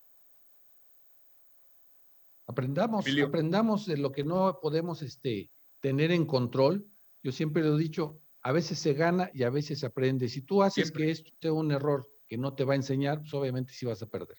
Aprendamos, 2.48 3.06
aprendamos 3.24 3.86
de 3.86 3.98
lo 3.98 4.12
que 4.12 4.26
no 4.26 4.60
podemos 4.62 5.02
este, 5.02 5.52
tener 5.80 6.12
en 6.12 6.26
control. 6.26 6.86
Yo 7.24 7.32
siempre 7.32 7.64
lo 7.64 7.78
he 7.78 7.80
dicho, 7.80 8.20
a 8.42 8.52
veces 8.52 8.80
se 8.80 8.94
gana 8.94 9.30
y 9.34 9.44
a 9.44 9.50
veces 9.50 9.80
se 9.80 9.86
aprende. 9.86 10.28
Si 10.28 10.42
tú 10.42 10.64
haces 10.64 10.92
que 10.92 11.12
esto 11.12 11.32
sea 11.40 11.54
un 11.54 11.72
error 11.72 12.10
que 12.28 12.38
no 12.38 12.54
te 12.54 12.66
va 12.66 12.74
a 12.74 12.78
enseñar, 12.78 13.20
pues 13.20 13.34
obviamente 13.34 13.74
sí 13.74 13.86
vas 13.86 14.02
a 14.02 14.10
perder. 14.10 14.38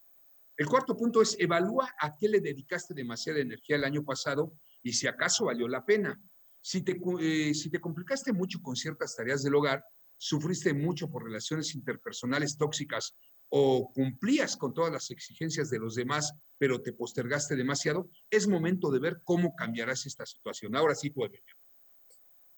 El 0.56 0.66
cuarto 0.66 0.96
punto 0.96 1.22
es 1.22 1.36
evalúa 1.38 1.94
a 1.98 2.16
qué 2.16 2.28
le 2.28 2.40
dedicaste 2.40 2.94
demasiada 2.94 3.40
energía 3.40 3.76
el 3.76 3.84
año 3.84 4.04
pasado 4.04 4.52
y 4.82 4.92
si 4.92 5.06
acaso 5.06 5.46
valió 5.46 5.66
la 5.68 5.84
pena. 5.84 6.20
Si 6.60 6.82
te, 6.82 7.00
eh, 7.20 7.54
si 7.54 7.70
te 7.70 7.80
complicaste 7.80 8.32
mucho 8.32 8.60
con 8.62 8.76
ciertas 8.76 9.16
tareas 9.16 9.42
del 9.42 9.54
hogar, 9.54 9.84
sufriste 10.16 10.72
mucho 10.72 11.10
por 11.10 11.24
relaciones 11.24 11.74
interpersonales 11.74 12.56
tóxicas 12.56 13.16
o 13.48 13.92
cumplías 13.92 14.56
con 14.56 14.72
todas 14.72 14.92
las 14.92 15.10
exigencias 15.10 15.68
de 15.68 15.78
los 15.78 15.94
demás, 15.94 16.32
pero 16.58 16.80
te 16.80 16.92
postergaste 16.92 17.56
demasiado, 17.56 18.08
es 18.30 18.46
momento 18.46 18.90
de 18.90 19.00
ver 19.00 19.20
cómo 19.24 19.54
cambiarás 19.56 20.06
esta 20.06 20.24
situación. 20.24 20.76
Ahora 20.76 20.94
sí, 20.94 21.10
tú, 21.10 21.22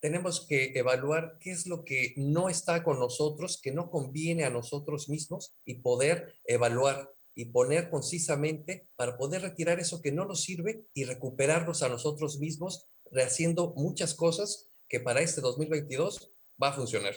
tenemos 0.05 0.47
que 0.47 0.73
evaluar 0.75 1.39
qué 1.41 1.51
es 1.51 1.67
lo 1.67 1.83
que 1.83 2.13
no 2.19 2.51
está 2.51 2.85
con 2.85 2.99
nosotros, 2.99 3.59
que 3.63 3.73
no 3.73 3.91
conviene 3.91 4.45
a 4.45 4.51
nosotros 4.51 5.09
mismos 5.09 5.57
y 5.65 5.77
poder 5.77 6.35
evaluar 6.45 7.11
y 7.35 7.47
poner 7.47 7.91
concisamente 7.91 8.89
para 8.97 9.17
poder 9.17 9.43
retirar 9.43 9.81
eso 9.81 10.01
que 10.01 10.13
no 10.13 10.25
nos 10.25 10.43
sirve 10.43 10.87
y 10.95 11.05
recuperarnos 11.05 11.83
a 11.83 11.89
nosotros 11.89 12.39
mismos, 12.39 12.87
rehaciendo 13.11 13.75
muchas 13.77 14.15
cosas 14.15 14.71
que 14.89 15.01
para 15.01 15.21
este 15.21 15.41
2022 15.41 16.33
va 16.63 16.69
a 16.69 16.73
funcionar. 16.73 17.15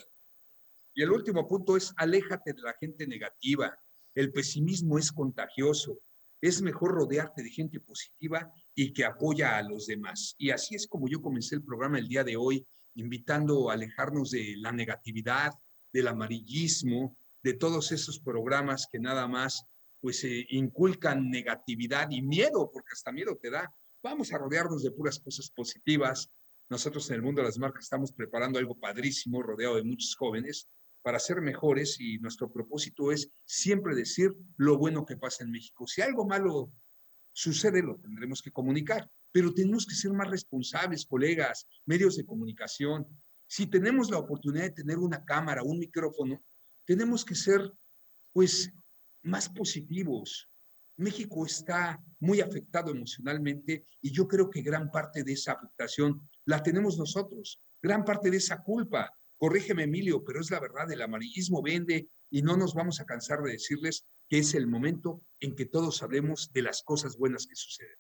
Y 0.96 1.04
el 1.04 1.12
último 1.12 1.48
punto 1.48 1.78
es 1.78 1.94
aléjate 1.98 2.54
de 2.54 2.62
la 2.62 2.74
gente 2.80 3.06
negativa. 3.06 3.78
El 4.16 4.32
pesimismo 4.32 4.98
es 4.98 5.12
contagioso. 5.12 6.00
Es 6.42 6.62
mejor 6.62 6.92
rodearte 6.92 7.44
de 7.44 7.52
gente 7.52 7.80
positiva 7.80 8.52
y 8.74 8.94
que 8.94 9.06
apoya 9.06 9.58
a 9.58 9.64
los 9.64 9.86
demás. 9.86 10.34
Y 10.40 10.50
así 10.50 10.76
es 10.76 10.88
como 10.88 11.08
yo 11.08 11.22
comencé 11.22 11.56
el 11.56 11.64
programa 11.64 12.00
el 12.00 12.08
día 12.08 12.24
de 12.24 12.36
hoy, 12.36 12.66
invitando 12.96 13.70
a 13.70 13.74
alejarnos 13.74 14.32
de 14.32 14.56
la 14.58 14.72
negatividad, 14.72 15.52
del 15.94 16.08
amarillismo, 16.08 17.16
de 17.44 17.54
todos 17.54 17.92
esos 17.92 18.20
programas 18.20 18.88
que 18.92 19.00
nada 19.00 19.28
más 19.28 19.64
pues 20.00 20.24
eh, 20.24 20.46
inculcan 20.50 21.30
negatividad 21.30 22.10
y 22.12 22.22
miedo, 22.22 22.70
porque 22.72 22.94
hasta 22.94 23.12
miedo 23.12 23.38
te 23.42 23.50
da. 23.50 23.74
Vamos 24.04 24.32
a 24.32 24.38
rodearnos 24.38 24.84
de 24.84 24.92
puras 24.92 25.20
cosas 25.20 25.50
positivas. 25.50 26.30
Nosotros 26.70 27.10
en 27.10 27.16
el 27.16 27.22
mundo 27.22 27.42
de 27.42 27.48
las 27.48 27.58
marcas 27.58 27.86
estamos 27.86 28.12
preparando 28.12 28.60
algo 28.60 28.80
padrísimo, 28.80 29.42
rodeado 29.42 29.76
de 29.76 29.84
muchos 29.84 30.16
jóvenes, 30.16 30.68
para 31.02 31.20
ser 31.20 31.42
mejores 31.42 32.00
y 32.00 32.20
nuestro 32.20 32.52
propósito 32.52 33.12
es 33.12 33.32
siempre 33.46 33.96
decir 33.96 34.36
lo 34.58 34.78
bueno 34.78 35.06
que 35.06 35.18
pasa 35.18 35.44
en 35.44 35.52
México. 35.52 35.88
Si 35.88 36.02
algo 36.02 36.26
malo 36.26 36.72
sucede, 37.32 37.82
lo 37.82 37.98
tendremos 37.98 38.42
que 38.42 38.52
comunicar 38.52 39.10
pero 39.38 39.54
tenemos 39.54 39.86
que 39.86 39.94
ser 39.94 40.12
más 40.14 40.30
responsables, 40.30 41.06
colegas, 41.06 41.68
medios 41.86 42.16
de 42.18 42.26
comunicación. 42.26 43.06
Si 43.46 43.68
tenemos 43.68 44.10
la 44.10 44.18
oportunidad 44.18 44.64
de 44.64 44.72
tener 44.72 44.98
una 44.98 45.24
cámara, 45.26 45.62
un 45.62 45.78
micrófono, 45.78 46.44
tenemos 46.86 47.24
que 47.24 47.36
ser, 47.36 47.72
pues, 48.34 48.74
más 49.28 49.50
positivos. 49.50 50.50
México 50.98 51.46
está 51.46 52.04
muy 52.20 52.42
afectado 52.42 52.92
emocionalmente 52.92 53.86
y 54.02 54.12
yo 54.12 54.28
creo 54.28 54.50
que 54.50 54.62
gran 54.62 54.90
parte 54.90 55.24
de 55.24 55.34
esa 55.34 55.54
afectación 55.54 56.28
la 56.46 56.64
tenemos 56.64 56.98
nosotros, 56.98 57.62
gran 57.82 58.04
parte 58.04 58.32
de 58.32 58.38
esa 58.38 58.64
culpa. 58.64 59.12
Corrígeme, 59.38 59.84
Emilio, 59.84 60.24
pero 60.24 60.42
es 60.42 60.50
la 60.50 60.60
verdad, 60.60 60.92
el 60.92 61.02
amarillismo 61.02 61.62
vende 61.62 62.10
y 62.32 62.42
no 62.42 62.58
nos 62.58 62.74
vamos 62.74 63.00
a 63.00 63.06
cansar 63.06 63.42
de 63.44 63.52
decirles 63.52 64.06
que 64.28 64.40
es 64.40 64.56
el 64.56 64.66
momento 64.66 65.22
en 65.40 65.56
que 65.56 65.66
todos 65.66 66.02
hablemos 66.02 66.52
de 66.52 66.64
las 66.64 66.82
cosas 66.82 67.16
buenas 67.18 67.46
que 67.46 67.56
suceden 67.56 67.98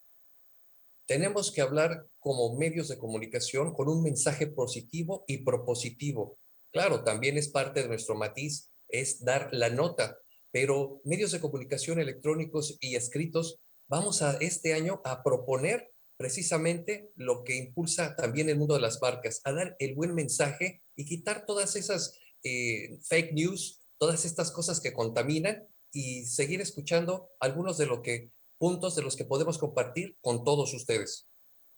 tenemos 1.07 1.51
que 1.51 1.61
hablar 1.61 2.05
como 2.19 2.55
medios 2.57 2.89
de 2.89 2.97
comunicación 2.97 3.73
con 3.73 3.87
un 3.87 4.03
mensaje 4.03 4.45
positivo 4.45 5.23
y 5.25 5.43
propositivo. 5.43 6.37
Claro, 6.71 7.03
también 7.03 7.37
es 7.37 7.47
parte 7.47 7.81
de 7.81 7.87
nuestro 7.87 8.15
matiz, 8.15 8.71
es 8.89 9.23
dar 9.23 9.49
la 9.53 9.69
nota, 9.69 10.17
pero 10.51 11.01
medios 11.03 11.31
de 11.31 11.39
comunicación 11.39 11.99
electrónicos 11.99 12.77
y 12.79 12.95
escritos, 12.95 13.59
vamos 13.87 14.21
a 14.21 14.37
este 14.37 14.73
año 14.73 15.01
a 15.03 15.23
proponer 15.23 15.91
precisamente 16.17 17.11
lo 17.15 17.43
que 17.43 17.55
impulsa 17.55 18.15
también 18.15 18.49
el 18.49 18.57
mundo 18.57 18.73
de 18.73 18.81
las 18.81 19.01
marcas, 19.01 19.41
a 19.43 19.51
dar 19.51 19.75
el 19.79 19.95
buen 19.95 20.15
mensaje 20.15 20.81
y 20.95 21.05
quitar 21.05 21.45
todas 21.45 21.75
esas 21.75 22.19
eh, 22.43 22.99
fake 23.03 23.33
news, 23.33 23.87
todas 23.97 24.25
estas 24.25 24.51
cosas 24.51 24.81
que 24.81 24.93
contaminan 24.93 25.67
y 25.91 26.25
seguir 26.25 26.59
escuchando 26.59 27.29
algunos 27.39 27.77
de 27.77 27.85
lo 27.85 28.01
que 28.01 28.31
puntos 28.57 28.95
de 28.95 29.03
los 29.03 29.15
que 29.15 29.25
podemos 29.25 29.57
compartir 29.57 30.17
con 30.21 30.43
todos 30.43 30.73
ustedes. 30.73 31.27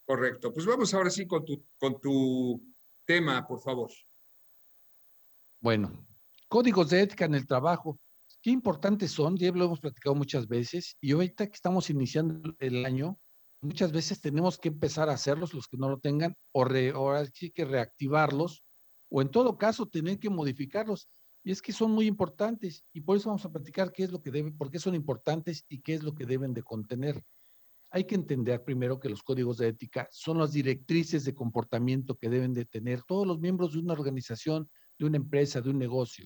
Correcto. 0.05 0.53
Pues 0.53 0.65
vamos 0.65 0.93
ahora 0.93 1.09
sí 1.09 1.28
con 1.28 1.45
tu, 1.45 1.63
con 1.78 1.99
tu 1.99 2.61
tema, 3.05 3.45
por 3.45 3.61
favor. 3.61 3.91
Bueno, 5.59 6.07
códigos 6.47 6.89
de 6.89 7.01
ética 7.01 7.26
en 7.26 7.36
el 7.36 7.45
trabajo. 7.45 7.99
Qué 8.42 8.52
importantes 8.52 9.12
son, 9.12 9.36
ya 9.36 9.52
lo 9.52 9.66
hemos 9.66 9.82
platicado 9.82 10.16
muchas 10.16 10.48
veces, 10.48 10.96
y 11.02 11.12
ahorita 11.12 11.48
que 11.48 11.56
estamos 11.56 11.90
iniciando 11.90 12.56
el 12.60 12.86
año, 12.86 13.20
muchas 13.62 13.92
veces 13.92 14.22
tenemos 14.22 14.58
que 14.58 14.70
empezar 14.70 15.10
a 15.10 15.14
hacerlos 15.14 15.54
los 15.54 15.68
que 15.68 15.78
no 15.78 15.90
lo 15.90 16.00
tengan 16.00 16.36
o, 16.54 16.64
re, 16.64 16.92
ahora 16.92 17.26
sí 17.26 17.52
que 17.52 17.66
reactivarlos 17.66 18.64
o 19.10 19.22
en 19.22 19.30
todo 19.30 19.58
caso 19.58 19.88
tener 19.88 20.20
que 20.20 20.30
modificarlos. 20.30 21.10
Y 21.44 21.52
es 21.52 21.62
que 21.62 21.74
son 21.74 21.92
muy 21.92 22.06
importantes 22.06 22.86
y 22.94 23.02
por 23.02 23.18
eso 23.18 23.30
vamos 23.30 23.46
a 23.46 23.52
platicar 23.52 23.92
qué 23.92 24.04
es 24.04 24.12
lo 24.12 24.22
que 24.22 24.32
deben, 24.32 24.58
por 24.58 24.70
qué 24.70 24.80
son 24.80 24.96
importantes 24.96 25.66
y 25.68 25.82
qué 25.82 25.96
es 25.96 26.04
lo 26.04 26.14
que 26.14 26.26
deben 26.26 26.54
de 26.54 26.64
contener. 26.64 27.22
Hay 27.92 28.06
que 28.06 28.16
entender 28.16 28.64
primero 28.64 29.00
que 29.00 29.10
los 29.10 29.24
códigos 29.24 29.58
de 29.58 29.70
ética 29.70 30.08
son 30.12 30.38
las 30.38 30.52
directrices 30.52 31.26
de 31.26 31.34
comportamiento 31.34 32.16
que 32.16 32.30
deben 32.30 32.54
de 32.54 32.66
tener 32.66 33.04
todos 33.04 33.26
los 33.26 33.40
miembros 33.40 33.74
de 33.74 33.80
una 33.80 33.94
organización, 33.94 34.70
de 34.98 35.06
una 35.06 35.18
empresa, 35.18 35.60
de 35.60 35.72
un 35.72 35.80
negocio, 35.80 36.26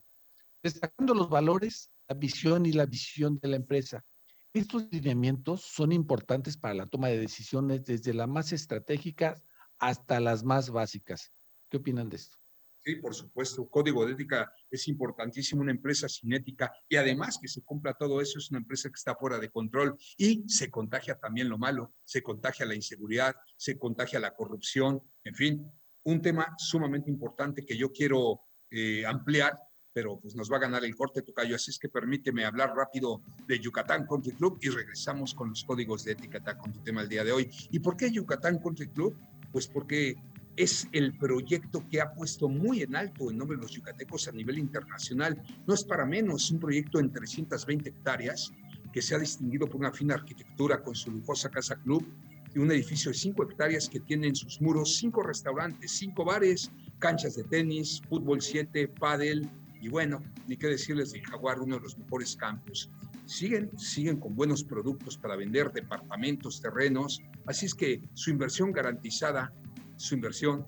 destacando 0.61 1.13
los 1.13 1.29
valores, 1.29 1.89
la 2.13 2.19
visión 2.19 2.65
y 2.67 2.73
la 2.73 2.85
visión 2.85 3.39
de 3.39 3.47
la 3.47 3.55
empresa. 3.55 4.05
Estos 4.53 4.87
lineamientos 4.91 5.61
son 5.61 5.91
importantes 5.91 6.57
para 6.57 6.75
la 6.75 6.85
toma 6.85 7.07
de 7.07 7.17
decisiones 7.17 7.83
desde 7.85 8.13
las 8.13 8.27
más 8.27 8.53
estratégicas 8.53 9.43
hasta 9.79 10.19
las 10.19 10.43
más 10.43 10.69
básicas. 10.69 11.33
¿Qué 11.69 11.77
opinan 11.77 12.09
de 12.09 12.17
esto? 12.17 12.37
Sí, 12.85 12.97
por 12.97 13.15
supuesto. 13.15 13.67
Código 13.67 14.05
de 14.05 14.11
ética 14.11 14.53
es 14.69 14.87
importantísimo. 14.87 15.63
Una 15.63 15.71
empresa 15.71 16.07
sin 16.07 16.33
ética 16.33 16.71
y 16.87 16.97
además 16.97 17.39
que 17.41 17.47
se 17.47 17.63
cumpla 17.63 17.95
todo 17.95 18.21
eso 18.21 18.37
es 18.37 18.51
una 18.51 18.59
empresa 18.59 18.89
que 18.89 18.95
está 18.97 19.15
fuera 19.15 19.39
de 19.39 19.49
control 19.49 19.97
y 20.17 20.43
se 20.47 20.69
contagia 20.69 21.15
también 21.15 21.49
lo 21.49 21.57
malo, 21.57 21.95
se 22.05 22.21
contagia 22.21 22.67
la 22.67 22.75
inseguridad, 22.75 23.33
se 23.57 23.79
contagia 23.79 24.19
la 24.19 24.35
corrupción, 24.35 25.01
en 25.23 25.33
fin, 25.33 25.71
un 26.03 26.21
tema 26.21 26.53
sumamente 26.57 27.09
importante 27.09 27.65
que 27.65 27.75
yo 27.75 27.91
quiero 27.91 28.41
eh, 28.69 29.03
ampliar, 29.03 29.57
pero 29.93 30.19
pues 30.19 30.35
nos 30.35 30.51
va 30.51 30.57
a 30.57 30.61
ganar 30.61 30.83
el 30.83 30.95
corte 30.95 31.21
tocayo, 31.21 31.55
así 31.55 31.71
es 31.71 31.77
que 31.77 31.87
permíteme 31.87 32.45
hablar 32.45 32.75
rápido 32.75 33.21
de 33.47 33.59
Yucatán 33.59 34.05
Country 34.07 34.33
Club 34.33 34.57
y 34.61 34.69
regresamos 34.69 35.33
con 35.33 35.49
los 35.49 35.63
códigos 35.63 36.03
de 36.03 36.13
ética 36.13 36.41
con 36.57 36.73
tu 36.73 36.79
tema 36.79 37.01
el 37.01 37.09
día 37.09 37.23
de 37.23 37.31
hoy. 37.31 37.49
¿Y 37.71 37.79
por 37.79 37.95
qué 37.95 38.11
Yucatán 38.11 38.57
Country 38.57 38.87
Club? 38.87 39.15
Pues 39.51 39.67
porque 39.67 40.15
es 40.55 40.87
el 40.91 41.17
proyecto 41.17 41.87
que 41.89 42.01
ha 42.01 42.13
puesto 42.13 42.49
muy 42.49 42.81
en 42.81 42.95
alto 42.95 43.29
el 43.29 43.37
nombre 43.37 43.57
de 43.57 43.63
los 43.63 43.71
yucatecos 43.71 44.27
a 44.27 44.31
nivel 44.31 44.57
internacional. 44.57 45.41
No 45.67 45.73
es 45.73 45.83
para 45.83 46.05
menos, 46.05 46.51
un 46.51 46.59
proyecto 46.59 46.99
en 46.99 47.11
320 47.11 47.89
hectáreas 47.89 48.51
que 48.91 49.01
se 49.01 49.15
ha 49.15 49.19
distinguido 49.19 49.67
por 49.67 49.77
una 49.77 49.91
fina 49.91 50.15
arquitectura 50.15 50.83
con 50.83 50.95
su 50.95 51.11
lujosa 51.11 51.49
casa 51.49 51.75
club 51.75 52.05
y 52.53 52.59
un 52.59 52.71
edificio 52.71 53.11
de 53.11 53.17
5 53.17 53.43
hectáreas 53.43 53.89
que 53.89 53.99
tiene 53.99 54.27
en 54.27 54.35
sus 54.35 54.61
muros 54.61 54.97
5 54.97 55.23
restaurantes, 55.23 55.91
5 55.91 56.23
bares, 56.23 56.71
canchas 56.99 57.35
de 57.35 57.43
tenis, 57.45 58.01
fútbol 58.07 58.41
7, 58.41 58.87
pádel 58.89 59.49
y 59.83 59.89
bueno, 59.89 60.23
ni 60.47 60.55
qué 60.55 60.67
decirles 60.67 61.11
de 61.11 61.21
Jaguar, 61.21 61.59
uno 61.59 61.75
de 61.75 61.81
los 61.81 61.97
mejores 61.97 62.37
campos. 62.37 62.89
Siguen, 63.25 63.69
siguen 63.77 64.17
con 64.17 64.33
buenos 64.33 64.63
productos 64.63 65.17
para 65.17 65.35
vender 65.35 65.73
departamentos, 65.73 66.61
terrenos, 66.61 67.21
así 67.45 67.65
es 67.65 67.75
que 67.75 68.01
su 68.13 68.29
inversión 68.29 68.71
garantizada 68.71 69.53
su 69.97 70.15
inversión 70.15 70.65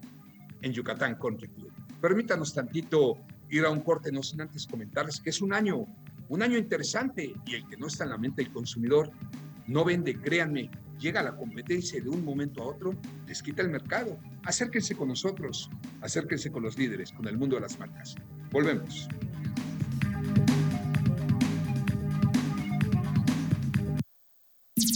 en 0.60 0.74
Yucatán 0.74 1.14
Country 1.14 1.48
Club. 1.48 1.72
Permítanos 2.02 2.52
tantito 2.52 3.16
ir 3.48 3.64
a 3.64 3.70
un 3.70 3.80
corte, 3.80 4.12
no 4.12 4.22
sin 4.22 4.42
antes 4.42 4.66
comentarles 4.66 5.18
que 5.18 5.30
es 5.30 5.40
un 5.40 5.54
año, 5.54 5.86
un 6.28 6.42
año 6.42 6.58
interesante 6.58 7.32
y 7.46 7.54
el 7.54 7.66
que 7.66 7.78
no 7.78 7.86
está 7.86 8.04
en 8.04 8.10
la 8.10 8.18
mente 8.18 8.42
del 8.42 8.52
consumidor 8.52 9.10
no 9.66 9.82
vende, 9.82 10.20
créanme, 10.20 10.70
llega 10.98 11.22
la 11.22 11.34
competencia 11.34 12.02
de 12.02 12.10
un 12.10 12.22
momento 12.22 12.62
a 12.62 12.66
otro 12.66 12.94
les 13.26 13.42
quita 13.42 13.62
el 13.62 13.70
mercado. 13.70 14.18
Acérquense 14.44 14.94
con 14.94 15.08
nosotros, 15.08 15.70
acérquense 16.02 16.52
con 16.52 16.62
los 16.62 16.76
líderes, 16.76 17.12
con 17.12 17.26
el 17.26 17.38
mundo 17.38 17.56
de 17.56 17.62
las 17.62 17.78
marcas. 17.78 18.14
Volvemos. 18.56 19.06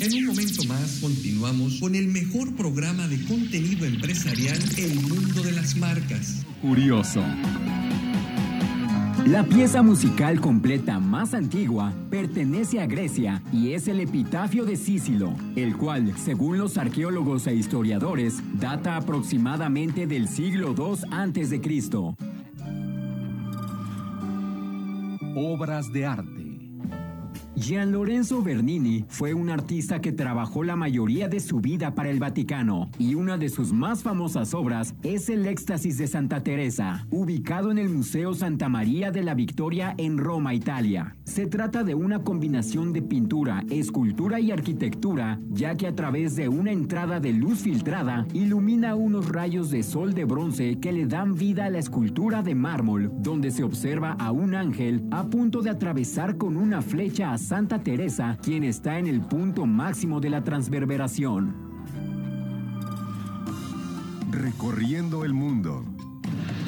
En 0.00 0.14
un 0.14 0.26
momento 0.28 0.64
más 0.64 1.00
continuamos 1.02 1.78
con 1.78 1.94
el 1.94 2.06
mejor 2.06 2.56
programa 2.56 3.06
de 3.06 3.22
contenido 3.26 3.84
empresarial 3.84 4.58
El 4.78 4.94
Mundo 5.02 5.42
de 5.42 5.52
las 5.52 5.76
Marcas. 5.76 6.46
Curioso. 6.62 7.22
La 9.26 9.44
pieza 9.44 9.82
musical 9.82 10.40
completa 10.40 10.98
más 10.98 11.34
antigua 11.34 11.92
pertenece 12.08 12.80
a 12.80 12.86
Grecia 12.86 13.42
y 13.52 13.74
es 13.74 13.88
el 13.88 14.00
epitafio 14.00 14.64
de 14.64 14.76
Sísilo, 14.76 15.34
el 15.54 15.76
cual, 15.76 16.14
según 16.16 16.56
los 16.56 16.78
arqueólogos 16.78 17.46
e 17.46 17.54
historiadores, 17.54 18.40
data 18.58 18.96
aproximadamente 18.96 20.06
del 20.06 20.28
siglo 20.28 20.74
II 20.74 21.04
a.C. 21.10 21.60
Obras 25.42 25.90
de 25.90 26.04
arte. 26.04 26.39
Gian 27.60 27.92
Lorenzo 27.92 28.42
Bernini 28.42 29.04
fue 29.08 29.34
un 29.34 29.50
artista 29.50 30.00
que 30.00 30.12
trabajó 30.12 30.64
la 30.64 30.76
mayoría 30.76 31.28
de 31.28 31.40
su 31.40 31.60
vida 31.60 31.94
para 31.94 32.08
el 32.08 32.18
Vaticano 32.18 32.88
y 32.98 33.14
una 33.14 33.36
de 33.36 33.50
sus 33.50 33.70
más 33.70 34.02
famosas 34.02 34.54
obras 34.54 34.94
es 35.02 35.28
el 35.28 35.44
Éxtasis 35.44 35.98
de 35.98 36.06
Santa 36.06 36.42
Teresa, 36.42 37.06
ubicado 37.10 37.70
en 37.70 37.76
el 37.76 37.90
Museo 37.90 38.32
Santa 38.32 38.70
María 38.70 39.10
de 39.10 39.22
la 39.22 39.34
Victoria 39.34 39.94
en 39.98 40.16
Roma, 40.16 40.54
Italia. 40.54 41.16
Se 41.24 41.46
trata 41.46 41.84
de 41.84 41.94
una 41.94 42.24
combinación 42.24 42.94
de 42.94 43.02
pintura, 43.02 43.62
escultura 43.68 44.40
y 44.40 44.52
arquitectura, 44.52 45.38
ya 45.50 45.76
que 45.76 45.86
a 45.86 45.94
través 45.94 46.36
de 46.36 46.48
una 46.48 46.72
entrada 46.72 47.20
de 47.20 47.34
luz 47.34 47.58
filtrada 47.58 48.26
ilumina 48.32 48.94
unos 48.94 49.28
rayos 49.28 49.70
de 49.70 49.82
sol 49.82 50.14
de 50.14 50.24
bronce 50.24 50.80
que 50.80 50.92
le 50.92 51.04
dan 51.04 51.34
vida 51.34 51.66
a 51.66 51.70
la 51.70 51.78
escultura 51.78 52.42
de 52.42 52.54
mármol, 52.54 53.12
donde 53.18 53.50
se 53.50 53.64
observa 53.64 54.12
a 54.12 54.32
un 54.32 54.54
ángel 54.54 55.04
a 55.10 55.28
punto 55.28 55.60
de 55.60 55.68
atravesar 55.68 56.38
con 56.38 56.56
una 56.56 56.80
flecha 56.80 57.34
Santa 57.50 57.80
Teresa, 57.80 58.38
quien 58.40 58.62
está 58.62 59.00
en 59.00 59.08
el 59.08 59.22
punto 59.22 59.66
máximo 59.66 60.20
de 60.20 60.30
la 60.30 60.44
transverberación. 60.44 61.52
Recorriendo 64.30 65.24
el 65.24 65.34
mundo. 65.34 65.84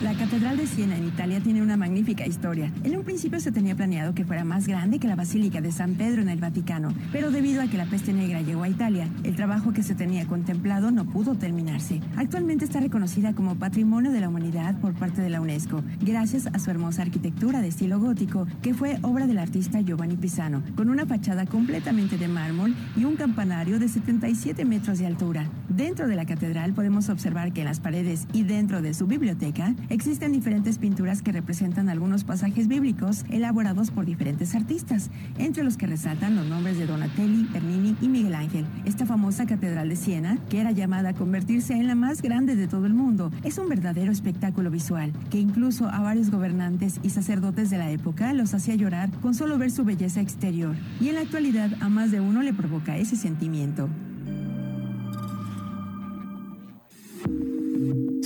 La 0.03 0.15
Catedral 0.15 0.57
de 0.57 0.67
Siena 0.67 0.97
en 0.97 1.07
Italia 1.07 1.39
tiene 1.41 1.63
una 1.63 1.77
magnífica 1.77 2.27
historia. 2.27 2.73
En 2.83 2.97
un 2.97 3.05
principio 3.05 3.39
se 3.39 3.53
tenía 3.53 3.77
planeado 3.77 4.15
que 4.15 4.25
fuera 4.25 4.43
más 4.43 4.67
grande 4.67 4.99
que 4.99 5.07
la 5.07 5.15
Basílica 5.15 5.61
de 5.61 5.71
San 5.71 5.95
Pedro 5.95 6.23
en 6.23 6.29
el 6.29 6.41
Vaticano, 6.41 6.93
pero 7.13 7.31
debido 7.31 7.63
a 7.63 7.69
que 7.69 7.77
la 7.77 7.87
peste 7.87 8.13
negra 8.13 8.43
llegó 8.43 8.65
a 8.65 8.69
Italia, 8.69 9.09
el 9.23 9.37
trabajo 9.37 9.73
que 9.73 9.85
se 9.85 9.95
tenía 9.95 10.27
contemplado 10.27 10.91
no 10.91 11.05
pudo 11.05 11.37
terminarse. 11.37 12.01
Actualmente 12.17 12.65
está 12.65 12.81
reconocida 12.81 13.33
como 13.33 13.55
Patrimonio 13.55 14.11
de 14.11 14.21
la 14.21 14.29
Humanidad 14.29 14.77
por 14.81 14.93
parte 14.93 15.23
de 15.23 15.31
la 15.31 15.41
UNESCO, 15.41 15.85
gracias 16.01 16.49
a 16.49 16.59
su 16.59 16.73
hermosa 16.73 17.03
arquitectura 17.03 17.61
de 17.61 17.69
estilo 17.69 18.01
gótico, 18.01 18.49
que 18.61 18.75
fue 18.75 18.99
obra 19.03 19.29
del 19.29 19.39
artista 19.39 19.81
Giovanni 19.83 20.17
Pisano, 20.17 20.65
con 20.75 20.91
una 20.91 21.07
fachada 21.07 21.47
completamente 21.47 22.19
de 22.19 22.27
mármol 22.27 22.75
y 22.97 23.05
un 23.05 23.15
campanario 23.15 23.79
de 23.79 23.87
77 23.87 24.65
metros 24.65 24.99
de 24.99 25.07
altura. 25.07 25.47
Dentro 25.69 26.09
de 26.09 26.17
la 26.17 26.27
catedral 26.27 26.73
podemos 26.73 27.09
observar 27.09 27.53
que 27.53 27.61
en 27.61 27.69
las 27.69 27.79
paredes 27.79 28.27
y 28.33 28.43
dentro 28.43 28.83
de 28.83 28.95
su 28.95 29.07
biblioteca 29.07 29.77
Existen 29.93 30.33
diferentes 30.33 30.79
pinturas 30.79 31.21
que 31.21 31.33
representan 31.33 31.91
algunos 31.91 32.25
pasajes 32.25 32.67
bíblicos 32.67 33.27
elaborados 33.29 33.91
por 33.91 34.07
diferentes 34.07 34.55
artistas, 34.55 35.11
entre 35.37 35.65
los 35.65 35.77
que 35.77 35.87
resaltan 35.87 36.35
los 36.35 36.47
nombres 36.47 36.79
de 36.79 36.87
Donatelli, 36.87 37.47
Bernini 37.53 37.95
y 38.01 38.09
Miguel 38.09 38.35
Ángel. 38.35 38.65
Esta 38.87 39.05
famosa 39.05 39.45
catedral 39.45 39.91
de 39.91 39.97
Siena, 39.97 40.39
que 40.49 40.63
era 40.63 40.71
llamada 40.71 41.11
a 41.11 41.13
convertirse 41.13 41.75
en 41.75 41.89
la 41.89 41.95
más 41.95 42.23
grande 42.23 42.57
de 42.57 42.69
todo 42.69 42.87
el 42.87 42.95
mundo, 42.95 43.31
es 43.45 43.59
un 43.59 43.69
verdadero 43.69 44.13
espectáculo 44.13 44.71
visual 44.71 45.13
que 45.31 45.39
incluso 45.39 45.87
a 45.91 46.01
varios 46.01 46.31
gobernantes 46.31 46.99
y 47.03 47.11
sacerdotes 47.11 47.69
de 47.69 47.77
la 47.77 47.91
época 47.91 48.33
los 48.33 48.55
hacía 48.55 48.77
llorar 48.77 49.11
con 49.21 49.35
solo 49.35 49.59
ver 49.59 49.71
su 49.71 49.85
belleza 49.85 50.23
exterior. 50.23 50.75
Y 51.03 51.11
en 51.11 51.17
la 51.17 51.21
actualidad 51.21 51.71
a 51.81 51.91
más 51.91 52.11
de 52.11 52.21
uno 52.21 52.41
le 52.41 52.55
provoca 52.55 52.97
ese 52.97 53.17
sentimiento. 53.17 53.91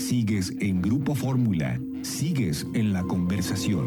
Sigues 0.08 0.52
en 0.60 0.82
Grupo 0.82 1.16
Fórmula. 1.16 1.80
Sigues 2.02 2.64
en 2.74 2.92
la 2.92 3.02
conversación. 3.02 3.84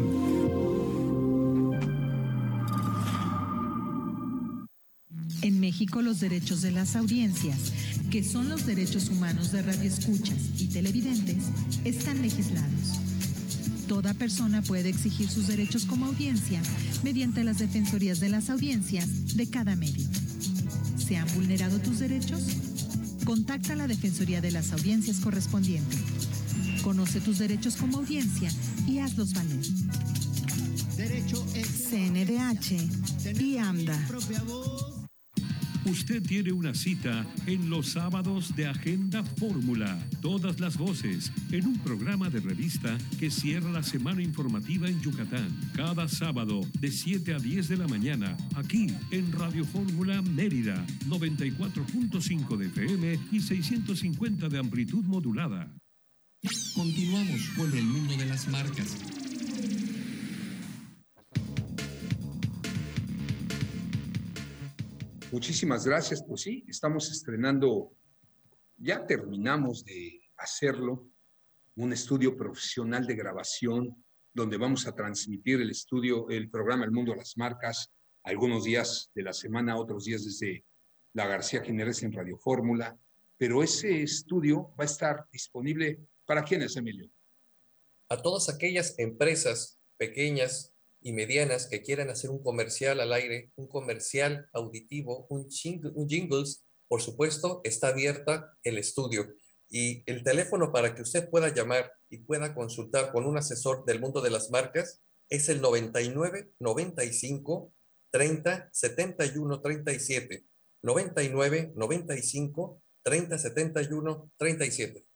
En 5.40 5.60
México 5.60 6.02
los 6.02 6.20
derechos 6.20 6.60
de 6.60 6.72
las 6.72 6.94
audiencias, 6.94 7.72
que 8.10 8.22
son 8.22 8.50
los 8.50 8.66
derechos 8.66 9.08
humanos 9.08 9.50
de 9.50 9.62
radioescuchas 9.62 10.60
y 10.60 10.66
televidentes, 10.66 11.46
están 11.84 12.20
legislados. 12.20 13.00
Toda 13.88 14.12
persona 14.12 14.60
puede 14.60 14.90
exigir 14.90 15.26
sus 15.26 15.46
derechos 15.46 15.86
como 15.86 16.04
audiencia 16.04 16.60
mediante 17.02 17.44
las 17.44 17.60
defensorías 17.60 18.20
de 18.20 18.28
las 18.28 18.50
audiencias 18.50 19.38
de 19.38 19.48
cada 19.48 19.74
medio. 19.74 20.06
¿Se 20.98 21.16
han 21.16 21.32
vulnerado 21.34 21.78
tus 21.78 21.98
derechos? 21.98 22.42
Contacta 23.24 23.74
a 23.74 23.76
la 23.76 23.86
Defensoría 23.86 24.40
de 24.40 24.50
las 24.50 24.72
Audiencias 24.72 25.20
correspondiente. 25.20 25.96
Conoce 26.82 27.20
tus 27.20 27.38
derechos 27.38 27.76
como 27.76 27.98
audiencia 27.98 28.50
y 28.86 28.98
hazlos 28.98 29.34
valer. 29.34 29.64
CNDH 31.90 33.40
y 33.40 33.58
AMDA. 33.58 33.98
Usted 35.86 36.22
tiene 36.22 36.52
una 36.52 36.74
cita 36.74 37.26
en 37.46 37.70
los 37.70 37.88
sábados 37.88 38.54
de 38.54 38.66
Agenda 38.66 39.24
Fórmula. 39.24 39.98
Todas 40.20 40.60
las 40.60 40.76
voces 40.76 41.32
en 41.50 41.66
un 41.66 41.78
programa 41.78 42.28
de 42.28 42.40
revista 42.40 42.96
que 43.18 43.30
cierra 43.30 43.70
la 43.70 43.82
semana 43.82 44.22
informativa 44.22 44.88
en 44.88 45.00
Yucatán. 45.00 45.48
Cada 45.74 46.06
sábado 46.06 46.60
de 46.78 46.90
7 46.90 47.34
a 47.34 47.38
10 47.38 47.68
de 47.68 47.76
la 47.78 47.88
mañana, 47.88 48.36
aquí 48.56 48.88
en 49.10 49.32
Radio 49.32 49.64
Fórmula 49.64 50.20
Mérida, 50.22 50.84
94.5 51.08 52.56
de 52.56 52.66
FM 52.66 53.18
y 53.32 53.40
650 53.40 54.48
de 54.48 54.58
amplitud 54.58 55.04
modulada. 55.04 55.74
Continuamos 56.42 57.50
con 57.54 57.70
el 57.76 57.84
mundo 57.84 58.16
de 58.16 58.24
las 58.24 58.48
marcas. 58.48 58.96
Muchísimas 65.30 65.84
gracias. 65.84 66.24
Pues 66.26 66.40
sí, 66.40 66.64
estamos 66.66 67.10
estrenando, 67.10 67.92
ya 68.78 69.06
terminamos 69.06 69.84
de 69.84 70.18
hacerlo, 70.38 71.10
un 71.76 71.92
estudio 71.92 72.34
profesional 72.34 73.06
de 73.06 73.16
grabación 73.16 74.02
donde 74.32 74.56
vamos 74.56 74.86
a 74.86 74.94
transmitir 74.94 75.60
el 75.60 75.70
estudio, 75.70 76.30
el 76.30 76.48
programa 76.48 76.86
El 76.86 76.92
Mundo 76.92 77.12
de 77.12 77.18
las 77.18 77.36
Marcas, 77.36 77.92
algunos 78.22 78.64
días 78.64 79.10
de 79.14 79.24
la 79.24 79.34
semana, 79.34 79.76
otros 79.76 80.06
días 80.06 80.24
desde 80.24 80.64
la 81.12 81.26
García 81.26 81.62
Jiménez 81.62 82.02
en 82.02 82.12
Radio 82.12 82.38
Fórmula, 82.38 82.98
pero 83.36 83.62
ese 83.62 84.02
estudio 84.02 84.74
va 84.78 84.84
a 84.84 84.86
estar 84.86 85.26
disponible 85.30 86.00
para 86.30 86.44
quiénes, 86.44 86.76
Emilio? 86.76 87.10
A 88.08 88.22
todas 88.22 88.48
aquellas 88.48 88.96
empresas 89.00 89.80
pequeñas 89.96 90.72
y 91.00 91.12
medianas 91.12 91.66
que 91.66 91.82
quieran 91.82 92.08
hacer 92.08 92.30
un 92.30 92.40
comercial 92.40 93.00
al 93.00 93.12
aire, 93.12 93.50
un 93.56 93.66
comercial 93.66 94.48
auditivo, 94.52 95.26
un, 95.28 95.48
un 95.92 96.08
jingles, 96.08 96.64
por 96.86 97.02
supuesto, 97.02 97.60
está 97.64 97.88
abierta 97.88 98.56
el 98.62 98.78
estudio. 98.78 99.34
Y 99.68 100.08
el 100.08 100.22
teléfono 100.22 100.70
para 100.70 100.94
que 100.94 101.02
usted 101.02 101.28
pueda 101.28 101.52
llamar 101.52 101.92
y 102.08 102.18
pueda 102.18 102.54
consultar 102.54 103.10
con 103.10 103.26
un 103.26 103.36
asesor 103.36 103.84
del 103.84 103.98
mundo 103.98 104.20
de 104.20 104.30
las 104.30 104.52
marcas 104.52 105.02
es 105.28 105.48
el 105.48 105.60
99 105.60 106.52
95 106.60 107.74
30 108.12 108.70
71 108.72 109.60
37. 109.60 110.46
99 110.82 111.72
95 111.74 112.82
30 113.02 113.36
71 113.36 114.32
37. 114.36 115.09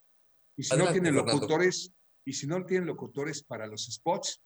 Y 0.57 0.63
si 0.63 0.77
no 0.77 0.91
tienen 0.93 1.15
locutores, 1.15 1.93
y 2.25 2.33
si 2.33 2.47
no 2.47 2.65
tienen 2.65 2.87
locutores 2.87 3.43
para 3.43 3.67
los 3.67 3.87
spots, 3.87 4.41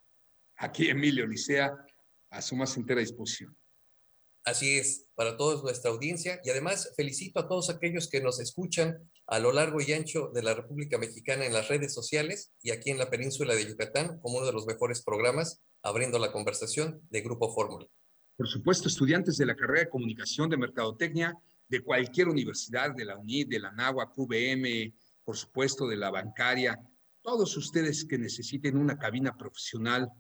aquí 0.57 0.89
Emilio 0.89 1.27
Licea 1.27 1.73
a 2.31 2.43
su 2.43 2.57
más 2.57 2.77
entera 2.77 3.01
disposición. 3.01 3.57
Así 4.45 4.79
es, 4.79 5.07
para 5.15 5.37
toda 5.37 5.61
nuestra 5.63 5.91
audiencia 5.91 6.41
y 6.43 6.51
además 6.51 6.93
felicito 6.97 7.41
a 7.41 7.49
todos 7.49 7.69
aquellos 7.69 8.09
que 8.09 8.23
nos 8.23 8.41
escuchan 8.41 9.11
a 9.27 9.39
lo 9.39 9.53
largo 9.53 9.81
y 9.81 9.93
ancho 9.93 10.31
de 10.33 10.43
la 10.43 10.55
República 10.55 10.97
Mexicana 10.97 11.45
en 11.45 11.53
las 11.53 11.69
redes 11.69 11.93
sociales 11.93 12.51
y 12.63 12.71
aquí 12.71 12.91
en 12.91 12.99
la 12.99 13.11
península 13.11 13.55
de 13.55 13.69
Yucatán 13.69 14.19
como 14.21 14.39
uno 14.39 14.47
de 14.47 14.53
los 14.53 14.67
mejores 14.67 15.03
programas 15.03 15.61
abriendo 15.83 16.19
la 16.19 16.33
conversación 16.33 17.03
de 17.11 17.21
Grupo 17.21 17.53
Fórmula. 17.55 17.87
Por 18.37 18.49
supuesto, 18.49 18.89
estudiantes 18.89 19.37
de 19.37 19.47
la 19.47 19.55
carrera 19.55 19.81
de 19.81 19.91
comunicación 19.91 20.49
de 20.49 20.57
mercadotecnia 20.57 21.37
de 21.69 21.83
cualquier 21.83 22.29
universidad, 22.29 22.95
de 22.95 23.05
la 23.05 23.19
UNID, 23.19 23.49
de 23.49 23.61
la 23.61 23.73
NAHUA, 23.73 24.11
QVM, 24.11 24.95
por 25.29 25.37
supuesto, 25.37 25.87
de 25.87 25.99
la 25.99 26.11
bancaria, 26.11 26.81
todos 27.21 27.55
ustedes 27.59 28.07
que 28.07 28.17
necesiten 28.17 28.79
una 28.79 28.97
cabina 28.97 29.37
profesional 29.37 30.11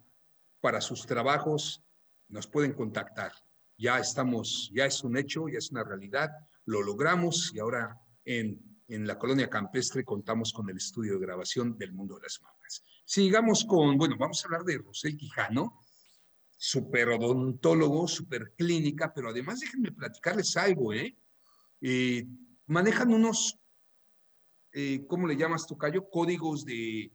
para 0.60 0.82
sus 0.82 1.06
trabajos, 1.06 1.82
nos 2.28 2.46
pueden 2.46 2.74
contactar. 2.74 3.32
Ya 3.78 3.98
estamos, 3.98 4.70
ya 4.74 4.84
es 4.84 5.02
un 5.02 5.16
hecho, 5.16 5.48
ya 5.48 5.56
es 5.56 5.70
una 5.70 5.82
realidad, 5.82 6.28
lo 6.66 6.82
logramos 6.82 7.54
y 7.54 7.58
ahora 7.58 7.98
en, 8.26 8.60
en 8.86 9.06
la 9.06 9.18
colonia 9.18 9.48
campestre 9.48 10.04
contamos 10.04 10.52
con 10.52 10.68
el 10.68 10.76
estudio 10.76 11.14
de 11.14 11.20
grabación 11.20 11.78
del 11.78 11.94
mundo 11.94 12.16
de 12.16 12.24
las 12.24 12.42
marcas. 12.42 12.84
Sigamos 13.06 13.64
con, 13.64 13.96
bueno, 13.96 14.14
vamos 14.18 14.44
a 14.44 14.48
hablar 14.48 14.64
de 14.64 14.76
Rosel 14.76 15.16
Quijano, 15.16 15.86
super 16.54 17.08
odontólogo, 17.08 18.06
super 18.08 18.52
clínica, 18.58 19.10
pero 19.14 19.30
además 19.30 19.60
déjenme 19.60 19.90
platicarles 19.90 20.54
algo, 20.58 20.92
¿eh? 20.92 21.16
eh 21.80 22.26
manejan 22.66 23.14
unos, 23.14 23.58
eh, 24.78 25.04
¿cómo 25.06 25.26
le 25.26 25.36
llamas, 25.36 25.66
Tocayo? 25.66 26.08
Códigos 26.08 26.64
de... 26.64 27.12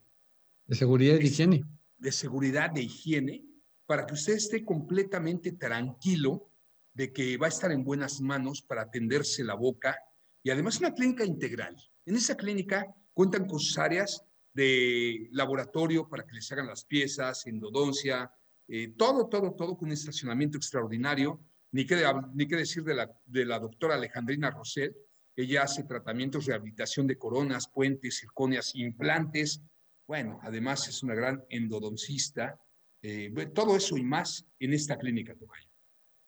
De 0.66 0.76
seguridad 0.76 1.16
y 1.16 1.20
de 1.20 1.26
higiene 1.26 1.64
de 2.04 2.12
seguridad, 2.12 2.70
de 2.70 2.84
higiene, 2.84 3.46
para 3.86 4.06
que 4.06 4.14
usted 4.14 4.34
esté 4.34 4.66
completamente 4.66 5.54
tranquilo 5.54 6.52
de 6.94 7.14
que 7.14 7.38
va 7.38 7.46
a 7.46 7.50
estar 7.50 7.72
en 7.72 7.86
buenas 7.86 8.20
manos 8.20 8.62
para 8.62 8.82
atenderse 8.82 9.42
la 9.44 9.56
boca 9.56 9.98
y 10.44 10.50
además 10.50 10.80
una 10.80 10.94
clínica 10.94 11.24
integral. 11.24 11.78
En 12.06 12.18
esa 12.18 12.36
clínica 12.36 12.94
cuentan 13.14 13.48
con 13.48 13.58
sus 13.58 13.78
áreas 13.78 14.22
de 14.54 15.30
laboratorio 15.32 16.10
para 16.10 16.26
que 16.26 16.36
les 16.36 16.52
hagan 16.52 16.68
las 16.68 16.84
piezas, 16.84 17.48
endodoncia, 17.48 18.30
eh, 18.68 18.90
todo, 18.98 19.30
todo, 19.30 19.54
todo 19.54 19.78
con 19.78 19.88
un 19.88 19.94
estacionamiento 19.94 20.58
extraordinario. 20.58 21.40
Ni 21.72 21.86
qué, 21.86 22.04
ni 22.36 22.48
qué 22.48 22.58
decir 22.58 22.84
de 22.84 22.96
la, 22.96 23.10
de 23.26 23.46
la 23.46 23.60
doctora 23.60 23.96
Alejandrina 23.96 24.52
Rosell. 24.52 24.94
Ella 25.36 25.64
hace 25.64 25.84
tratamientos, 25.84 26.46
rehabilitación 26.46 27.08
de 27.08 27.18
coronas, 27.18 27.68
puentes, 27.68 28.20
circonias, 28.20 28.76
implantes, 28.76 29.64
bueno, 30.08 30.40
además 30.42 30.88
es 30.88 31.02
una 31.04 31.16
gran 31.16 31.44
endodoncista. 31.50 32.60
Eh, 33.02 33.32
todo 33.54 33.76
eso 33.76 33.98
y 33.98 34.04
más 34.04 34.46
en 34.60 34.74
esta 34.74 34.98
clínica, 34.98 35.36
Tocayo. 35.36 35.70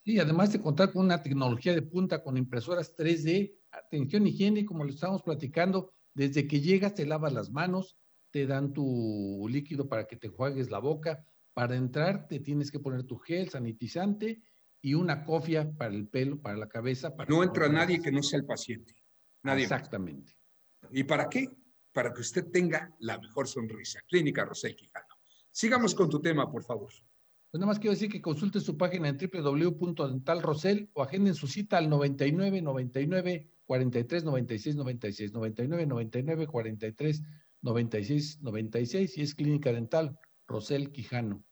Sí, 0.03 0.19
además 0.19 0.51
de 0.51 0.61
contar 0.61 0.91
con 0.91 1.05
una 1.05 1.21
tecnología 1.21 1.73
de 1.73 1.81
punta 1.81 2.23
con 2.23 2.37
impresoras 2.37 2.95
3D, 2.95 3.55
atención 3.71 4.27
higiene, 4.27 4.65
como 4.65 4.83
lo 4.83 4.91
estamos 4.91 5.23
platicando, 5.23 5.93
desde 6.13 6.47
que 6.47 6.61
llegas 6.61 6.93
te 6.93 7.05
lavas 7.05 7.33
las 7.33 7.49
manos, 7.49 7.97
te 8.31 8.45
dan 8.45 8.71
tu 8.71 9.47
líquido 9.49 9.87
para 9.87 10.05
que 10.05 10.15
te 10.15 10.29
juegues 10.29 10.69
la 10.69 10.79
boca, 10.79 11.25
para 11.53 11.75
entrar 11.75 12.27
te 12.27 12.39
tienes 12.39 12.71
que 12.71 12.79
poner 12.79 13.03
tu 13.03 13.17
gel 13.17 13.49
sanitizante 13.49 14.41
y 14.85 14.93
una 14.93 15.23
cofia 15.23 15.71
para 15.77 15.93
el 15.93 16.07
pelo, 16.07 16.41
para 16.41 16.57
la 16.57 16.67
cabeza. 16.67 17.15
Para 17.15 17.29
no 17.29 17.43
entra 17.43 17.67
nadie 17.69 18.01
que 18.01 18.11
no 18.11 18.21
sea 18.21 18.39
el 18.39 18.45
paciente. 18.45 18.93
Nadie. 19.43 19.63
Exactamente. 19.63 20.37
¿Y 20.91 21.03
para 21.03 21.27
qué? 21.27 21.49
para 21.95 22.13
que 22.13 22.19
usted 22.19 22.51
tenga 22.51 22.93
la 22.99 23.17
mejor 23.17 23.47
sonrisa. 23.47 24.01
Clínica 24.05 24.43
Rosel 24.43 24.75
Quijano. 24.75 25.15
Sigamos 25.49 25.95
con 25.95 26.09
tu 26.09 26.19
tema, 26.19 26.51
por 26.51 26.61
favor. 26.61 26.91
Pues 27.49 27.59
nada 27.59 27.67
más 27.67 27.79
quiero 27.79 27.93
decir 27.93 28.11
que 28.11 28.21
consulte 28.21 28.59
su 28.59 28.75
página 28.75 29.07
en 29.07 29.17
www.dentalrosel 29.17 30.89
o 30.91 31.01
agenden 31.01 31.35
su 31.35 31.47
cita 31.47 31.77
al 31.77 31.89
99 31.89 32.61
99 32.61 33.49
43 33.65 34.25
96 34.25 34.75
96 34.75 35.31
99 35.31 35.85
99 35.85 36.47
43 36.47 37.23
96 37.61 38.41
96 38.41 39.17
y 39.17 39.21
es 39.21 39.33
Clínica 39.33 39.71
Dental 39.71 40.19
Rosel 40.47 40.91
Quijano. 40.91 41.45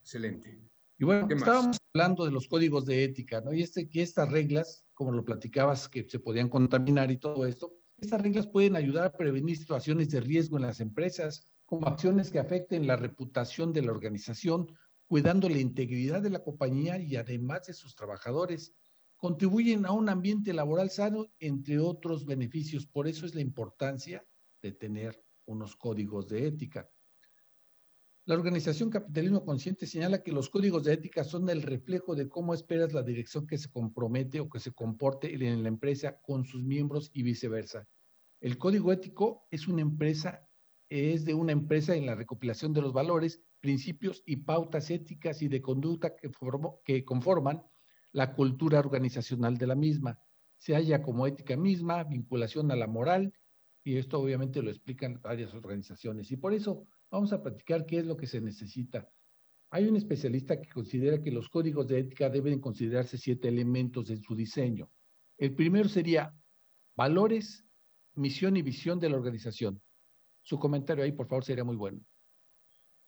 Excelente. 0.00 0.60
Y 0.98 1.04
bueno, 1.04 1.28
estábamos 1.30 1.76
hablando 1.92 2.24
de 2.24 2.30
los 2.30 2.48
códigos 2.48 2.86
de 2.86 3.04
ética, 3.04 3.42
¿no? 3.42 3.52
Y 3.52 3.62
este, 3.62 3.88
que 3.88 4.02
estas 4.02 4.30
reglas, 4.30 4.84
como 4.94 5.12
lo 5.12 5.24
platicabas, 5.24 5.88
que 5.88 6.08
se 6.08 6.20
podían 6.20 6.48
contaminar 6.48 7.10
y 7.10 7.18
todo 7.18 7.44
esto, 7.44 7.74
estas 7.98 8.20
reglas 8.20 8.46
pueden 8.46 8.76
ayudar 8.76 9.04
a 9.04 9.12
prevenir 9.12 9.56
situaciones 9.56 10.10
de 10.10 10.20
riesgo 10.20 10.56
en 10.56 10.62
las 10.62 10.80
empresas, 10.80 11.50
como 11.66 11.86
acciones 11.86 12.30
que 12.30 12.38
afecten 12.38 12.86
la 12.86 12.96
reputación 12.96 13.72
de 13.72 13.82
la 13.82 13.92
organización, 13.92 14.66
cuidando 15.06 15.48
la 15.48 15.58
integridad 15.58 16.22
de 16.22 16.30
la 16.30 16.42
compañía 16.42 16.98
y 16.98 17.16
además 17.16 17.66
de 17.66 17.74
sus 17.74 17.94
trabajadores. 17.94 18.74
Contribuyen 19.16 19.86
a 19.86 19.92
un 19.92 20.08
ambiente 20.08 20.52
laboral 20.52 20.90
sano, 20.90 21.26
entre 21.38 21.78
otros 21.78 22.26
beneficios. 22.26 22.86
Por 22.86 23.08
eso 23.08 23.24
es 23.24 23.34
la 23.34 23.40
importancia 23.40 24.26
de 24.62 24.72
tener 24.72 25.22
unos 25.46 25.76
códigos 25.76 26.28
de 26.28 26.46
ética. 26.46 26.88
La 28.28 28.34
organización 28.34 28.90
Capitalismo 28.90 29.44
Consciente 29.44 29.86
señala 29.86 30.24
que 30.24 30.32
los 30.32 30.50
códigos 30.50 30.82
de 30.82 30.92
ética 30.92 31.22
son 31.22 31.48
el 31.48 31.62
reflejo 31.62 32.16
de 32.16 32.28
cómo 32.28 32.54
esperas 32.54 32.92
la 32.92 33.04
dirección 33.04 33.46
que 33.46 33.56
se 33.56 33.70
compromete 33.70 34.40
o 34.40 34.48
que 34.48 34.58
se 34.58 34.72
comporte 34.72 35.32
en 35.32 35.62
la 35.62 35.68
empresa 35.68 36.18
con 36.22 36.44
sus 36.44 36.64
miembros 36.64 37.08
y 37.14 37.22
viceversa. 37.22 37.86
El 38.40 38.58
código 38.58 38.90
ético 38.90 39.46
es 39.48 39.68
una 39.68 39.82
empresa, 39.82 40.44
es 40.88 41.24
de 41.24 41.34
una 41.34 41.52
empresa 41.52 41.94
en 41.94 42.04
la 42.04 42.16
recopilación 42.16 42.72
de 42.72 42.82
los 42.82 42.92
valores, 42.92 43.44
principios 43.60 44.24
y 44.26 44.38
pautas 44.38 44.90
éticas 44.90 45.40
y 45.42 45.46
de 45.46 45.62
conducta 45.62 46.16
que, 46.16 46.28
que 46.84 47.04
conforman 47.04 47.62
la 48.10 48.34
cultura 48.34 48.80
organizacional 48.80 49.56
de 49.56 49.68
la 49.68 49.76
misma. 49.76 50.18
Se 50.56 50.74
halla 50.74 51.00
como 51.00 51.28
ética 51.28 51.56
misma, 51.56 52.02
vinculación 52.02 52.72
a 52.72 52.76
la 52.76 52.88
moral, 52.88 53.32
y 53.84 53.98
esto 53.98 54.18
obviamente 54.18 54.62
lo 54.62 54.70
explican 54.70 55.20
varias 55.22 55.54
organizaciones. 55.54 56.32
Y 56.32 56.36
por 56.36 56.54
eso 56.54 56.88
Vamos 57.10 57.32
a 57.32 57.42
platicar 57.42 57.86
qué 57.86 57.98
es 57.98 58.06
lo 58.06 58.16
que 58.16 58.26
se 58.26 58.40
necesita. 58.40 59.08
Hay 59.70 59.86
un 59.86 59.96
especialista 59.96 60.60
que 60.60 60.68
considera 60.68 61.22
que 61.22 61.30
los 61.30 61.48
códigos 61.48 61.86
de 61.86 62.00
ética 62.00 62.30
deben 62.30 62.60
considerarse 62.60 63.18
siete 63.18 63.48
elementos 63.48 64.10
en 64.10 64.22
su 64.22 64.34
diseño. 64.34 64.90
El 65.38 65.54
primero 65.54 65.88
sería 65.88 66.34
valores, 66.96 67.64
misión 68.14 68.56
y 68.56 68.62
visión 68.62 68.98
de 68.98 69.10
la 69.10 69.16
organización. 69.16 69.82
Su 70.42 70.58
comentario 70.58 71.04
ahí, 71.04 71.12
por 71.12 71.28
favor, 71.28 71.44
sería 71.44 71.64
muy 71.64 71.76
bueno. 71.76 72.00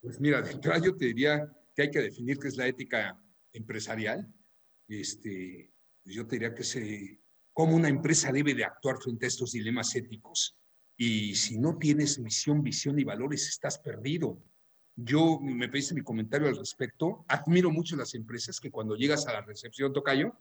Pues 0.00 0.20
mira, 0.20 0.42
de 0.42 0.60
yo 0.84 0.96
te 0.96 1.06
diría 1.06 1.50
que 1.74 1.82
hay 1.82 1.90
que 1.90 2.00
definir 2.00 2.38
qué 2.38 2.48
es 2.48 2.56
la 2.56 2.66
ética 2.66 3.20
empresarial. 3.52 4.32
Este, 4.88 5.72
yo 6.04 6.26
te 6.26 6.36
diría 6.36 6.54
que 6.54 6.64
se, 6.64 7.20
cómo 7.52 7.76
una 7.76 7.88
empresa 7.88 8.32
debe 8.32 8.54
de 8.54 8.64
actuar 8.64 8.96
frente 8.98 9.26
a 9.26 9.28
estos 9.28 9.52
dilemas 9.52 9.94
éticos. 9.94 10.56
Y 11.00 11.36
si 11.36 11.58
no 11.58 11.78
tienes 11.78 12.18
misión, 12.18 12.60
visión 12.62 12.98
y 12.98 13.04
valores, 13.04 13.48
estás 13.48 13.78
perdido. 13.78 14.42
Yo 14.96 15.38
me 15.40 15.68
pediste 15.68 15.94
mi 15.94 16.02
comentario 16.02 16.48
al 16.48 16.56
respecto. 16.56 17.24
Admiro 17.28 17.70
mucho 17.70 17.94
las 17.94 18.14
empresas 18.14 18.58
que 18.58 18.72
cuando 18.72 18.96
llegas 18.96 19.28
a 19.28 19.32
la 19.32 19.42
recepción, 19.42 19.92
Tocayo, 19.92 20.36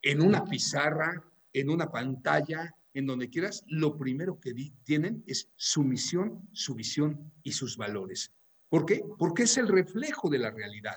en 0.00 0.22
una 0.22 0.46
pizarra, 0.46 1.22
en 1.52 1.68
una 1.68 1.90
pantalla, 1.90 2.74
en 2.94 3.06
donde 3.06 3.28
quieras, 3.28 3.64
lo 3.66 3.98
primero 3.98 4.40
que 4.40 4.54
tienen 4.82 5.22
es 5.26 5.50
su 5.56 5.84
misión, 5.84 6.48
su 6.52 6.74
visión 6.74 7.30
y 7.42 7.52
sus 7.52 7.76
valores. 7.76 8.32
¿Por 8.70 8.86
qué? 8.86 9.04
Porque 9.18 9.42
es 9.42 9.58
el 9.58 9.68
reflejo 9.68 10.30
de 10.30 10.38
la 10.38 10.50
realidad. 10.50 10.96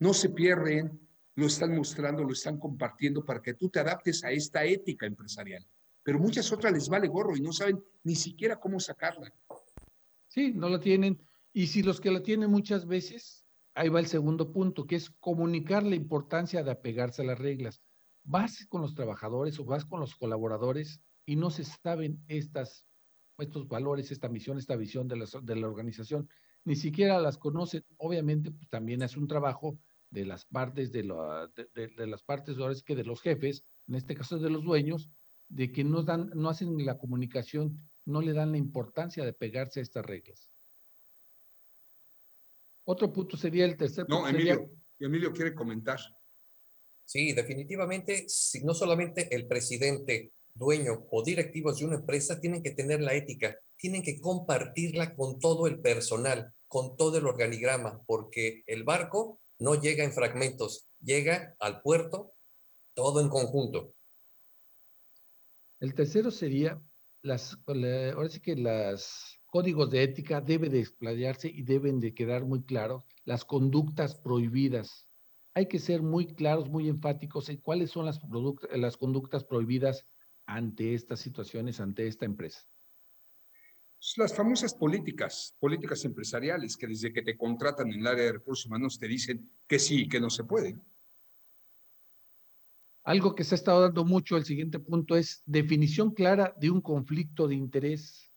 No 0.00 0.12
se 0.12 0.30
pierden, 0.30 1.00
lo 1.36 1.46
están 1.46 1.76
mostrando, 1.76 2.24
lo 2.24 2.32
están 2.32 2.58
compartiendo 2.58 3.24
para 3.24 3.40
que 3.40 3.54
tú 3.54 3.68
te 3.68 3.78
adaptes 3.78 4.24
a 4.24 4.32
esta 4.32 4.64
ética 4.64 5.06
empresarial. 5.06 5.64
Pero 6.04 6.18
muchas 6.20 6.52
otras 6.52 6.72
les 6.72 6.88
vale 6.88 7.08
gorro 7.08 7.36
y 7.36 7.40
no 7.40 7.52
saben 7.52 7.82
ni 8.04 8.14
siquiera 8.14 8.60
cómo 8.60 8.78
sacarla. 8.78 9.32
Sí, 10.28 10.52
no 10.52 10.68
la 10.68 10.78
tienen. 10.78 11.20
Y 11.52 11.68
si 11.68 11.82
los 11.82 12.00
que 12.00 12.10
la 12.10 12.22
tienen 12.22 12.50
muchas 12.50 12.86
veces, 12.86 13.44
ahí 13.74 13.88
va 13.88 14.00
el 14.00 14.06
segundo 14.06 14.52
punto, 14.52 14.86
que 14.86 14.96
es 14.96 15.10
comunicar 15.18 15.82
la 15.82 15.94
importancia 15.94 16.62
de 16.62 16.70
apegarse 16.70 17.22
a 17.22 17.24
las 17.24 17.38
reglas. 17.38 17.82
Vas 18.22 18.66
con 18.68 18.82
los 18.82 18.94
trabajadores 18.94 19.58
o 19.58 19.64
vas 19.64 19.84
con 19.84 20.00
los 20.00 20.14
colaboradores 20.14 21.00
y 21.24 21.36
no 21.36 21.50
se 21.50 21.64
saben 21.64 22.22
estas, 22.28 22.86
estos 23.38 23.66
valores, 23.66 24.10
esta 24.10 24.28
misión, 24.28 24.58
esta 24.58 24.76
visión 24.76 25.08
de 25.08 25.16
la, 25.16 25.26
de 25.42 25.56
la 25.56 25.68
organización, 25.68 26.28
ni 26.64 26.76
siquiera 26.76 27.18
las 27.20 27.38
conocen. 27.38 27.84
Obviamente, 27.96 28.50
pues, 28.50 28.68
también 28.68 29.02
es 29.02 29.16
un 29.16 29.26
trabajo 29.26 29.78
de 30.10 30.24
las 30.24 30.44
partes 30.44 30.92
de, 30.92 31.02
de, 31.74 32.06
las 32.06 32.22
partes 32.22 32.56
ahora 32.58 32.72
es 32.72 32.82
que 32.82 32.94
de 32.94 33.04
los 33.04 33.20
jefes, 33.20 33.64
en 33.88 33.96
este 33.96 34.14
caso 34.14 34.38
de 34.38 34.48
los 34.48 34.62
dueños, 34.62 35.10
de 35.54 35.70
que 35.70 35.84
no 35.84 36.02
dan, 36.02 36.30
no 36.34 36.48
hacen 36.48 36.84
la 36.84 36.98
comunicación, 36.98 37.88
no 38.06 38.20
le 38.20 38.32
dan 38.32 38.50
la 38.50 38.58
importancia 38.58 39.24
de 39.24 39.32
pegarse 39.32 39.78
a 39.78 39.84
estas 39.84 40.04
reglas. 40.04 40.50
Otro 42.84 43.12
punto 43.12 43.36
sería 43.36 43.64
el 43.64 43.76
tercer 43.76 44.04
punto. 44.04 44.22
No, 44.22 44.28
Emilio, 44.28 44.68
Emilio 44.98 45.32
quiere 45.32 45.54
comentar. 45.54 46.00
Sí, 47.04 47.32
definitivamente, 47.32 48.28
si 48.28 48.64
no 48.64 48.74
solamente 48.74 49.32
el 49.34 49.46
presidente, 49.46 50.32
dueño 50.54 51.06
o 51.10 51.22
directivos 51.22 51.78
de 51.78 51.86
una 51.86 51.96
empresa 51.96 52.40
tienen 52.40 52.62
que 52.62 52.72
tener 52.72 53.00
la 53.00 53.14
ética, 53.14 53.56
tienen 53.76 54.02
que 54.02 54.20
compartirla 54.20 55.14
con 55.14 55.38
todo 55.38 55.68
el 55.68 55.80
personal, 55.80 56.52
con 56.66 56.96
todo 56.96 57.18
el 57.18 57.26
organigrama, 57.26 58.02
porque 58.06 58.64
el 58.66 58.82
barco 58.82 59.40
no 59.60 59.80
llega 59.80 60.02
en 60.02 60.12
fragmentos, 60.12 60.88
llega 61.00 61.54
al 61.60 61.80
puerto 61.80 62.34
todo 62.94 63.20
en 63.20 63.28
conjunto. 63.28 63.94
El 65.84 65.92
tercero 65.92 66.30
sería, 66.30 66.82
las, 67.20 67.58
ahora 67.66 68.30
sí 68.30 68.40
que 68.40 68.56
los 68.56 69.38
códigos 69.44 69.90
de 69.90 70.02
ética 70.02 70.40
deben 70.40 70.72
de 70.72 70.80
explayarse 70.80 71.50
y 71.50 71.62
deben 71.62 72.00
de 72.00 72.14
quedar 72.14 72.46
muy 72.46 72.62
claros 72.62 73.04
las 73.26 73.44
conductas 73.44 74.14
prohibidas. 74.14 75.10
Hay 75.52 75.68
que 75.68 75.78
ser 75.78 76.00
muy 76.00 76.28
claros, 76.28 76.70
muy 76.70 76.88
enfáticos 76.88 77.50
en 77.50 77.58
cuáles 77.58 77.90
son 77.90 78.06
las, 78.06 78.18
las 78.72 78.96
conductas 78.96 79.44
prohibidas 79.44 80.06
ante 80.46 80.94
estas 80.94 81.20
situaciones, 81.20 81.78
ante 81.80 82.06
esta 82.06 82.24
empresa. 82.24 82.66
Las 84.16 84.34
famosas 84.34 84.72
políticas, 84.72 85.54
políticas 85.60 86.02
empresariales, 86.06 86.78
que 86.78 86.86
desde 86.86 87.12
que 87.12 87.20
te 87.20 87.36
contratan 87.36 87.92
en 87.92 88.00
el 88.00 88.06
área 88.06 88.24
de 88.24 88.32
recursos 88.32 88.64
humanos 88.64 88.98
te 88.98 89.06
dicen 89.06 89.50
que 89.68 89.78
sí 89.78 90.04
y 90.04 90.08
que 90.08 90.18
no 90.18 90.30
se 90.30 90.44
puede. 90.44 90.78
Algo 93.04 93.34
que 93.34 93.44
se 93.44 93.54
ha 93.54 93.56
estado 93.56 93.82
dando 93.82 94.04
mucho, 94.04 94.36
el 94.36 94.44
siguiente 94.44 94.78
punto 94.78 95.16
es 95.16 95.42
definición 95.46 96.12
clara 96.12 96.54
de 96.58 96.70
un 96.70 96.80
conflicto 96.80 97.46
de 97.46 97.54
interés. 97.54 98.32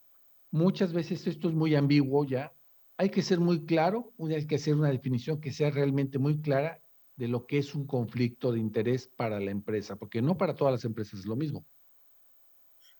Muchas 0.52 0.94
veces 0.94 1.26
esto 1.26 1.50
es 1.50 1.56
muy 1.56 1.76
ambiguo 1.76 2.26
ya. 2.26 2.54
Hay 2.98 3.10
que 3.10 3.22
ser 3.22 3.40
muy 3.40 3.66
claro, 3.66 4.14
hay 4.30 4.46
que 4.46 4.56
hacer 4.56 4.76
una 4.76 4.92
definición 4.92 5.40
que 5.40 5.52
sea 5.52 5.72
realmente 5.72 6.20
muy 6.20 6.42
clara 6.42 6.82
de 7.16 7.28
lo 7.28 7.46
que 7.48 7.58
es 7.58 7.74
un 7.74 7.88
conflicto 7.88 8.52
de 8.52 8.60
interés 8.60 9.08
para 9.08 9.40
la 9.40 9.52
empresa, 9.52 9.96
porque 9.96 10.22
no 10.22 10.38
para 10.38 10.56
todas 10.56 10.74
las 10.74 10.86
empresas 10.86 11.22
es 11.22 11.26
lo 11.26 11.36
mismo 11.36 11.66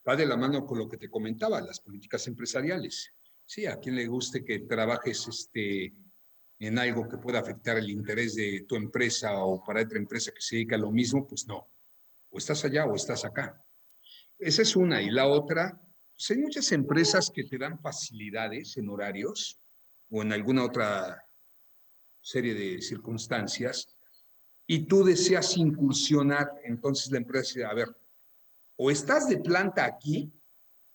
va 0.08 0.16
de 0.16 0.26
la 0.26 0.36
mano 0.36 0.64
con 0.64 0.78
lo 0.78 0.88
que 0.88 0.96
te 0.96 1.10
comentaba, 1.10 1.60
las 1.60 1.80
políticas 1.80 2.26
empresariales. 2.28 3.14
Sí, 3.44 3.66
a 3.66 3.78
quien 3.78 3.96
le 3.96 4.06
guste 4.06 4.44
que 4.44 4.60
trabajes 4.60 5.26
este, 5.28 5.94
en 6.58 6.78
algo 6.78 7.08
que 7.08 7.18
pueda 7.18 7.38
afectar 7.38 7.78
el 7.78 7.90
interés 7.90 8.34
de 8.34 8.64
tu 8.68 8.76
empresa 8.76 9.44
o 9.44 9.62
para 9.64 9.82
otra 9.82 9.98
empresa 9.98 10.32
que 10.32 10.40
se 10.40 10.56
dedica 10.56 10.76
a 10.76 10.80
lo 10.80 10.90
mismo, 10.90 11.26
pues 11.26 11.46
no. 11.46 11.68
O 12.30 12.38
estás 12.38 12.64
allá 12.64 12.84
o 12.86 12.94
estás 12.94 13.24
acá. 13.24 13.64
Esa 14.38 14.62
es 14.62 14.74
una. 14.76 15.00
Y 15.00 15.10
la 15.10 15.26
otra, 15.26 15.80
pues 16.14 16.30
hay 16.30 16.38
muchas 16.38 16.70
empresas 16.72 17.30
que 17.32 17.44
te 17.44 17.58
dan 17.58 17.78
facilidades 17.78 18.76
en 18.76 18.88
horarios 18.88 19.60
o 20.10 20.22
en 20.22 20.32
alguna 20.32 20.64
otra 20.64 21.24
serie 22.20 22.54
de 22.54 22.82
circunstancias 22.82 23.96
y 24.66 24.86
tú 24.86 25.02
deseas 25.02 25.56
incursionar, 25.56 26.52
entonces 26.62 27.10
la 27.10 27.18
empresa 27.18 27.54
dice, 27.54 27.64
a 27.64 27.72
ver, 27.72 27.88
o 28.76 28.90
estás 28.90 29.26
de 29.28 29.38
planta 29.38 29.84
aquí, 29.86 30.30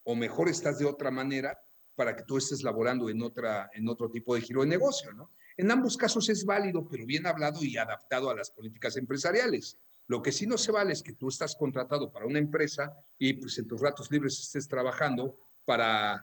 o 0.03 0.15
mejor 0.15 0.47
estás 0.47 0.77
de 0.77 0.85
otra 0.85 1.09
manera 1.09 1.59
para 1.95 2.15
que 2.15 2.23
tú 2.23 2.37
estés 2.37 2.61
laborando 2.61 3.09
en, 3.09 3.21
otra, 3.21 3.69
en 3.73 3.87
otro 3.89 4.11
tipo 4.11 4.35
de 4.35 4.41
giro 4.41 4.61
de 4.61 4.67
negocio, 4.67 5.11
¿no? 5.13 5.31
En 5.57 5.71
ambos 5.71 5.97
casos 5.97 6.29
es 6.29 6.45
válido, 6.45 6.87
pero 6.87 7.05
bien 7.05 7.25
hablado 7.27 7.63
y 7.63 7.77
adaptado 7.77 8.29
a 8.29 8.35
las 8.35 8.51
políticas 8.51 8.97
empresariales. 8.97 9.77
Lo 10.07 10.21
que 10.21 10.31
sí 10.31 10.45
no 10.45 10.57
se 10.57 10.71
vale 10.71 10.93
es 10.93 11.01
que 11.01 11.13
tú 11.13 11.29
estás 11.29 11.55
contratado 11.55 12.11
para 12.11 12.25
una 12.25 12.39
empresa 12.39 12.93
y 13.17 13.33
pues 13.33 13.57
en 13.57 13.67
tus 13.67 13.81
ratos 13.81 14.11
libres 14.11 14.39
estés 14.39 14.67
trabajando 14.67 15.39
para, 15.65 16.21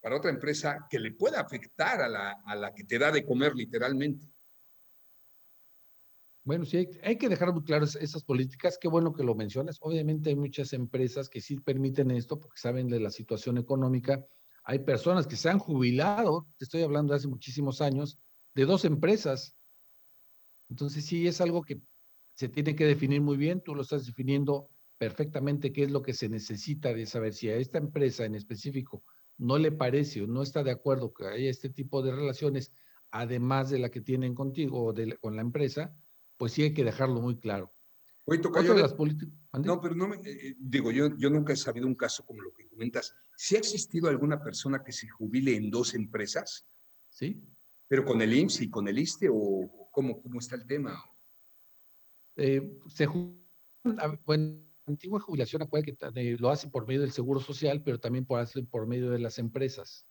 para 0.00 0.16
otra 0.16 0.30
empresa 0.30 0.86
que 0.88 1.00
le 1.00 1.12
pueda 1.12 1.40
afectar 1.40 2.00
a 2.00 2.08
la, 2.08 2.42
a 2.44 2.54
la 2.54 2.74
que 2.74 2.84
te 2.84 2.98
da 2.98 3.10
de 3.10 3.24
comer 3.24 3.54
literalmente. 3.54 4.28
Bueno, 6.48 6.64
sí, 6.64 6.88
hay, 7.02 7.18
que 7.18 7.28
dejar 7.28 7.52
muy 7.52 7.62
claras 7.62 7.94
esas 7.96 8.24
políticas. 8.24 8.78
Qué 8.80 8.88
bueno 8.88 9.12
que 9.12 9.22
lo 9.22 9.34
mencionas. 9.34 9.76
Obviamente 9.82 10.30
hay 10.30 10.36
muchas 10.36 10.72
empresas 10.72 11.28
que 11.28 11.42
sí 11.42 11.60
permiten 11.60 12.10
esto 12.10 12.40
porque 12.40 12.58
saben 12.58 12.88
de 12.88 13.00
la 13.00 13.10
situación 13.10 13.58
económica. 13.58 14.24
Hay 14.64 14.78
personas 14.78 15.26
que 15.26 15.36
se 15.36 15.50
han 15.50 15.58
jubilado, 15.58 16.46
te 16.56 16.64
estoy 16.64 16.82
hablando 16.82 17.12
de 17.12 17.18
hace 17.18 17.28
muchísimos 17.28 17.82
años, 17.82 18.18
de 18.58 18.66
dos 18.66 18.84
empresas. 18.84 19.54
Entonces 20.68 21.04
sí 21.04 21.28
es 21.28 21.40
algo 21.40 21.62
que 21.62 21.80
se 22.34 22.48
tiene 22.48 22.74
que 22.74 22.86
definir 22.86 23.20
muy 23.20 23.36
bien. 23.36 23.62
Tú 23.62 23.72
lo 23.72 23.82
estás 23.82 24.04
definiendo 24.04 24.68
perfectamente 24.98 25.72
qué 25.72 25.84
es 25.84 25.92
lo 25.92 26.02
que 26.02 26.12
se 26.12 26.28
necesita 26.28 26.92
de 26.92 27.06
saber 27.06 27.34
si 27.34 27.48
a 27.48 27.54
esta 27.54 27.78
empresa 27.78 28.24
en 28.24 28.34
específico 28.34 29.04
no 29.36 29.58
le 29.58 29.70
parece 29.70 30.22
o 30.22 30.26
no 30.26 30.42
está 30.42 30.64
de 30.64 30.72
acuerdo 30.72 31.14
que 31.14 31.28
haya 31.28 31.48
este 31.48 31.70
tipo 31.70 32.02
de 32.02 32.10
relaciones, 32.10 32.72
además 33.12 33.70
de 33.70 33.78
la 33.78 33.90
que 33.90 34.00
tienen 34.00 34.34
contigo 34.34 34.88
o 34.88 34.94
con 35.20 35.36
la 35.36 35.42
empresa, 35.42 35.96
pues 36.36 36.50
sí 36.50 36.64
hay 36.64 36.74
que 36.74 36.82
dejarlo 36.82 37.20
muy 37.20 37.38
claro. 37.38 37.72
Oye, 38.24 38.40
tocayo, 38.40 38.74
de 38.74 38.82
las 38.82 38.96
No, 39.64 39.80
pero 39.80 39.94
no 39.94 40.08
me, 40.08 40.16
eh, 40.16 40.56
digo, 40.58 40.90
yo, 40.90 41.16
yo 41.16 41.30
nunca 41.30 41.52
he 41.52 41.56
sabido 41.56 41.86
un 41.86 41.94
caso 41.94 42.26
como 42.26 42.42
lo 42.42 42.52
que 42.52 42.66
comentas. 42.66 43.14
¿Sí 43.36 43.54
ha 43.54 43.60
existido 43.60 44.08
alguna 44.08 44.42
persona 44.42 44.82
que 44.82 44.90
se 44.90 45.08
jubile 45.08 45.54
en 45.54 45.70
dos 45.70 45.94
empresas? 45.94 46.66
Sí. 47.08 47.40
¿Pero 47.88 48.04
con 48.04 48.20
el 48.22 48.32
IMSS 48.32 48.62
y 48.62 48.70
con 48.70 48.86
el 48.86 48.98
ISTE 48.98 49.28
o 49.32 49.88
cómo, 49.90 50.20
cómo 50.22 50.38
está 50.38 50.56
el 50.56 50.66
tema? 50.66 51.02
Eh, 52.36 52.78
se 52.86 53.06
bueno, 54.24 54.62
antigua 54.86 55.20
jubilación, 55.20 55.62
acuérdate 55.62 55.96
que 55.96 56.36
lo 56.38 56.50
hacen 56.50 56.70
por 56.70 56.86
medio 56.86 57.00
del 57.00 57.12
Seguro 57.12 57.40
Social, 57.40 57.82
pero 57.82 57.98
también 57.98 58.26
por, 58.26 58.46
por 58.68 58.86
medio 58.86 59.10
de 59.10 59.18
las 59.18 59.38
empresas. 59.38 60.06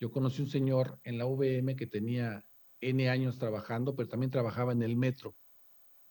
Yo 0.00 0.10
conocí 0.10 0.42
un 0.42 0.48
señor 0.48 0.98
en 1.04 1.18
la 1.18 1.26
VM 1.26 1.76
que 1.76 1.86
tenía 1.86 2.44
N 2.80 3.08
años 3.08 3.38
trabajando, 3.38 3.94
pero 3.94 4.08
también 4.08 4.30
trabajaba 4.30 4.72
en 4.72 4.82
el 4.82 4.96
metro 4.96 5.36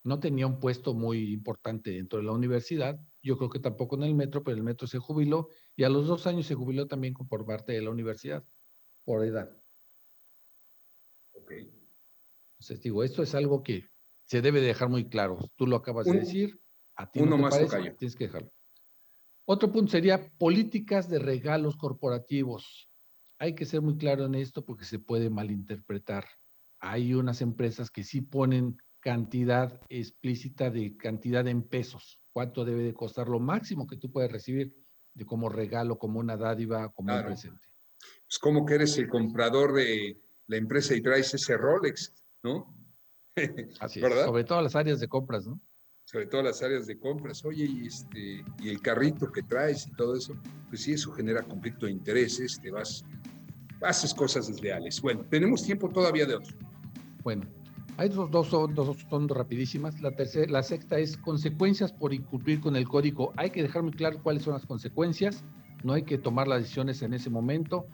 no 0.04 0.20
tenía 0.20 0.46
un 0.46 0.60
puesto 0.60 0.94
muy 0.94 1.32
importante 1.32 1.90
dentro 1.90 2.18
de 2.18 2.26
la 2.26 2.32
universidad, 2.32 3.00
yo 3.22 3.38
creo 3.38 3.48
que 3.48 3.58
tampoco 3.58 3.96
en 3.96 4.02
el 4.02 4.14
metro, 4.14 4.44
pero 4.44 4.56
el 4.56 4.62
metro 4.62 4.86
se 4.86 4.98
jubiló 4.98 5.48
y 5.74 5.84
a 5.84 5.88
los 5.88 6.06
dos 6.06 6.26
años 6.26 6.46
se 6.46 6.54
jubiló 6.54 6.86
también 6.86 7.14
por 7.14 7.46
parte 7.46 7.72
de 7.72 7.80
la 7.80 7.90
universidad, 7.90 8.44
por 9.04 9.24
edad. 9.24 9.56
Ok. 11.44 11.52
Entonces 12.54 12.82
digo, 12.82 13.04
esto 13.04 13.22
es 13.22 13.34
algo 13.34 13.62
que 13.62 13.84
se 14.24 14.40
debe 14.40 14.60
dejar 14.60 14.88
muy 14.88 15.08
claro. 15.08 15.38
Tú 15.56 15.66
lo 15.66 15.76
acabas 15.76 16.06
de 16.06 16.20
decir, 16.20 16.58
a 16.96 17.10
ti 17.10 17.20
uno 17.20 17.32
no 17.32 17.36
te 17.36 17.42
más 17.42 17.54
parece, 17.54 17.94
tienes 17.98 18.16
que 18.16 18.24
dejarlo. 18.24 18.50
Otro 19.46 19.70
punto 19.70 19.92
sería 19.92 20.30
políticas 20.38 21.10
de 21.10 21.18
regalos 21.18 21.76
corporativos. 21.76 22.88
Hay 23.38 23.54
que 23.54 23.66
ser 23.66 23.82
muy 23.82 23.98
claro 23.98 24.24
en 24.24 24.34
esto 24.34 24.64
porque 24.64 24.86
se 24.86 24.98
puede 24.98 25.28
malinterpretar. 25.28 26.24
Hay 26.80 27.12
unas 27.12 27.42
empresas 27.42 27.90
que 27.90 28.04
sí 28.04 28.22
ponen 28.22 28.78
cantidad 29.00 29.78
explícita 29.90 30.70
de 30.70 30.96
cantidad 30.96 31.46
en 31.46 31.62
pesos, 31.62 32.22
cuánto 32.32 32.64
debe 32.64 32.84
de 32.84 32.94
costar 32.94 33.28
lo 33.28 33.38
máximo 33.38 33.86
que 33.86 33.98
tú 33.98 34.10
puedes 34.10 34.32
recibir 34.32 34.74
de 35.12 35.26
como 35.26 35.50
regalo, 35.50 35.98
como 35.98 36.20
una 36.20 36.38
dádiva, 36.38 36.90
como 36.92 37.14
un 37.14 37.24
presente. 37.26 37.68
Es 38.28 38.38
como 38.38 38.64
que 38.64 38.76
eres 38.76 38.96
el 38.96 39.08
comprador 39.08 39.74
de 39.74 40.23
la 40.46 40.56
empresa 40.56 40.94
y 40.94 41.02
traes 41.02 41.32
ese 41.34 41.56
Rolex, 41.56 42.12
¿no? 42.42 42.74
Así 43.80 44.00
es, 44.00 44.24
sobre 44.24 44.44
todo 44.44 44.62
las 44.62 44.76
áreas 44.76 45.00
de 45.00 45.08
compras, 45.08 45.46
¿no? 45.46 45.60
sobre 46.04 46.26
todo 46.26 46.42
las 46.42 46.62
áreas 46.62 46.86
de 46.86 46.98
compras, 46.98 47.44
oye, 47.44 47.64
y, 47.64 47.86
este, 47.86 48.44
y 48.60 48.68
el 48.68 48.80
carrito 48.80 49.32
que 49.32 49.42
traes 49.42 49.86
y 49.86 49.92
todo 49.92 50.16
eso, 50.16 50.36
pues 50.68 50.82
sí, 50.82 50.92
eso 50.92 51.10
genera 51.12 51.42
conflicto 51.42 51.86
de 51.86 51.92
intereses, 51.92 52.60
te 52.60 52.70
vas, 52.70 53.04
haces 53.80 54.12
cosas 54.12 54.48
desleales. 54.48 55.00
Bueno, 55.00 55.24
tenemos 55.30 55.64
tiempo 55.64 55.88
todavía 55.88 56.26
de 56.26 56.36
otro. 56.36 56.54
Bueno, 57.22 57.46
hay 57.96 58.10
dos, 58.10 58.30
dos, 58.30 58.50
dos, 58.50 58.96
son 59.08 59.28
rapidísimas. 59.28 60.00
La, 60.02 60.14
tercera, 60.14 60.50
la 60.52 60.62
sexta 60.62 60.98
es 60.98 61.16
consecuencias 61.16 61.92
por 61.92 62.12
incumplir 62.12 62.60
con 62.60 62.76
el 62.76 62.86
código. 62.86 63.32
Hay 63.36 63.50
que 63.50 63.62
dejar 63.62 63.82
muy 63.82 63.92
claro 63.92 64.22
cuáles 64.22 64.42
son 64.42 64.52
las 64.52 64.66
consecuencias. 64.66 65.42
No 65.84 65.94
hay 65.94 66.02
que 66.02 66.18
tomar 66.18 66.48
las 66.48 66.60
decisiones 66.60 67.00
en 67.02 67.14
ese 67.14 67.30
momento. 67.30 67.86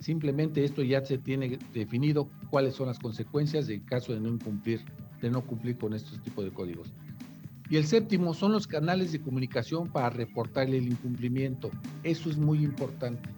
Simplemente 0.00 0.64
esto 0.64 0.82
ya 0.82 1.04
se 1.04 1.18
tiene 1.18 1.58
definido 1.74 2.28
cuáles 2.50 2.74
son 2.74 2.86
las 2.86 2.98
consecuencias 2.98 3.68
en 3.68 3.80
caso 3.80 4.12
de 4.12 4.20
no 4.20 4.28
incumplir, 4.28 4.80
de 5.20 5.30
no 5.30 5.42
cumplir 5.42 5.76
con 5.76 5.92
estos 5.92 6.20
tipos 6.22 6.44
de 6.44 6.52
códigos. 6.52 6.92
Y 7.70 7.76
el 7.76 7.84
séptimo 7.84 8.32
son 8.32 8.52
los 8.52 8.66
canales 8.66 9.12
de 9.12 9.20
comunicación 9.20 9.88
para 9.88 10.08
reportarle 10.08 10.78
el 10.78 10.88
incumplimiento. 10.88 11.70
Eso 12.02 12.30
es 12.30 12.38
muy 12.38 12.64
importante, 12.64 13.28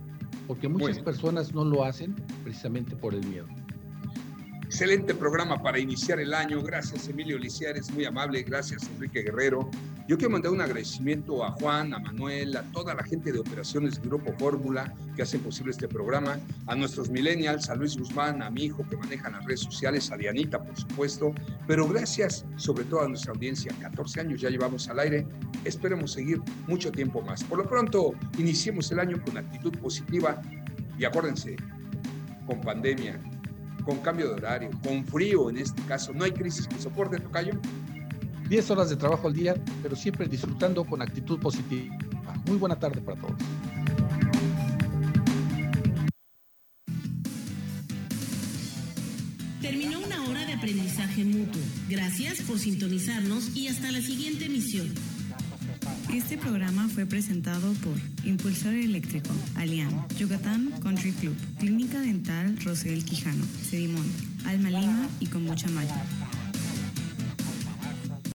porque 0.46 0.68
muchas 0.68 1.00
personas 1.00 1.52
no 1.52 1.64
lo 1.64 1.84
hacen 1.84 2.14
precisamente 2.44 2.94
por 2.94 3.14
el 3.14 3.26
miedo. 3.26 3.46
Excelente 4.72 5.16
programa 5.16 5.60
para 5.60 5.80
iniciar 5.80 6.20
el 6.20 6.32
año. 6.32 6.62
Gracias, 6.62 7.08
Emilio 7.08 7.36
Liciares, 7.40 7.90
muy 7.90 8.04
amable. 8.04 8.44
Gracias, 8.44 8.88
Enrique 8.94 9.22
Guerrero. 9.22 9.68
Yo 10.06 10.16
quiero 10.16 10.30
mandar 10.30 10.52
un 10.52 10.60
agradecimiento 10.60 11.44
a 11.44 11.50
Juan, 11.50 11.92
a 11.92 11.98
Manuel, 11.98 12.56
a 12.56 12.62
toda 12.70 12.94
la 12.94 13.02
gente 13.02 13.32
de 13.32 13.40
operaciones 13.40 14.00
Grupo 14.00 14.32
Fórmula 14.38 14.94
que 15.16 15.22
hacen 15.22 15.40
posible 15.40 15.72
este 15.72 15.88
programa, 15.88 16.38
a 16.68 16.76
nuestros 16.76 17.10
millennials, 17.10 17.68
a 17.68 17.74
Luis 17.74 17.96
Guzmán, 17.96 18.42
a 18.42 18.50
mi 18.50 18.66
hijo 18.66 18.86
que 18.88 18.96
maneja 18.96 19.28
las 19.28 19.44
redes 19.44 19.58
sociales, 19.58 20.12
a 20.12 20.16
Dianita, 20.16 20.62
por 20.62 20.76
supuesto. 20.78 21.34
Pero 21.66 21.88
gracias 21.88 22.46
sobre 22.54 22.84
todo 22.84 23.00
a 23.00 23.08
nuestra 23.08 23.32
audiencia. 23.32 23.74
14 23.80 24.20
años 24.20 24.40
ya 24.40 24.50
llevamos 24.50 24.88
al 24.88 25.00
aire. 25.00 25.26
Esperemos 25.64 26.12
seguir 26.12 26.40
mucho 26.68 26.92
tiempo 26.92 27.22
más. 27.22 27.42
Por 27.42 27.58
lo 27.58 27.68
pronto, 27.68 28.12
iniciemos 28.38 28.88
el 28.92 29.00
año 29.00 29.20
con 29.24 29.36
actitud 29.36 29.76
positiva 29.78 30.40
y 30.96 31.04
acuérdense, 31.04 31.56
con 32.46 32.60
pandemia, 32.60 33.18
con 33.84 33.98
cambio 33.98 34.28
de 34.28 34.34
horario, 34.34 34.70
con 34.82 35.04
frío 35.04 35.50
en 35.50 35.58
este 35.58 35.82
caso. 35.82 36.12
No 36.12 36.24
hay 36.24 36.32
crisis 36.32 36.66
que 36.66 36.78
soporte, 36.78 37.18
Tocayo. 37.18 37.52
10 38.48 38.70
horas 38.72 38.90
de 38.90 38.96
trabajo 38.96 39.28
al 39.28 39.34
día, 39.34 39.54
pero 39.82 39.94
siempre 39.94 40.26
disfrutando 40.26 40.84
con 40.84 41.00
actitud 41.02 41.38
positiva. 41.38 41.96
Muy 42.46 42.56
buena 42.56 42.78
tarde 42.78 43.00
para 43.00 43.20
todos. 43.20 43.36
Terminó 49.60 50.00
una 50.00 50.24
hora 50.24 50.44
de 50.46 50.54
aprendizaje 50.54 51.24
mutuo. 51.24 51.62
Gracias 51.88 52.40
por 52.42 52.58
sintonizarnos 52.58 53.56
y 53.56 53.68
hasta 53.68 53.92
la 53.92 54.00
siguiente 54.00 54.46
emisión. 54.46 54.92
Este 56.12 56.36
programa 56.36 56.88
fue 56.88 57.06
presentado 57.06 57.72
por 57.74 57.94
Impulsor 58.24 58.74
Eléctrico, 58.74 59.30
Alian, 59.54 60.06
Yucatán 60.18 60.72
Country 60.82 61.12
Club, 61.12 61.36
Clínica 61.58 62.00
Dental 62.00 62.56
Rosel 62.64 63.04
Quijano, 63.04 63.44
Sedimón, 63.62 64.06
Alma 64.44 64.70
Lima 64.70 65.08
y 65.20 65.26
con 65.26 65.44
mucha 65.44 65.68
magia. 65.68 66.04